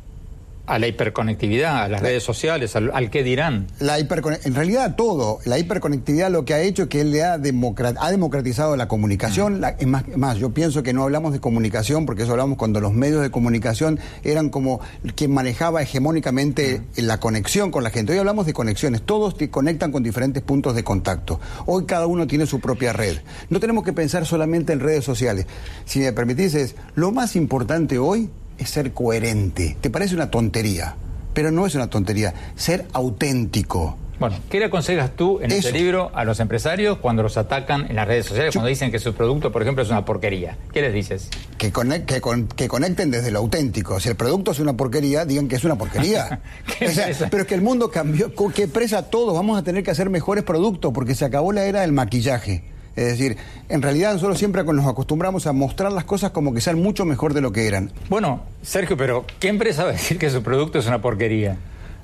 a 0.66 0.78
la 0.78 0.86
hiperconectividad, 0.88 1.84
a 1.84 1.88
las 1.88 2.00
redes 2.00 2.22
sociales, 2.22 2.74
al, 2.76 2.90
al 2.92 3.10
qué 3.10 3.22
dirán. 3.22 3.66
La 3.78 3.98
en 3.98 4.54
realidad 4.54 4.96
todo. 4.96 5.38
La 5.44 5.58
hiperconectividad 5.58 6.30
lo 6.30 6.44
que 6.44 6.54
ha 6.54 6.60
hecho 6.60 6.84
es 6.84 6.88
que 6.88 7.00
él 7.00 7.12
le 7.12 7.24
ha, 7.24 7.34
ha 7.34 8.10
democratizado 8.10 8.76
la 8.76 8.88
comunicación. 8.88 9.62
es, 9.78 9.86
más, 9.86 10.38
yo 10.38 10.50
pienso 10.50 10.82
que 10.82 10.92
no 10.92 11.04
hablamos 11.04 11.32
de 11.32 11.40
comunicación 11.40 12.06
porque 12.06 12.24
eso 12.24 12.32
hablamos 12.32 12.58
cuando 12.58 12.80
los 12.80 12.92
medios 12.92 13.22
de 13.22 13.30
comunicación 13.30 13.98
eran 14.24 14.50
como 14.50 14.80
quien 15.14 15.32
manejaba 15.32 15.82
hegemónicamente 15.82 16.82
la 16.96 17.20
conexión 17.20 17.70
con 17.70 17.84
la 17.84 17.90
gente. 17.90 18.12
Hoy 18.12 18.18
hablamos 18.18 18.46
de 18.46 18.52
conexiones. 18.52 19.02
Todos 19.02 19.36
te 19.36 19.50
conectan 19.50 19.92
con 19.92 20.02
diferentes 20.02 20.42
puntos 20.42 20.74
de 20.74 20.84
contacto. 20.84 21.40
Hoy 21.66 21.84
cada 21.86 22.06
uno 22.06 22.26
tiene 22.26 22.46
su 22.46 22.60
propia 22.60 22.92
red. 22.92 23.18
No 23.50 23.60
tenemos 23.60 23.84
que 23.84 23.92
pensar 23.92 24.26
solamente 24.26 24.72
en 24.72 24.80
redes 24.80 25.04
sociales. 25.04 25.46
Si 25.84 26.00
me 26.00 26.12
permitís, 26.12 26.54
es 26.54 26.74
lo 26.94 27.12
más 27.12 27.36
importante 27.36 27.98
hoy 27.98 28.30
es 28.58 28.70
ser 28.70 28.92
coherente. 28.92 29.76
Te 29.80 29.90
parece 29.90 30.14
una 30.14 30.30
tontería, 30.30 30.96
pero 31.34 31.50
no 31.50 31.66
es 31.66 31.74
una 31.74 31.88
tontería. 31.88 32.34
Ser 32.56 32.86
auténtico. 32.92 33.96
Bueno, 34.18 34.36
¿qué 34.48 34.58
le 34.58 34.66
aconsejas 34.66 35.10
tú 35.14 35.40
en 35.42 35.52
este 35.52 35.72
libro 35.72 36.10
a 36.14 36.24
los 36.24 36.40
empresarios 36.40 36.96
cuando 36.98 37.22
los 37.22 37.36
atacan 37.36 37.86
en 37.90 37.96
las 37.96 38.08
redes 38.08 38.24
sociales, 38.24 38.54
cuando 38.54 38.68
dicen 38.68 38.90
que 38.90 38.98
su 38.98 39.12
producto, 39.12 39.52
por 39.52 39.60
ejemplo, 39.60 39.82
es 39.82 39.90
una 39.90 40.06
porquería? 40.06 40.56
¿Qué 40.72 40.80
les 40.80 40.94
dices? 40.94 41.28
Que, 41.58 41.70
que, 41.70 42.68
conecten 42.68 43.10
desde 43.10 43.30
lo 43.30 43.40
auténtico. 43.40 44.00
Si 44.00 44.08
el 44.08 44.16
producto 44.16 44.52
es 44.52 44.58
una 44.58 44.74
porquería, 44.74 45.26
digan 45.26 45.48
que 45.48 45.56
es 45.56 45.64
una 45.64 45.76
porquería. 45.76 46.40
pero 46.78 47.42
es 47.42 47.46
que 47.46 47.54
el 47.54 47.60
mundo 47.60 47.90
cambió, 47.90 48.32
que 48.54 48.68
presa 48.68 49.02
todo. 49.10 49.34
Vamos 49.34 49.58
a 49.58 49.62
tener 49.62 49.82
que 49.82 49.90
hacer 49.90 50.08
mejores 50.08 50.44
productos 50.44 50.94
porque 50.94 51.14
se 51.14 51.26
acabó 51.26 51.52
la 51.52 51.64
era 51.64 51.82
del 51.82 51.92
maquillaje. 51.92 52.64
Es 52.96 53.08
decir, 53.08 53.36
en 53.68 53.82
realidad 53.82 54.14
nosotros 54.14 54.38
siempre 54.38 54.64
nos 54.64 54.86
acostumbramos 54.86 55.46
a 55.46 55.52
mostrar 55.52 55.92
las 55.92 56.04
cosas 56.04 56.30
como 56.30 56.54
que 56.54 56.62
sean 56.62 56.80
mucho 56.80 57.04
mejor 57.04 57.34
de 57.34 57.42
lo 57.42 57.52
que 57.52 57.66
eran. 57.66 57.92
Bueno, 58.08 58.42
Sergio, 58.62 58.96
pero 58.96 59.26
¿qué 59.38 59.48
empresa 59.48 59.84
va 59.84 59.90
a 59.90 59.92
decir 59.92 60.18
que 60.18 60.30
su 60.30 60.42
producto 60.42 60.78
es 60.78 60.86
una 60.86 61.02
porquería? 61.02 61.58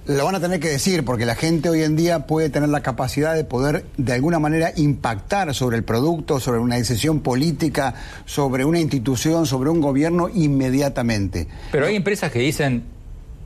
Lo 0.05 0.25
van 0.25 0.35
a 0.35 0.41
tener 0.41 0.59
que 0.59 0.69
decir 0.69 1.05
porque 1.05 1.25
la 1.25 1.37
gente 1.37 1.71
hoy 1.71 1.83
en 1.83 1.95
día 1.97 2.27
puede 2.27 2.51
tener 2.51 2.69
la 2.69 2.81
capacidad 2.81 3.35
de 3.35 3.45
poder 3.45 3.87
de 3.97 4.13
alguna 4.13 4.41
manera 4.41 4.73
impactar 4.77 5.55
sobre 5.55 5.77
el 5.77 5.85
producto, 5.85 6.41
sobre 6.41 6.59
una 6.59 6.77
decisión 6.77 7.21
política, 7.21 7.95
sobre 8.27 8.65
una 8.65 8.81
institución, 8.81 9.47
sobre 9.47 9.71
un 9.71 9.81
gobierno 9.81 10.29
inmediatamente. 10.29 11.47
Pero 11.71 11.87
hay 11.87 11.95
empresas 11.95 12.33
que 12.33 12.41
dicen, 12.41 12.83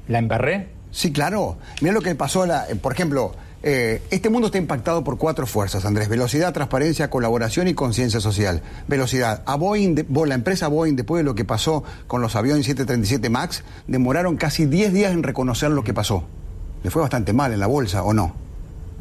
¿la 0.08 0.18
embarré? 0.18 0.68
Sí, 0.90 1.12
claro. 1.12 1.58
Mira 1.82 1.92
lo 1.92 2.00
que 2.00 2.14
pasó, 2.14 2.46
la, 2.46 2.66
por 2.80 2.94
ejemplo, 2.94 3.34
eh, 3.68 4.00
este 4.12 4.30
mundo 4.30 4.46
está 4.46 4.58
impactado 4.58 5.02
por 5.02 5.18
cuatro 5.18 5.44
fuerzas, 5.44 5.84
Andrés. 5.84 6.08
Velocidad, 6.08 6.52
transparencia, 6.52 7.10
colaboración 7.10 7.66
y 7.66 7.74
conciencia 7.74 8.20
social. 8.20 8.62
Velocidad. 8.86 9.42
A 9.44 9.56
Boeing, 9.56 10.06
la 10.24 10.36
empresa 10.36 10.68
Boeing, 10.68 10.94
después 10.94 11.18
de 11.18 11.24
lo 11.24 11.34
que 11.34 11.44
pasó 11.44 11.82
con 12.06 12.22
los 12.22 12.36
aviones 12.36 12.66
737 12.66 13.28
MAX, 13.28 13.64
demoraron 13.88 14.36
casi 14.36 14.66
10 14.66 14.92
días 14.92 15.12
en 15.12 15.24
reconocer 15.24 15.72
lo 15.72 15.82
que 15.82 15.92
pasó. 15.92 16.22
Le 16.84 16.90
fue 16.92 17.02
bastante 17.02 17.32
mal 17.32 17.52
en 17.52 17.58
la 17.58 17.66
bolsa, 17.66 18.04
¿o 18.04 18.12
no? 18.12 18.45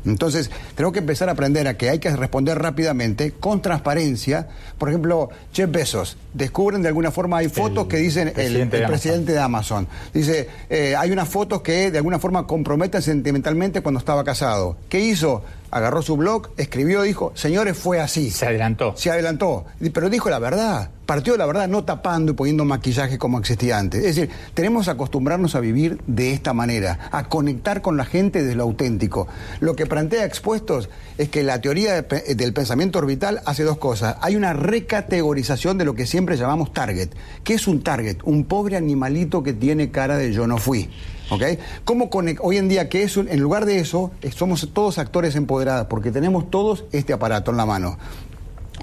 Entonces, 0.06 0.52
tenemos 0.76 0.94
que 0.94 1.00
empezar 1.00 1.30
a 1.30 1.34
aprender 1.34 1.68
a 1.68 1.78
que 1.78 1.90
hay 1.90 2.00
que 2.00 2.16
responder 2.16 2.60
rápidamente, 2.60 3.32
con 3.32 3.62
transparencia. 3.62 4.48
Por 4.78 4.90
ejemplo, 4.90 5.30
Jeff 5.54 5.70
Bezos, 5.72 6.18
descubren 6.34 6.82
de 6.82 6.90
alguna 6.90 7.12
forma, 7.12 7.38
hay 7.38 7.50
fotos 7.50 7.88
que 7.88 7.98
dicen 7.98 8.32
el, 8.36 8.68
presidente 8.70 9.32
de 9.32 9.40
Amazon. 9.40 9.88
Dice, 10.14 10.48
eh, 10.70 10.96
hay 10.96 11.12
unas 11.12 11.28
fotos 11.28 11.62
que 11.62 11.92
de 11.92 11.98
alguna 11.98 12.20
forma 12.20 12.46
comprometen 12.46 13.02
sentimentalmente 13.02 13.82
cuando 13.82 14.00
estaba 14.00 14.24
casado. 14.24 14.78
¿Qué 14.90 15.00
hizo? 15.00 15.44
Agarró 15.76 16.02
su 16.02 16.16
blog, 16.16 16.52
escribió, 16.56 17.02
dijo, 17.02 17.34
señores, 17.36 17.78
fue 17.78 18.00
así. 18.00 18.32
Se 18.32 18.46
adelantó. 18.46 18.94
Se 18.96 19.12
adelantó, 19.12 19.66
pero 19.94 20.10
dijo 20.10 20.30
la 20.30 20.40
verdad, 20.40 20.90
partió 21.06 21.34
de 21.34 21.40
la 21.40 21.46
verdad, 21.46 21.68
no 21.68 21.84
tapando 21.84 22.32
y 22.32 22.36
poniendo 22.36 22.64
maquillaje 22.64 23.18
como 23.18 23.40
existía 23.40 23.78
antes. 23.78 24.00
Es 24.06 24.16
decir, 24.16 24.30
tenemos 24.54 24.86
que 24.86 24.92
acostumbrarnos 24.92 25.54
a 25.54 25.60
vivir 25.60 26.00
de 26.08 26.32
esta 26.32 26.54
manera, 26.54 27.10
a 27.12 27.28
conectar 27.28 27.82
con 27.82 27.98
la 27.98 28.06
gente 28.06 28.42
desde 28.42 28.56
lo 28.56 28.64
auténtico. 28.64 29.28
Lo 29.60 29.76
que 29.76 29.86
plantea 29.86 30.24
Expuestos 30.24 30.90
es 31.18 31.28
que 31.28 31.44
la 31.44 31.60
teoría 31.60 32.04
del 32.04 32.54
pensamiento 32.54 33.00
orbital 33.00 33.42
hace 33.46 33.64
dos 33.64 33.78
cosas. 33.78 34.16
Hay 34.22 34.38
una 34.38 34.54
recategorización 34.54 35.78
de 35.78 35.84
lo 35.84 35.94
que 35.94 36.06
siempre 36.06 36.38
llamamos 36.38 36.72
target. 36.72 37.10
¿Qué 37.44 37.56
es 37.56 37.68
un 37.68 37.84
target? 37.84 38.20
Un 38.24 38.46
pobre 38.46 38.78
animalito 38.78 39.44
que 39.44 39.52
tiene 39.52 39.92
cara 39.92 40.16
de 40.16 40.32
yo 40.32 40.48
no 40.48 40.58
fui. 40.58 40.90
¿Ok? 41.30 41.44
¿Cómo 41.84 42.10
hoy 42.42 42.58
en 42.58 42.68
día 42.68 42.90
que 42.90 43.04
eso, 43.04 43.22
en 43.22 43.40
lugar 43.40 43.66
de 43.66 43.80
eso, 43.80 44.12
somos 44.36 44.70
todos 44.74 44.98
actores 44.98 45.36
empoderados, 45.36 45.88
porque 45.88 46.12
tenemos 46.12 46.50
todos 46.50 46.86
este 46.92 47.14
aparato 47.14 47.52
en 47.52 47.58
la 47.58 47.66
mano. 47.66 47.98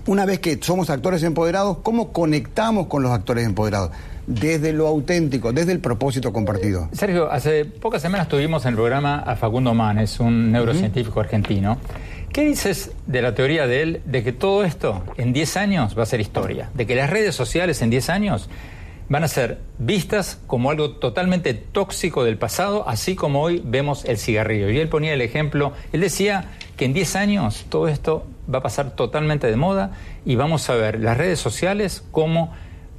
una 0.06 0.24
vez 0.24 0.40
que 0.40 0.58
somos 0.60 0.90
actores 0.90 1.22
empoderados, 1.22 1.78
¿cómo 1.82 2.12
conectamos 2.12 2.88
con 2.88 3.02
los 3.02 3.12
actores 3.12 3.46
empoderados? 3.46 3.90
Desde 4.26 4.72
lo 4.72 4.88
auténtico, 4.88 5.52
desde 5.52 5.72
el 5.72 5.80
propósito 5.80 6.32
compartido. 6.32 6.88
Sergio, 6.92 7.30
hace 7.30 7.64
pocas 7.64 8.02
semanas 8.02 8.28
tuvimos 8.28 8.64
en 8.64 8.70
el 8.70 8.74
programa 8.76 9.18
a 9.18 9.36
Facundo 9.36 9.74
Manes, 9.74 10.18
un 10.18 10.50
neurocientífico 10.50 11.20
argentino. 11.20 11.78
¿Qué 12.32 12.44
dices 12.46 12.92
de 13.06 13.20
la 13.20 13.34
teoría 13.34 13.66
de 13.66 13.82
él 13.82 14.02
de 14.06 14.24
que 14.24 14.32
todo 14.32 14.64
esto 14.64 15.04
en 15.18 15.34
10 15.34 15.56
años 15.58 15.98
va 15.98 16.04
a 16.04 16.06
ser 16.06 16.20
historia? 16.20 16.70
De 16.72 16.86
que 16.86 16.94
las 16.94 17.10
redes 17.10 17.34
sociales 17.34 17.82
en 17.82 17.90
10 17.90 18.08
años 18.08 18.48
van 19.08 19.24
a 19.24 19.28
ser 19.28 19.58
vistas 19.78 20.40
como 20.46 20.70
algo 20.70 20.92
totalmente 20.92 21.54
tóxico 21.54 22.24
del 22.24 22.38
pasado, 22.38 22.88
así 22.88 23.14
como 23.14 23.42
hoy 23.42 23.62
vemos 23.64 24.04
el 24.04 24.18
cigarrillo. 24.18 24.70
Y 24.70 24.78
él 24.78 24.88
ponía 24.88 25.12
el 25.14 25.20
ejemplo, 25.20 25.72
él 25.92 26.00
decía 26.00 26.52
que 26.76 26.84
en 26.84 26.92
10 26.92 27.16
años 27.16 27.66
todo 27.68 27.88
esto 27.88 28.26
va 28.52 28.58
a 28.58 28.62
pasar 28.62 28.96
totalmente 28.96 29.46
de 29.46 29.56
moda 29.56 29.92
y 30.24 30.36
vamos 30.36 30.68
a 30.70 30.74
ver 30.74 31.00
las 31.00 31.16
redes 31.16 31.38
sociales 31.38 32.04
como 32.10 32.52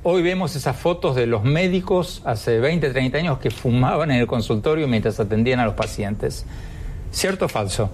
hoy 0.03 0.21
vemos 0.21 0.55
esas 0.55 0.75
fotos 0.75 1.15
de 1.15 1.27
los 1.27 1.43
médicos 1.43 2.21
hace 2.25 2.59
20, 2.59 2.89
30 2.89 3.17
años 3.17 3.39
que 3.39 3.51
fumaban 3.51 4.11
en 4.11 4.19
el 4.19 4.27
consultorio 4.27 4.87
mientras 4.87 5.19
atendían 5.19 5.59
a 5.59 5.65
los 5.65 5.75
pacientes. 5.75 6.45
¿Cierto 7.11 7.45
o 7.45 7.49
falso? 7.49 7.89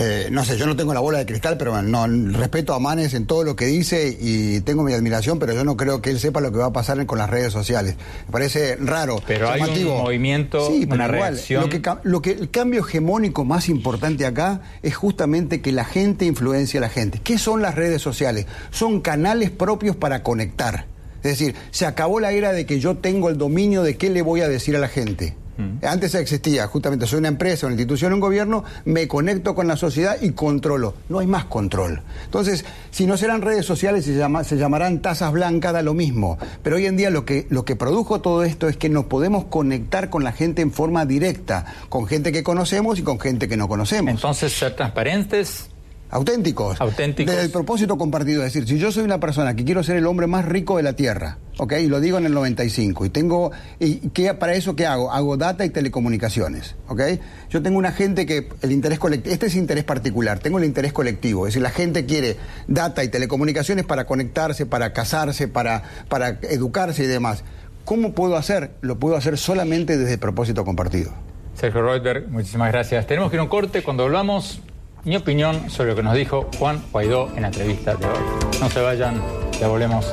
Eh, 0.00 0.28
no 0.30 0.44
sé, 0.44 0.56
yo 0.56 0.66
no 0.66 0.76
tengo 0.76 0.94
la 0.94 1.00
bola 1.00 1.18
de 1.18 1.26
cristal, 1.26 1.56
pero 1.58 1.82
no, 1.82 2.06
respeto 2.38 2.72
a 2.72 2.78
Manes 2.78 3.14
en 3.14 3.26
todo 3.26 3.42
lo 3.42 3.56
que 3.56 3.66
dice 3.66 4.16
y 4.20 4.60
tengo 4.60 4.84
mi 4.84 4.92
admiración, 4.92 5.40
pero 5.40 5.54
yo 5.54 5.64
no 5.64 5.76
creo 5.76 6.00
que 6.00 6.10
él 6.10 6.20
sepa 6.20 6.40
lo 6.40 6.52
que 6.52 6.58
va 6.58 6.66
a 6.66 6.72
pasar 6.72 7.04
con 7.04 7.18
las 7.18 7.28
redes 7.28 7.52
sociales. 7.52 7.96
Me 8.26 8.32
parece 8.32 8.76
raro. 8.76 9.20
Pero 9.26 9.50
hay 9.50 9.60
un 9.60 9.88
movimiento, 9.88 10.68
sí, 10.68 10.86
una 10.88 11.08
reacción. 11.08 11.64
Lo 11.64 11.68
que, 11.68 11.82
lo 12.04 12.22
que, 12.22 12.30
el 12.30 12.48
cambio 12.50 12.86
hegemónico 12.86 13.44
más 13.44 13.68
importante 13.68 14.24
acá 14.24 14.60
es 14.82 14.94
justamente 14.94 15.60
que 15.60 15.72
la 15.72 15.84
gente 15.84 16.26
influencia 16.26 16.78
a 16.78 16.82
la 16.82 16.90
gente. 16.90 17.20
¿Qué 17.22 17.36
son 17.36 17.60
las 17.60 17.74
redes 17.74 18.00
sociales? 18.00 18.46
Son 18.70 19.00
canales 19.00 19.50
propios 19.50 19.96
para 19.96 20.22
conectar. 20.22 20.86
Es 21.24 21.38
decir, 21.38 21.56
se 21.72 21.86
acabó 21.86 22.20
la 22.20 22.30
era 22.30 22.52
de 22.52 22.66
que 22.66 22.78
yo 22.78 22.98
tengo 22.98 23.28
el 23.28 23.36
dominio 23.36 23.82
de 23.82 23.96
qué 23.96 24.10
le 24.10 24.22
voy 24.22 24.42
a 24.42 24.48
decir 24.48 24.76
a 24.76 24.78
la 24.78 24.88
gente. 24.88 25.34
Mm. 25.58 25.84
Antes 25.84 26.14
existía, 26.14 26.66
justamente 26.68 27.06
soy 27.06 27.18
una 27.18 27.28
empresa, 27.28 27.66
una 27.66 27.74
institución, 27.74 28.14
un 28.14 28.20
gobierno, 28.20 28.64
me 28.84 29.06
conecto 29.06 29.54
con 29.54 29.66
la 29.66 29.76
sociedad 29.76 30.16
y 30.20 30.30
controlo. 30.30 30.94
No 31.08 31.18
hay 31.18 31.26
más 31.26 31.44
control. 31.44 32.00
Entonces, 32.24 32.64
si 32.90 33.06
no 33.06 33.16
serán 33.16 33.42
redes 33.42 33.66
sociales, 33.66 34.04
se, 34.04 34.14
se 34.44 34.56
llamarán 34.56 35.02
tasas 35.02 35.32
blancas, 35.32 35.72
da 35.72 35.82
lo 35.82 35.94
mismo. 35.94 36.38
Pero 36.62 36.76
hoy 36.76 36.86
en 36.86 36.96
día 36.96 37.10
lo 37.10 37.24
que, 37.24 37.46
lo 37.50 37.64
que 37.64 37.76
produjo 37.76 38.20
todo 38.20 38.44
esto 38.44 38.68
es 38.68 38.76
que 38.76 38.88
nos 38.88 39.06
podemos 39.06 39.44
conectar 39.46 40.08
con 40.08 40.24
la 40.24 40.32
gente 40.32 40.62
en 40.62 40.72
forma 40.72 41.04
directa, 41.04 41.66
con 41.88 42.06
gente 42.06 42.32
que 42.32 42.42
conocemos 42.42 42.98
y 42.98 43.02
con 43.02 43.18
gente 43.18 43.48
que 43.48 43.56
no 43.56 43.68
conocemos. 43.68 44.14
Entonces, 44.14 44.52
ser 44.52 44.76
transparentes 44.76 45.68
Auténticos. 46.10 46.80
Auténticos. 46.80 47.36
Del 47.36 47.50
propósito 47.50 47.98
compartido. 47.98 48.44
Es 48.44 48.54
decir, 48.54 48.68
si 48.68 48.78
yo 48.78 48.90
soy 48.90 49.04
una 49.04 49.20
persona 49.20 49.54
que 49.54 49.64
quiero 49.64 49.82
ser 49.82 49.96
el 49.96 50.06
hombre 50.06 50.26
más 50.26 50.44
rico 50.44 50.78
de 50.78 50.82
la 50.82 50.94
Tierra, 50.94 51.38
¿ok? 51.58 51.74
Y 51.80 51.86
lo 51.88 52.00
digo 52.00 52.18
en 52.18 52.26
el 52.26 52.32
95, 52.32 53.04
y 53.04 53.10
tengo, 53.10 53.52
y 53.78 54.08
¿qué, 54.10 54.32
para 54.34 54.54
eso 54.54 54.74
qué 54.74 54.86
hago? 54.86 55.12
Hago 55.12 55.36
data 55.36 55.64
y 55.64 55.70
telecomunicaciones, 55.70 56.76
¿ok? 56.88 57.02
Yo 57.50 57.62
tengo 57.62 57.78
una 57.78 57.92
gente 57.92 58.24
que 58.24 58.48
el 58.62 58.72
interés 58.72 58.98
colectivo, 58.98 59.32
este 59.32 59.46
es 59.46 59.56
interés 59.56 59.84
particular, 59.84 60.38
tengo 60.38 60.58
el 60.58 60.64
interés 60.64 60.92
colectivo, 60.92 61.46
es 61.46 61.54
decir, 61.54 61.62
la 61.62 61.70
gente 61.70 62.06
quiere 62.06 62.36
data 62.66 63.04
y 63.04 63.08
telecomunicaciones 63.08 63.84
para 63.84 64.06
conectarse, 64.06 64.66
para 64.66 64.92
casarse, 64.92 65.48
para, 65.48 65.82
para 66.08 66.38
educarse 66.42 67.04
y 67.04 67.06
demás. 67.06 67.44
¿Cómo 67.84 68.12
puedo 68.12 68.36
hacer? 68.36 68.72
Lo 68.80 68.98
puedo 68.98 69.16
hacer 69.16 69.38
solamente 69.38 69.96
desde 69.96 70.18
propósito 70.18 70.64
compartido. 70.64 71.12
Sergio 71.54 71.82
Reuter, 71.82 72.28
muchísimas 72.28 72.70
gracias. 72.70 73.06
Tenemos 73.06 73.30
que 73.30 73.36
ir 73.36 73.40
a 73.40 73.44
un 73.44 73.48
corte. 73.48 73.82
Cuando 73.82 74.04
volvamos, 74.04 74.60
mi 75.04 75.16
opinión 75.16 75.70
sobre 75.70 75.90
lo 75.90 75.96
que 75.96 76.02
nos 76.02 76.14
dijo 76.14 76.48
Juan 76.58 76.82
Guaidó 76.92 77.30
en 77.34 77.42
la 77.42 77.48
entrevista 77.48 77.94
de 77.96 78.06
hoy. 78.06 78.20
No 78.60 78.68
se 78.68 78.80
vayan, 78.80 79.20
ya 79.58 79.68
volvemos. 79.68 80.12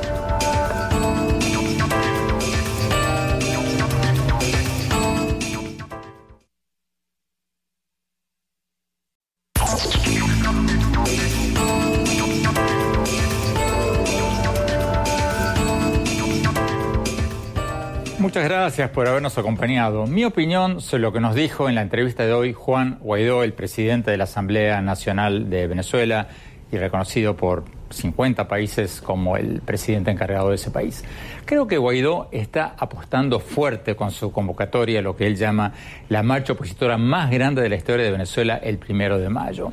Gracias 18.48 18.90
por 18.90 19.08
habernos 19.08 19.36
acompañado. 19.38 20.06
Mi 20.06 20.24
opinión 20.24 20.80
sobre 20.80 21.02
lo 21.02 21.12
que 21.12 21.18
nos 21.18 21.34
dijo 21.34 21.68
en 21.68 21.74
la 21.74 21.82
entrevista 21.82 22.24
de 22.24 22.32
hoy 22.32 22.52
Juan 22.52 22.98
Guaidó, 23.00 23.42
el 23.42 23.52
presidente 23.52 24.12
de 24.12 24.18
la 24.18 24.24
Asamblea 24.24 24.80
Nacional 24.82 25.50
de 25.50 25.66
Venezuela 25.66 26.28
y 26.70 26.76
reconocido 26.76 27.36
por 27.36 27.64
50 27.90 28.46
países 28.46 29.00
como 29.00 29.36
el 29.36 29.62
presidente 29.62 30.12
encargado 30.12 30.50
de 30.50 30.54
ese 30.54 30.70
país. 30.70 31.02
Creo 31.44 31.66
que 31.66 31.76
Guaidó 31.76 32.28
está 32.30 32.76
apostando 32.78 33.40
fuerte 33.40 33.96
con 33.96 34.12
su 34.12 34.30
convocatoria 34.30 35.00
a 35.00 35.02
lo 35.02 35.16
que 35.16 35.26
él 35.26 35.34
llama 35.34 35.72
la 36.08 36.22
marcha 36.22 36.52
opositora 36.52 36.98
más 36.98 37.32
grande 37.32 37.62
de 37.62 37.68
la 37.68 37.74
historia 37.74 38.04
de 38.04 38.12
Venezuela 38.12 38.60
el 38.62 38.78
primero 38.78 39.18
de 39.18 39.28
mayo. 39.28 39.72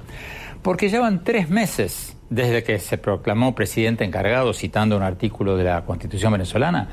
Porque 0.63 0.89
ya 0.89 0.99
van 0.99 1.23
tres 1.23 1.47
meses 1.47 2.17
desde 2.31 2.63
que 2.63 2.79
se 2.79 2.97
proclamó 2.97 3.53
presidente 3.53 4.03
encargado, 4.03 4.51
citando 4.51 4.97
un 4.97 5.03
artículo 5.03 5.57
de 5.57 5.65
la 5.65 5.85
Constitución 5.85 6.31
venezolana 6.31 6.89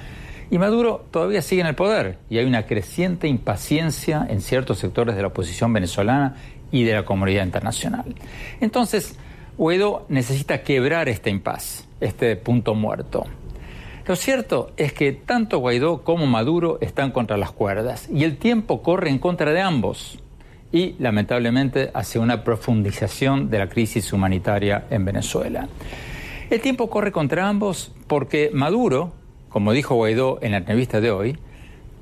y 0.51 0.59
Maduro 0.59 1.07
todavía 1.11 1.43
sigue 1.43 1.61
en 1.61 1.69
el 1.69 1.75
poder 1.75 2.19
y 2.29 2.39
hay 2.39 2.45
una 2.45 2.67
creciente 2.67 3.29
impaciencia 3.29 4.27
en 4.29 4.41
ciertos 4.41 4.79
sectores 4.79 5.15
de 5.15 5.23
la 5.23 5.29
oposición 5.29 5.73
venezolana 5.73 6.37
y 6.73 6.85
de 6.85 6.95
la 6.95 7.05
comunidad 7.05 7.45
internacional. 7.45 8.15
Entonces, 8.61 9.17
Guaidó 9.57 10.07
necesita 10.09 10.63
quebrar 10.63 11.09
este 11.09 11.31
impas, 11.31 11.87
este 12.01 12.37
punto 12.37 12.75
muerto. 12.75 13.27
Lo 14.07 14.17
cierto 14.17 14.73
es 14.77 14.93
que 14.93 15.13
tanto 15.13 15.59
Guaidó 15.59 16.03
como 16.03 16.27
Maduro 16.27 16.79
están 16.81 17.13
contra 17.13 17.37
las 17.37 17.53
cuerdas 17.53 18.09
y 18.13 18.25
el 18.25 18.39
tiempo 18.39 18.83
corre 18.83 19.11
en 19.11 19.19
contra 19.19 19.53
de 19.53 19.61
ambos 19.61 20.19
y 20.73 20.95
lamentablemente 20.99 21.91
hacia 21.95 22.21
una 22.21 22.43
profundización 22.43 23.51
de 23.51 23.59
la 23.59 23.69
crisis 23.69 24.13
humanitaria 24.13 24.87
en 24.91 25.05
Venezuela. 25.05 25.69
El 26.49 26.61
tiempo 26.61 26.91
corre 26.91 27.13
contra 27.13 27.49
ambos 27.49 27.93
porque 28.09 28.51
Maduro, 28.53 29.13
como 29.51 29.73
dijo 29.73 29.97
Guaidó 29.97 30.39
en 30.41 30.53
la 30.53 30.59
entrevista 30.59 31.01
de 31.01 31.11
hoy, 31.11 31.39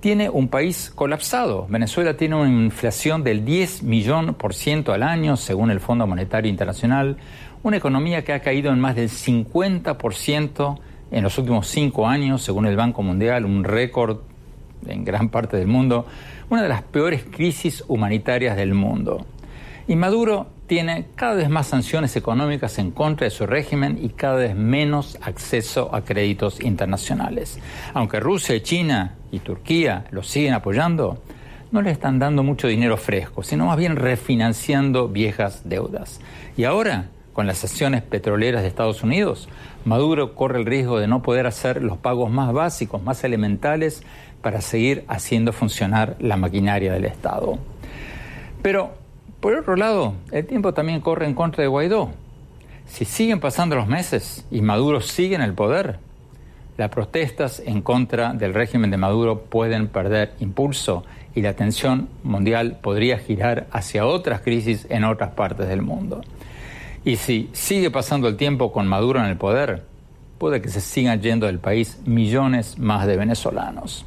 tiene 0.01 0.31
un 0.31 0.49
país 0.49 0.93
colapsado. 0.95 1.67
Venezuela 1.69 2.17
tiene 2.17 2.37
una 2.37 2.49
inflación 2.49 3.25
del 3.25 3.45
10 3.45 3.83
millón 3.83 4.35
por 4.35 4.55
ciento 4.55 4.93
al 4.93 5.03
año, 5.03 5.37
según 5.37 5.71
el 5.71 5.81
Fondo 5.81 6.07
Monetario 6.07 6.49
Internacional, 6.49 7.17
una 7.63 7.79
economía 7.79 8.23
que 8.23 8.33
ha 8.33 8.41
caído 8.41 8.71
en 8.71 8.79
más 8.79 8.95
del 8.95 9.09
50% 9.09 10.79
en 11.11 11.25
los 11.25 11.37
últimos 11.39 11.67
cinco 11.67 12.07
años, 12.07 12.43
según 12.43 12.67
el 12.67 12.77
Banco 12.77 13.03
Mundial, 13.03 13.45
un 13.45 13.65
récord 13.65 14.19
en 14.87 15.05
gran 15.05 15.31
parte 15.31 15.57
del 15.57 15.67
mundo, 15.67 16.07
una 16.51 16.63
de 16.63 16.69
las 16.69 16.83
peores 16.83 17.25
crisis 17.25 17.83
humanitarias 17.89 18.57
del 18.57 18.75
mundo. 18.75 19.27
Y 19.89 19.97
Maduro 19.97 20.49
tiene 20.67 21.07
cada 21.15 21.35
vez 21.35 21.49
más 21.49 21.67
sanciones 21.67 22.15
económicas 22.15 22.79
en 22.79 22.91
contra 22.91 23.25
de 23.25 23.31
su 23.31 23.47
régimen 23.47 23.99
y 24.03 24.11
cada 24.11 24.37
vez 24.37 24.55
menos 24.55 25.17
acceso 25.23 25.95
a 25.95 26.05
créditos 26.05 26.61
internacionales. 26.61 27.59
Aunque 27.95 28.21
Rusia, 28.21 28.63
China 28.63 29.15
y 29.33 29.39
Turquía 29.39 30.05
lo 30.11 30.23
siguen 30.23 30.53
apoyando, 30.53 31.23
no 31.73 31.81
le 31.81 31.91
están 31.91 32.19
dando 32.19 32.43
mucho 32.43 32.69
dinero 32.69 32.99
fresco, 32.99 33.43
sino 33.43 33.65
más 33.65 33.79
bien 33.79 33.97
refinanciando 33.97 35.09
viejas 35.09 35.63
deudas. 35.65 36.21
Y 36.55 36.65
ahora, 36.65 37.07
con 37.33 37.47
las 37.47 37.57
sanciones 37.57 38.03
petroleras 38.03 38.61
de 38.61 38.69
Estados 38.69 39.03
Unidos, 39.03 39.49
Maduro 39.87 40.35
corre 40.35 40.59
el 40.59 40.67
riesgo 40.67 41.01
de 41.01 41.09
no 41.09 41.23
poder 41.23 41.47
hacer 41.47 41.83
los 41.83 41.97
pagos 41.97 42.31
más 42.31 42.53
básicos, 42.53 43.03
más 43.03 43.25
elementales, 43.25 44.03
para 44.43 44.61
seguir 44.61 45.07
haciendo 45.09 45.55
funcionar 45.55 46.17
la 46.21 46.37
maquinaria 46.37 46.93
del 46.93 47.07
Estado. 47.07 47.59
Pero 48.61 48.98
por 49.41 49.55
otro 49.55 49.77
lado, 49.77 50.15
el 50.33 50.47
tiempo 50.47 50.75
también 50.75 51.01
corre 51.01 51.27
en 51.27 51.35
contra 51.35 51.63
de 51.63 51.69
Guaidó. 51.69 52.11
Si 52.87 53.05
siguen 53.05 53.41
pasando 53.41 53.77
los 53.77 53.87
meses 53.87 54.45
y 54.51 54.63
Maduro 54.63 55.01
sigue 55.01 55.35
en 55.35 55.43
el 55.43 55.55
poder, 55.55 55.99
las 56.77 56.91
protestas 56.91 57.63
en 57.65 57.83
contra 57.83 58.33
del 58.33 58.55
régimen 58.55 58.91
de 58.91 58.97
Maduro 58.97 59.43
pueden 59.43 59.89
perder 59.89 60.33
impulso 60.41 61.05
y 61.35 61.43
la 61.43 61.51
atención 61.51 62.09
mundial 62.23 62.79
podría 62.81 63.19
girar 63.19 63.67
hacia 63.71 64.07
otras 64.07 64.41
crisis 64.41 64.87
en 64.89 65.05
otras 65.05 65.31
partes 65.33 65.69
del 65.69 65.83
mundo. 65.83 66.23
Y 67.05 67.17
si 67.17 67.51
sigue 67.53 67.91
pasando 67.91 68.29
el 68.29 68.37
tiempo 68.37 68.73
con 68.73 68.87
Maduro 68.87 69.21
en 69.21 69.27
el 69.27 69.37
poder, 69.37 69.85
puede 70.39 70.63
que 70.63 70.69
se 70.69 70.81
sigan 70.81 71.21
yendo 71.21 71.47
del 71.47 71.59
país 71.59 71.99
millones 72.07 72.79
más 72.79 73.07
de 73.07 73.17
venezolanos. 73.17 74.07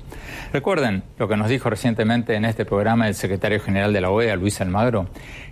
Recuerden 0.53 1.03
lo 1.17 1.27
que 1.27 1.37
nos 1.37 1.49
dijo 1.49 1.69
recientemente 1.69 2.35
en 2.35 2.45
este 2.45 2.65
programa 2.65 3.07
el 3.07 3.15
secretario 3.15 3.59
general 3.59 3.93
de 3.93 4.01
la 4.01 4.09
OEA, 4.09 4.35
Luis 4.35 4.61
Almagro, 4.61 5.07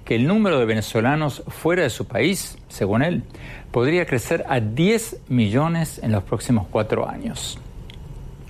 que 0.05 0.15
el 0.15 0.25
número 0.25 0.59
de 0.59 0.65
venezolanos 0.65 1.43
fuera 1.47 1.83
de 1.83 1.89
su 1.89 2.07
país, 2.07 2.57
según 2.69 3.03
él, 3.03 3.23
podría 3.71 4.05
crecer 4.05 4.45
a 4.49 4.59
10 4.59 5.21
millones 5.29 5.99
en 6.01 6.11
los 6.11 6.23
próximos 6.23 6.67
cuatro 6.69 7.07
años. 7.07 7.59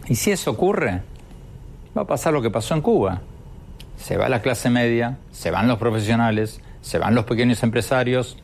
Y 0.07 0.15
si 0.15 0.31
eso 0.31 0.51
ocurre, 0.51 1.01
va 1.97 2.03
a 2.03 2.07
pasar 2.07 2.33
lo 2.33 2.41
que 2.41 2.49
pasó 2.49 2.73
en 2.73 2.81
Cuba. 2.81 3.21
Se 3.97 4.17
va 4.17 4.29
la 4.29 4.41
clase 4.41 4.69
media, 4.69 5.17
se 5.31 5.51
van 5.51 5.67
los 5.67 5.77
profesionales, 5.77 6.61
se 6.81 6.97
van 6.97 7.15
los 7.15 7.25
pequeños 7.25 7.61
empresarios 7.63 8.37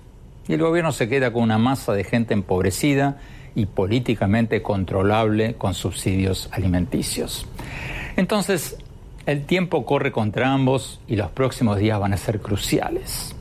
y 0.48 0.54
el 0.54 0.62
gobierno 0.62 0.92
se 0.92 1.08
queda 1.08 1.32
con 1.32 1.44
una 1.44 1.58
masa 1.58 1.94
de 1.94 2.04
gente 2.04 2.34
empobrecida 2.34 3.18
y 3.56 3.66
políticamente 3.66 4.62
controlable 4.62 5.56
con 5.56 5.74
subsidios 5.74 6.50
alimenticios. 6.52 7.48
Entonces, 8.18 8.78
el 9.26 9.46
tiempo 9.46 9.86
corre 9.86 10.12
contra 10.12 10.54
ambos 10.54 11.00
y 11.08 11.16
los 11.16 11.32
próximos 11.32 11.80
días 11.80 12.00
van 12.00 12.14
a 12.14 12.18
ser 12.18 12.40
cruciales. 12.40 13.36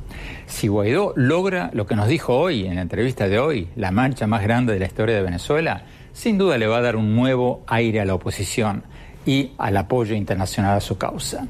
Si 0.46 0.68
Guaidó 0.68 1.12
logra 1.16 1.70
lo 1.72 1.86
que 1.86 1.96
nos 1.96 2.08
dijo 2.08 2.38
hoy 2.38 2.66
en 2.66 2.76
la 2.76 2.82
entrevista 2.82 3.28
de 3.28 3.38
hoy, 3.38 3.68
la 3.76 3.90
marcha 3.90 4.26
más 4.26 4.42
grande 4.42 4.72
de 4.72 4.78
la 4.78 4.86
historia 4.86 5.16
de 5.16 5.22
Venezuela, 5.22 5.82
sin 6.12 6.38
duda 6.38 6.58
le 6.58 6.66
va 6.66 6.78
a 6.78 6.82
dar 6.82 6.96
un 6.96 7.14
nuevo 7.16 7.62
aire 7.66 8.00
a 8.00 8.04
la 8.04 8.14
oposición 8.14 8.84
y 9.26 9.52
al 9.58 9.76
apoyo 9.76 10.14
internacional 10.14 10.76
a 10.76 10.80
su 10.80 10.96
causa. 10.96 11.46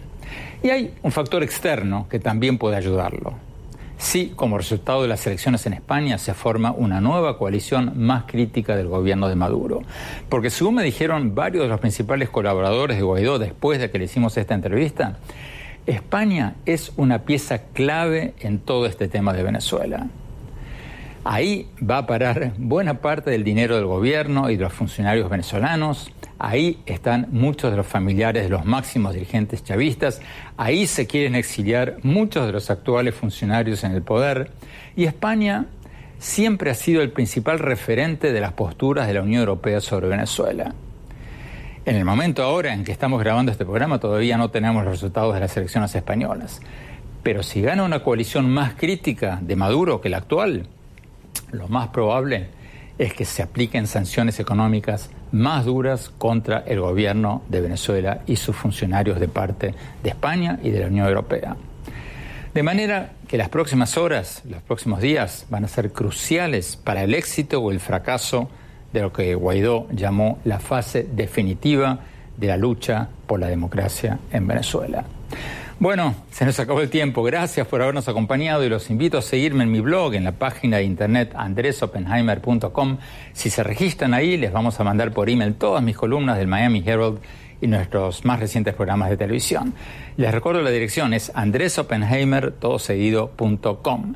Y 0.63 0.71
hay 0.71 0.95
un 1.03 1.13
factor 1.13 1.43
externo 1.43 2.07
que 2.09 2.19
también 2.19 2.57
puede 2.57 2.77
ayudarlo. 2.77 3.35
Si, 4.05 4.29
como 4.37 4.59
resultado 4.59 5.01
de 5.01 5.09
las 5.09 5.27
elecciones 5.27 5.65
en 5.65 5.73
España, 5.73 6.19
se 6.19 6.35
forma 6.35 6.73
una 6.73 7.01
nueva 7.01 7.39
coalición 7.39 7.95
más 7.97 8.25
crítica 8.25 8.77
del 8.77 8.87
gobierno 8.87 9.29
de 9.31 9.35
Maduro. 9.35 9.81
Porque 10.29 10.51
según 10.51 10.75
me 10.75 10.85
dijeron 10.85 11.35
varios 11.35 11.65
de 11.65 11.71
los 11.71 11.81
principales 11.81 12.29
colaboradores 12.29 12.99
de 12.99 13.03
Guaidó 13.03 13.39
después 13.39 13.81
de 13.81 13.91
que 13.91 13.99
le 13.99 14.05
hicimos 14.05 14.37
esta 14.37 14.55
entrevista, 14.55 15.17
España 15.87 16.55
es 16.67 16.93
una 16.99 17.21
pieza 17.21 17.63
clave 17.73 18.35
en 18.41 18.59
todo 18.59 18.85
este 18.85 19.09
tema 19.09 19.33
de 19.33 19.43
Venezuela. 19.43 20.07
Ahí 21.25 21.67
va 21.83 21.97
a 21.97 22.07
parar 22.07 22.53
buena 22.59 23.01
parte 23.01 23.31
del 23.31 23.43
dinero 23.43 23.75
del 23.75 23.87
gobierno 23.87 24.51
y 24.51 24.57
de 24.57 24.65
los 24.65 24.75
funcionarios 24.75 25.31
venezolanos. 25.31 26.13
Ahí 26.47 26.79
están 26.85 27.29
muchos 27.31 27.71
de 27.71 27.79
los 27.79 27.87
familiares 27.87 28.43
de 28.43 28.51
los 28.51 28.67
máximos 28.67 29.15
dirigentes 29.15 29.65
chavistas. 29.65 30.21
Ahí 30.59 30.87
se 30.87 31.07
quieren 31.07 31.37
exiliar 31.37 31.97
muchos 32.03 32.45
de 32.45 32.53
los 32.53 32.69
actuales 32.69 33.15
funcionarios 33.15 33.83
en 33.83 33.93
el 33.93 34.03
poder. 34.03 34.51
Y 34.95 35.05
España 35.05 35.65
siempre 36.19 36.71
ha 36.71 36.75
sido 36.75 37.01
el 37.01 37.13
principal 37.13 37.61
referente 37.61 38.31
de 38.31 38.43
las 38.43 38.53
posturas 38.53 39.07
de 39.07 39.15
la 39.15 39.23
Unión 39.23 39.41
Europea 39.41 39.81
sobre 39.81 40.09
Venezuela. 40.09 40.75
En 41.87 41.97
el 41.97 42.05
momento 42.05 42.43
ahora 42.43 42.75
en 42.75 42.85
que 42.85 42.93
estamos 42.93 43.21
grabando 43.21 43.51
este 43.51 43.65
programa 43.65 43.99
todavía 43.99 44.37
no 44.37 44.51
tenemos 44.51 44.85
los 44.85 44.93
resultados 44.93 45.33
de 45.33 45.41
las 45.41 45.57
elecciones 45.57 45.95
españolas. 45.95 46.61
Pero 47.23 47.43
si 47.43 47.63
gana 47.63 47.85
una 47.85 48.03
coalición 48.03 48.51
más 48.51 48.75
crítica 48.75 49.39
de 49.41 49.57
Maduro 49.57 50.03
que 50.03 50.11
la 50.11 50.19
actual, 50.19 50.67
lo 51.53 51.69
más 51.69 51.89
probable 51.89 52.49
es 52.99 53.13
que 53.13 53.25
se 53.25 53.43
apliquen 53.43 53.87
sanciones 53.87 54.39
económicas 54.41 55.11
más 55.33 55.65
duras 55.65 56.11
contra 56.17 56.59
el 56.67 56.81
gobierno 56.81 57.43
de 57.49 57.61
Venezuela 57.61 58.21
y 58.27 58.37
sus 58.37 58.55
funcionarios 58.55 59.19
de 59.19 59.29
parte 59.29 59.75
de 60.03 60.11
España 60.11 60.59
y 60.63 60.71
de 60.71 60.81
la 60.81 60.87
Unión 60.87 61.09
Europea. 61.09 61.57
De 62.55 62.63
manera 62.63 63.13
que 63.27 63.37
las 63.37 63.49
próximas 63.49 63.97
horas, 63.97 64.43
los 64.49 64.63
próximos 64.63 65.01
días 65.01 65.47
van 65.51 65.65
a 65.65 65.69
ser 65.69 65.93
cruciales 65.93 66.77
para 66.77 67.03
el 67.03 67.15
éxito 67.15 67.61
o 67.61 67.73
el 67.73 67.81
fracaso 67.81 68.49
de 68.93 69.03
lo 69.03 69.13
que 69.13 69.35
Guaidó 69.35 69.89
llamó 69.91 70.39
la 70.45 70.61
fase 70.61 71.03
definitiva 71.03 71.99
de 72.37 72.47
la 72.47 72.57
lucha 72.57 73.09
por 73.27 73.41
la 73.41 73.49
democracia 73.49 74.21
en 74.31 74.47
Venezuela. 74.47 75.05
Bueno, 75.81 76.15
se 76.31 76.45
nos 76.45 76.61
acabó 76.61 76.81
el 76.81 76.89
tiempo. 76.89 77.25
Gracias 77.25 77.67
por 77.67 77.83
habernos 77.83 78.09
acompañado 78.09 78.65
y 78.65 78.69
los 78.69 78.91
invito 78.91 79.19
a 79.19 79.23
seguirme 79.23 79.65
en 79.65 79.73
mi 79.73 79.81
blog, 79.81 80.15
en 80.15 80.23
la 80.23 80.31
página 80.33 80.77
de 80.77 80.85
internet 80.85 81.33
andresopenheimer.com. 81.35 82.99
Si 83.33 83.51
se 83.51 83.65
registran 83.65 84.15
ahí, 84.15 84.37
les 84.37 84.53
vamos 84.53 84.79
a 84.79 84.85
mandar 84.85 85.11
por 85.11 85.29
email 85.29 85.55
todas 85.55 85.83
mis 85.83 85.97
columnas 85.97 86.39
del 86.39 86.47
Miami 86.47 86.85
Herald 86.87 87.19
y 87.61 87.67
nuestros 87.67 88.25
más 88.25 88.39
recientes 88.39 88.73
programas 88.75 89.11
de 89.11 89.17
televisión. 89.17 89.75
Les 90.17 90.33
recuerdo 90.33 90.63
la 90.63 90.71
dirección, 90.71 91.13
es 91.13 91.33
andresopenheimer.com. 91.35 94.15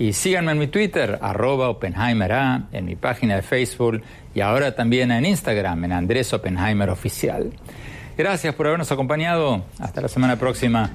Y 0.00 0.12
síganme 0.12 0.52
en 0.52 0.58
mi 0.58 0.66
Twitter, 0.66 1.18
arroba 1.22 1.70
OpenheimerA, 1.70 2.66
en 2.70 2.84
mi 2.84 2.96
página 2.96 3.36
de 3.36 3.42
Facebook 3.42 4.02
y 4.34 4.40
ahora 4.40 4.74
también 4.74 5.10
en 5.10 5.24
Instagram, 5.24 5.86
en 5.86 5.92
Andrés 5.92 6.34
Oppenheimer 6.34 6.90
Oficial. 6.90 7.50
Gracias 8.18 8.52
por 8.52 8.66
habernos 8.66 8.90
acompañado. 8.90 9.62
Hasta 9.78 10.00
la 10.00 10.08
semana 10.08 10.34
próxima. 10.34 10.90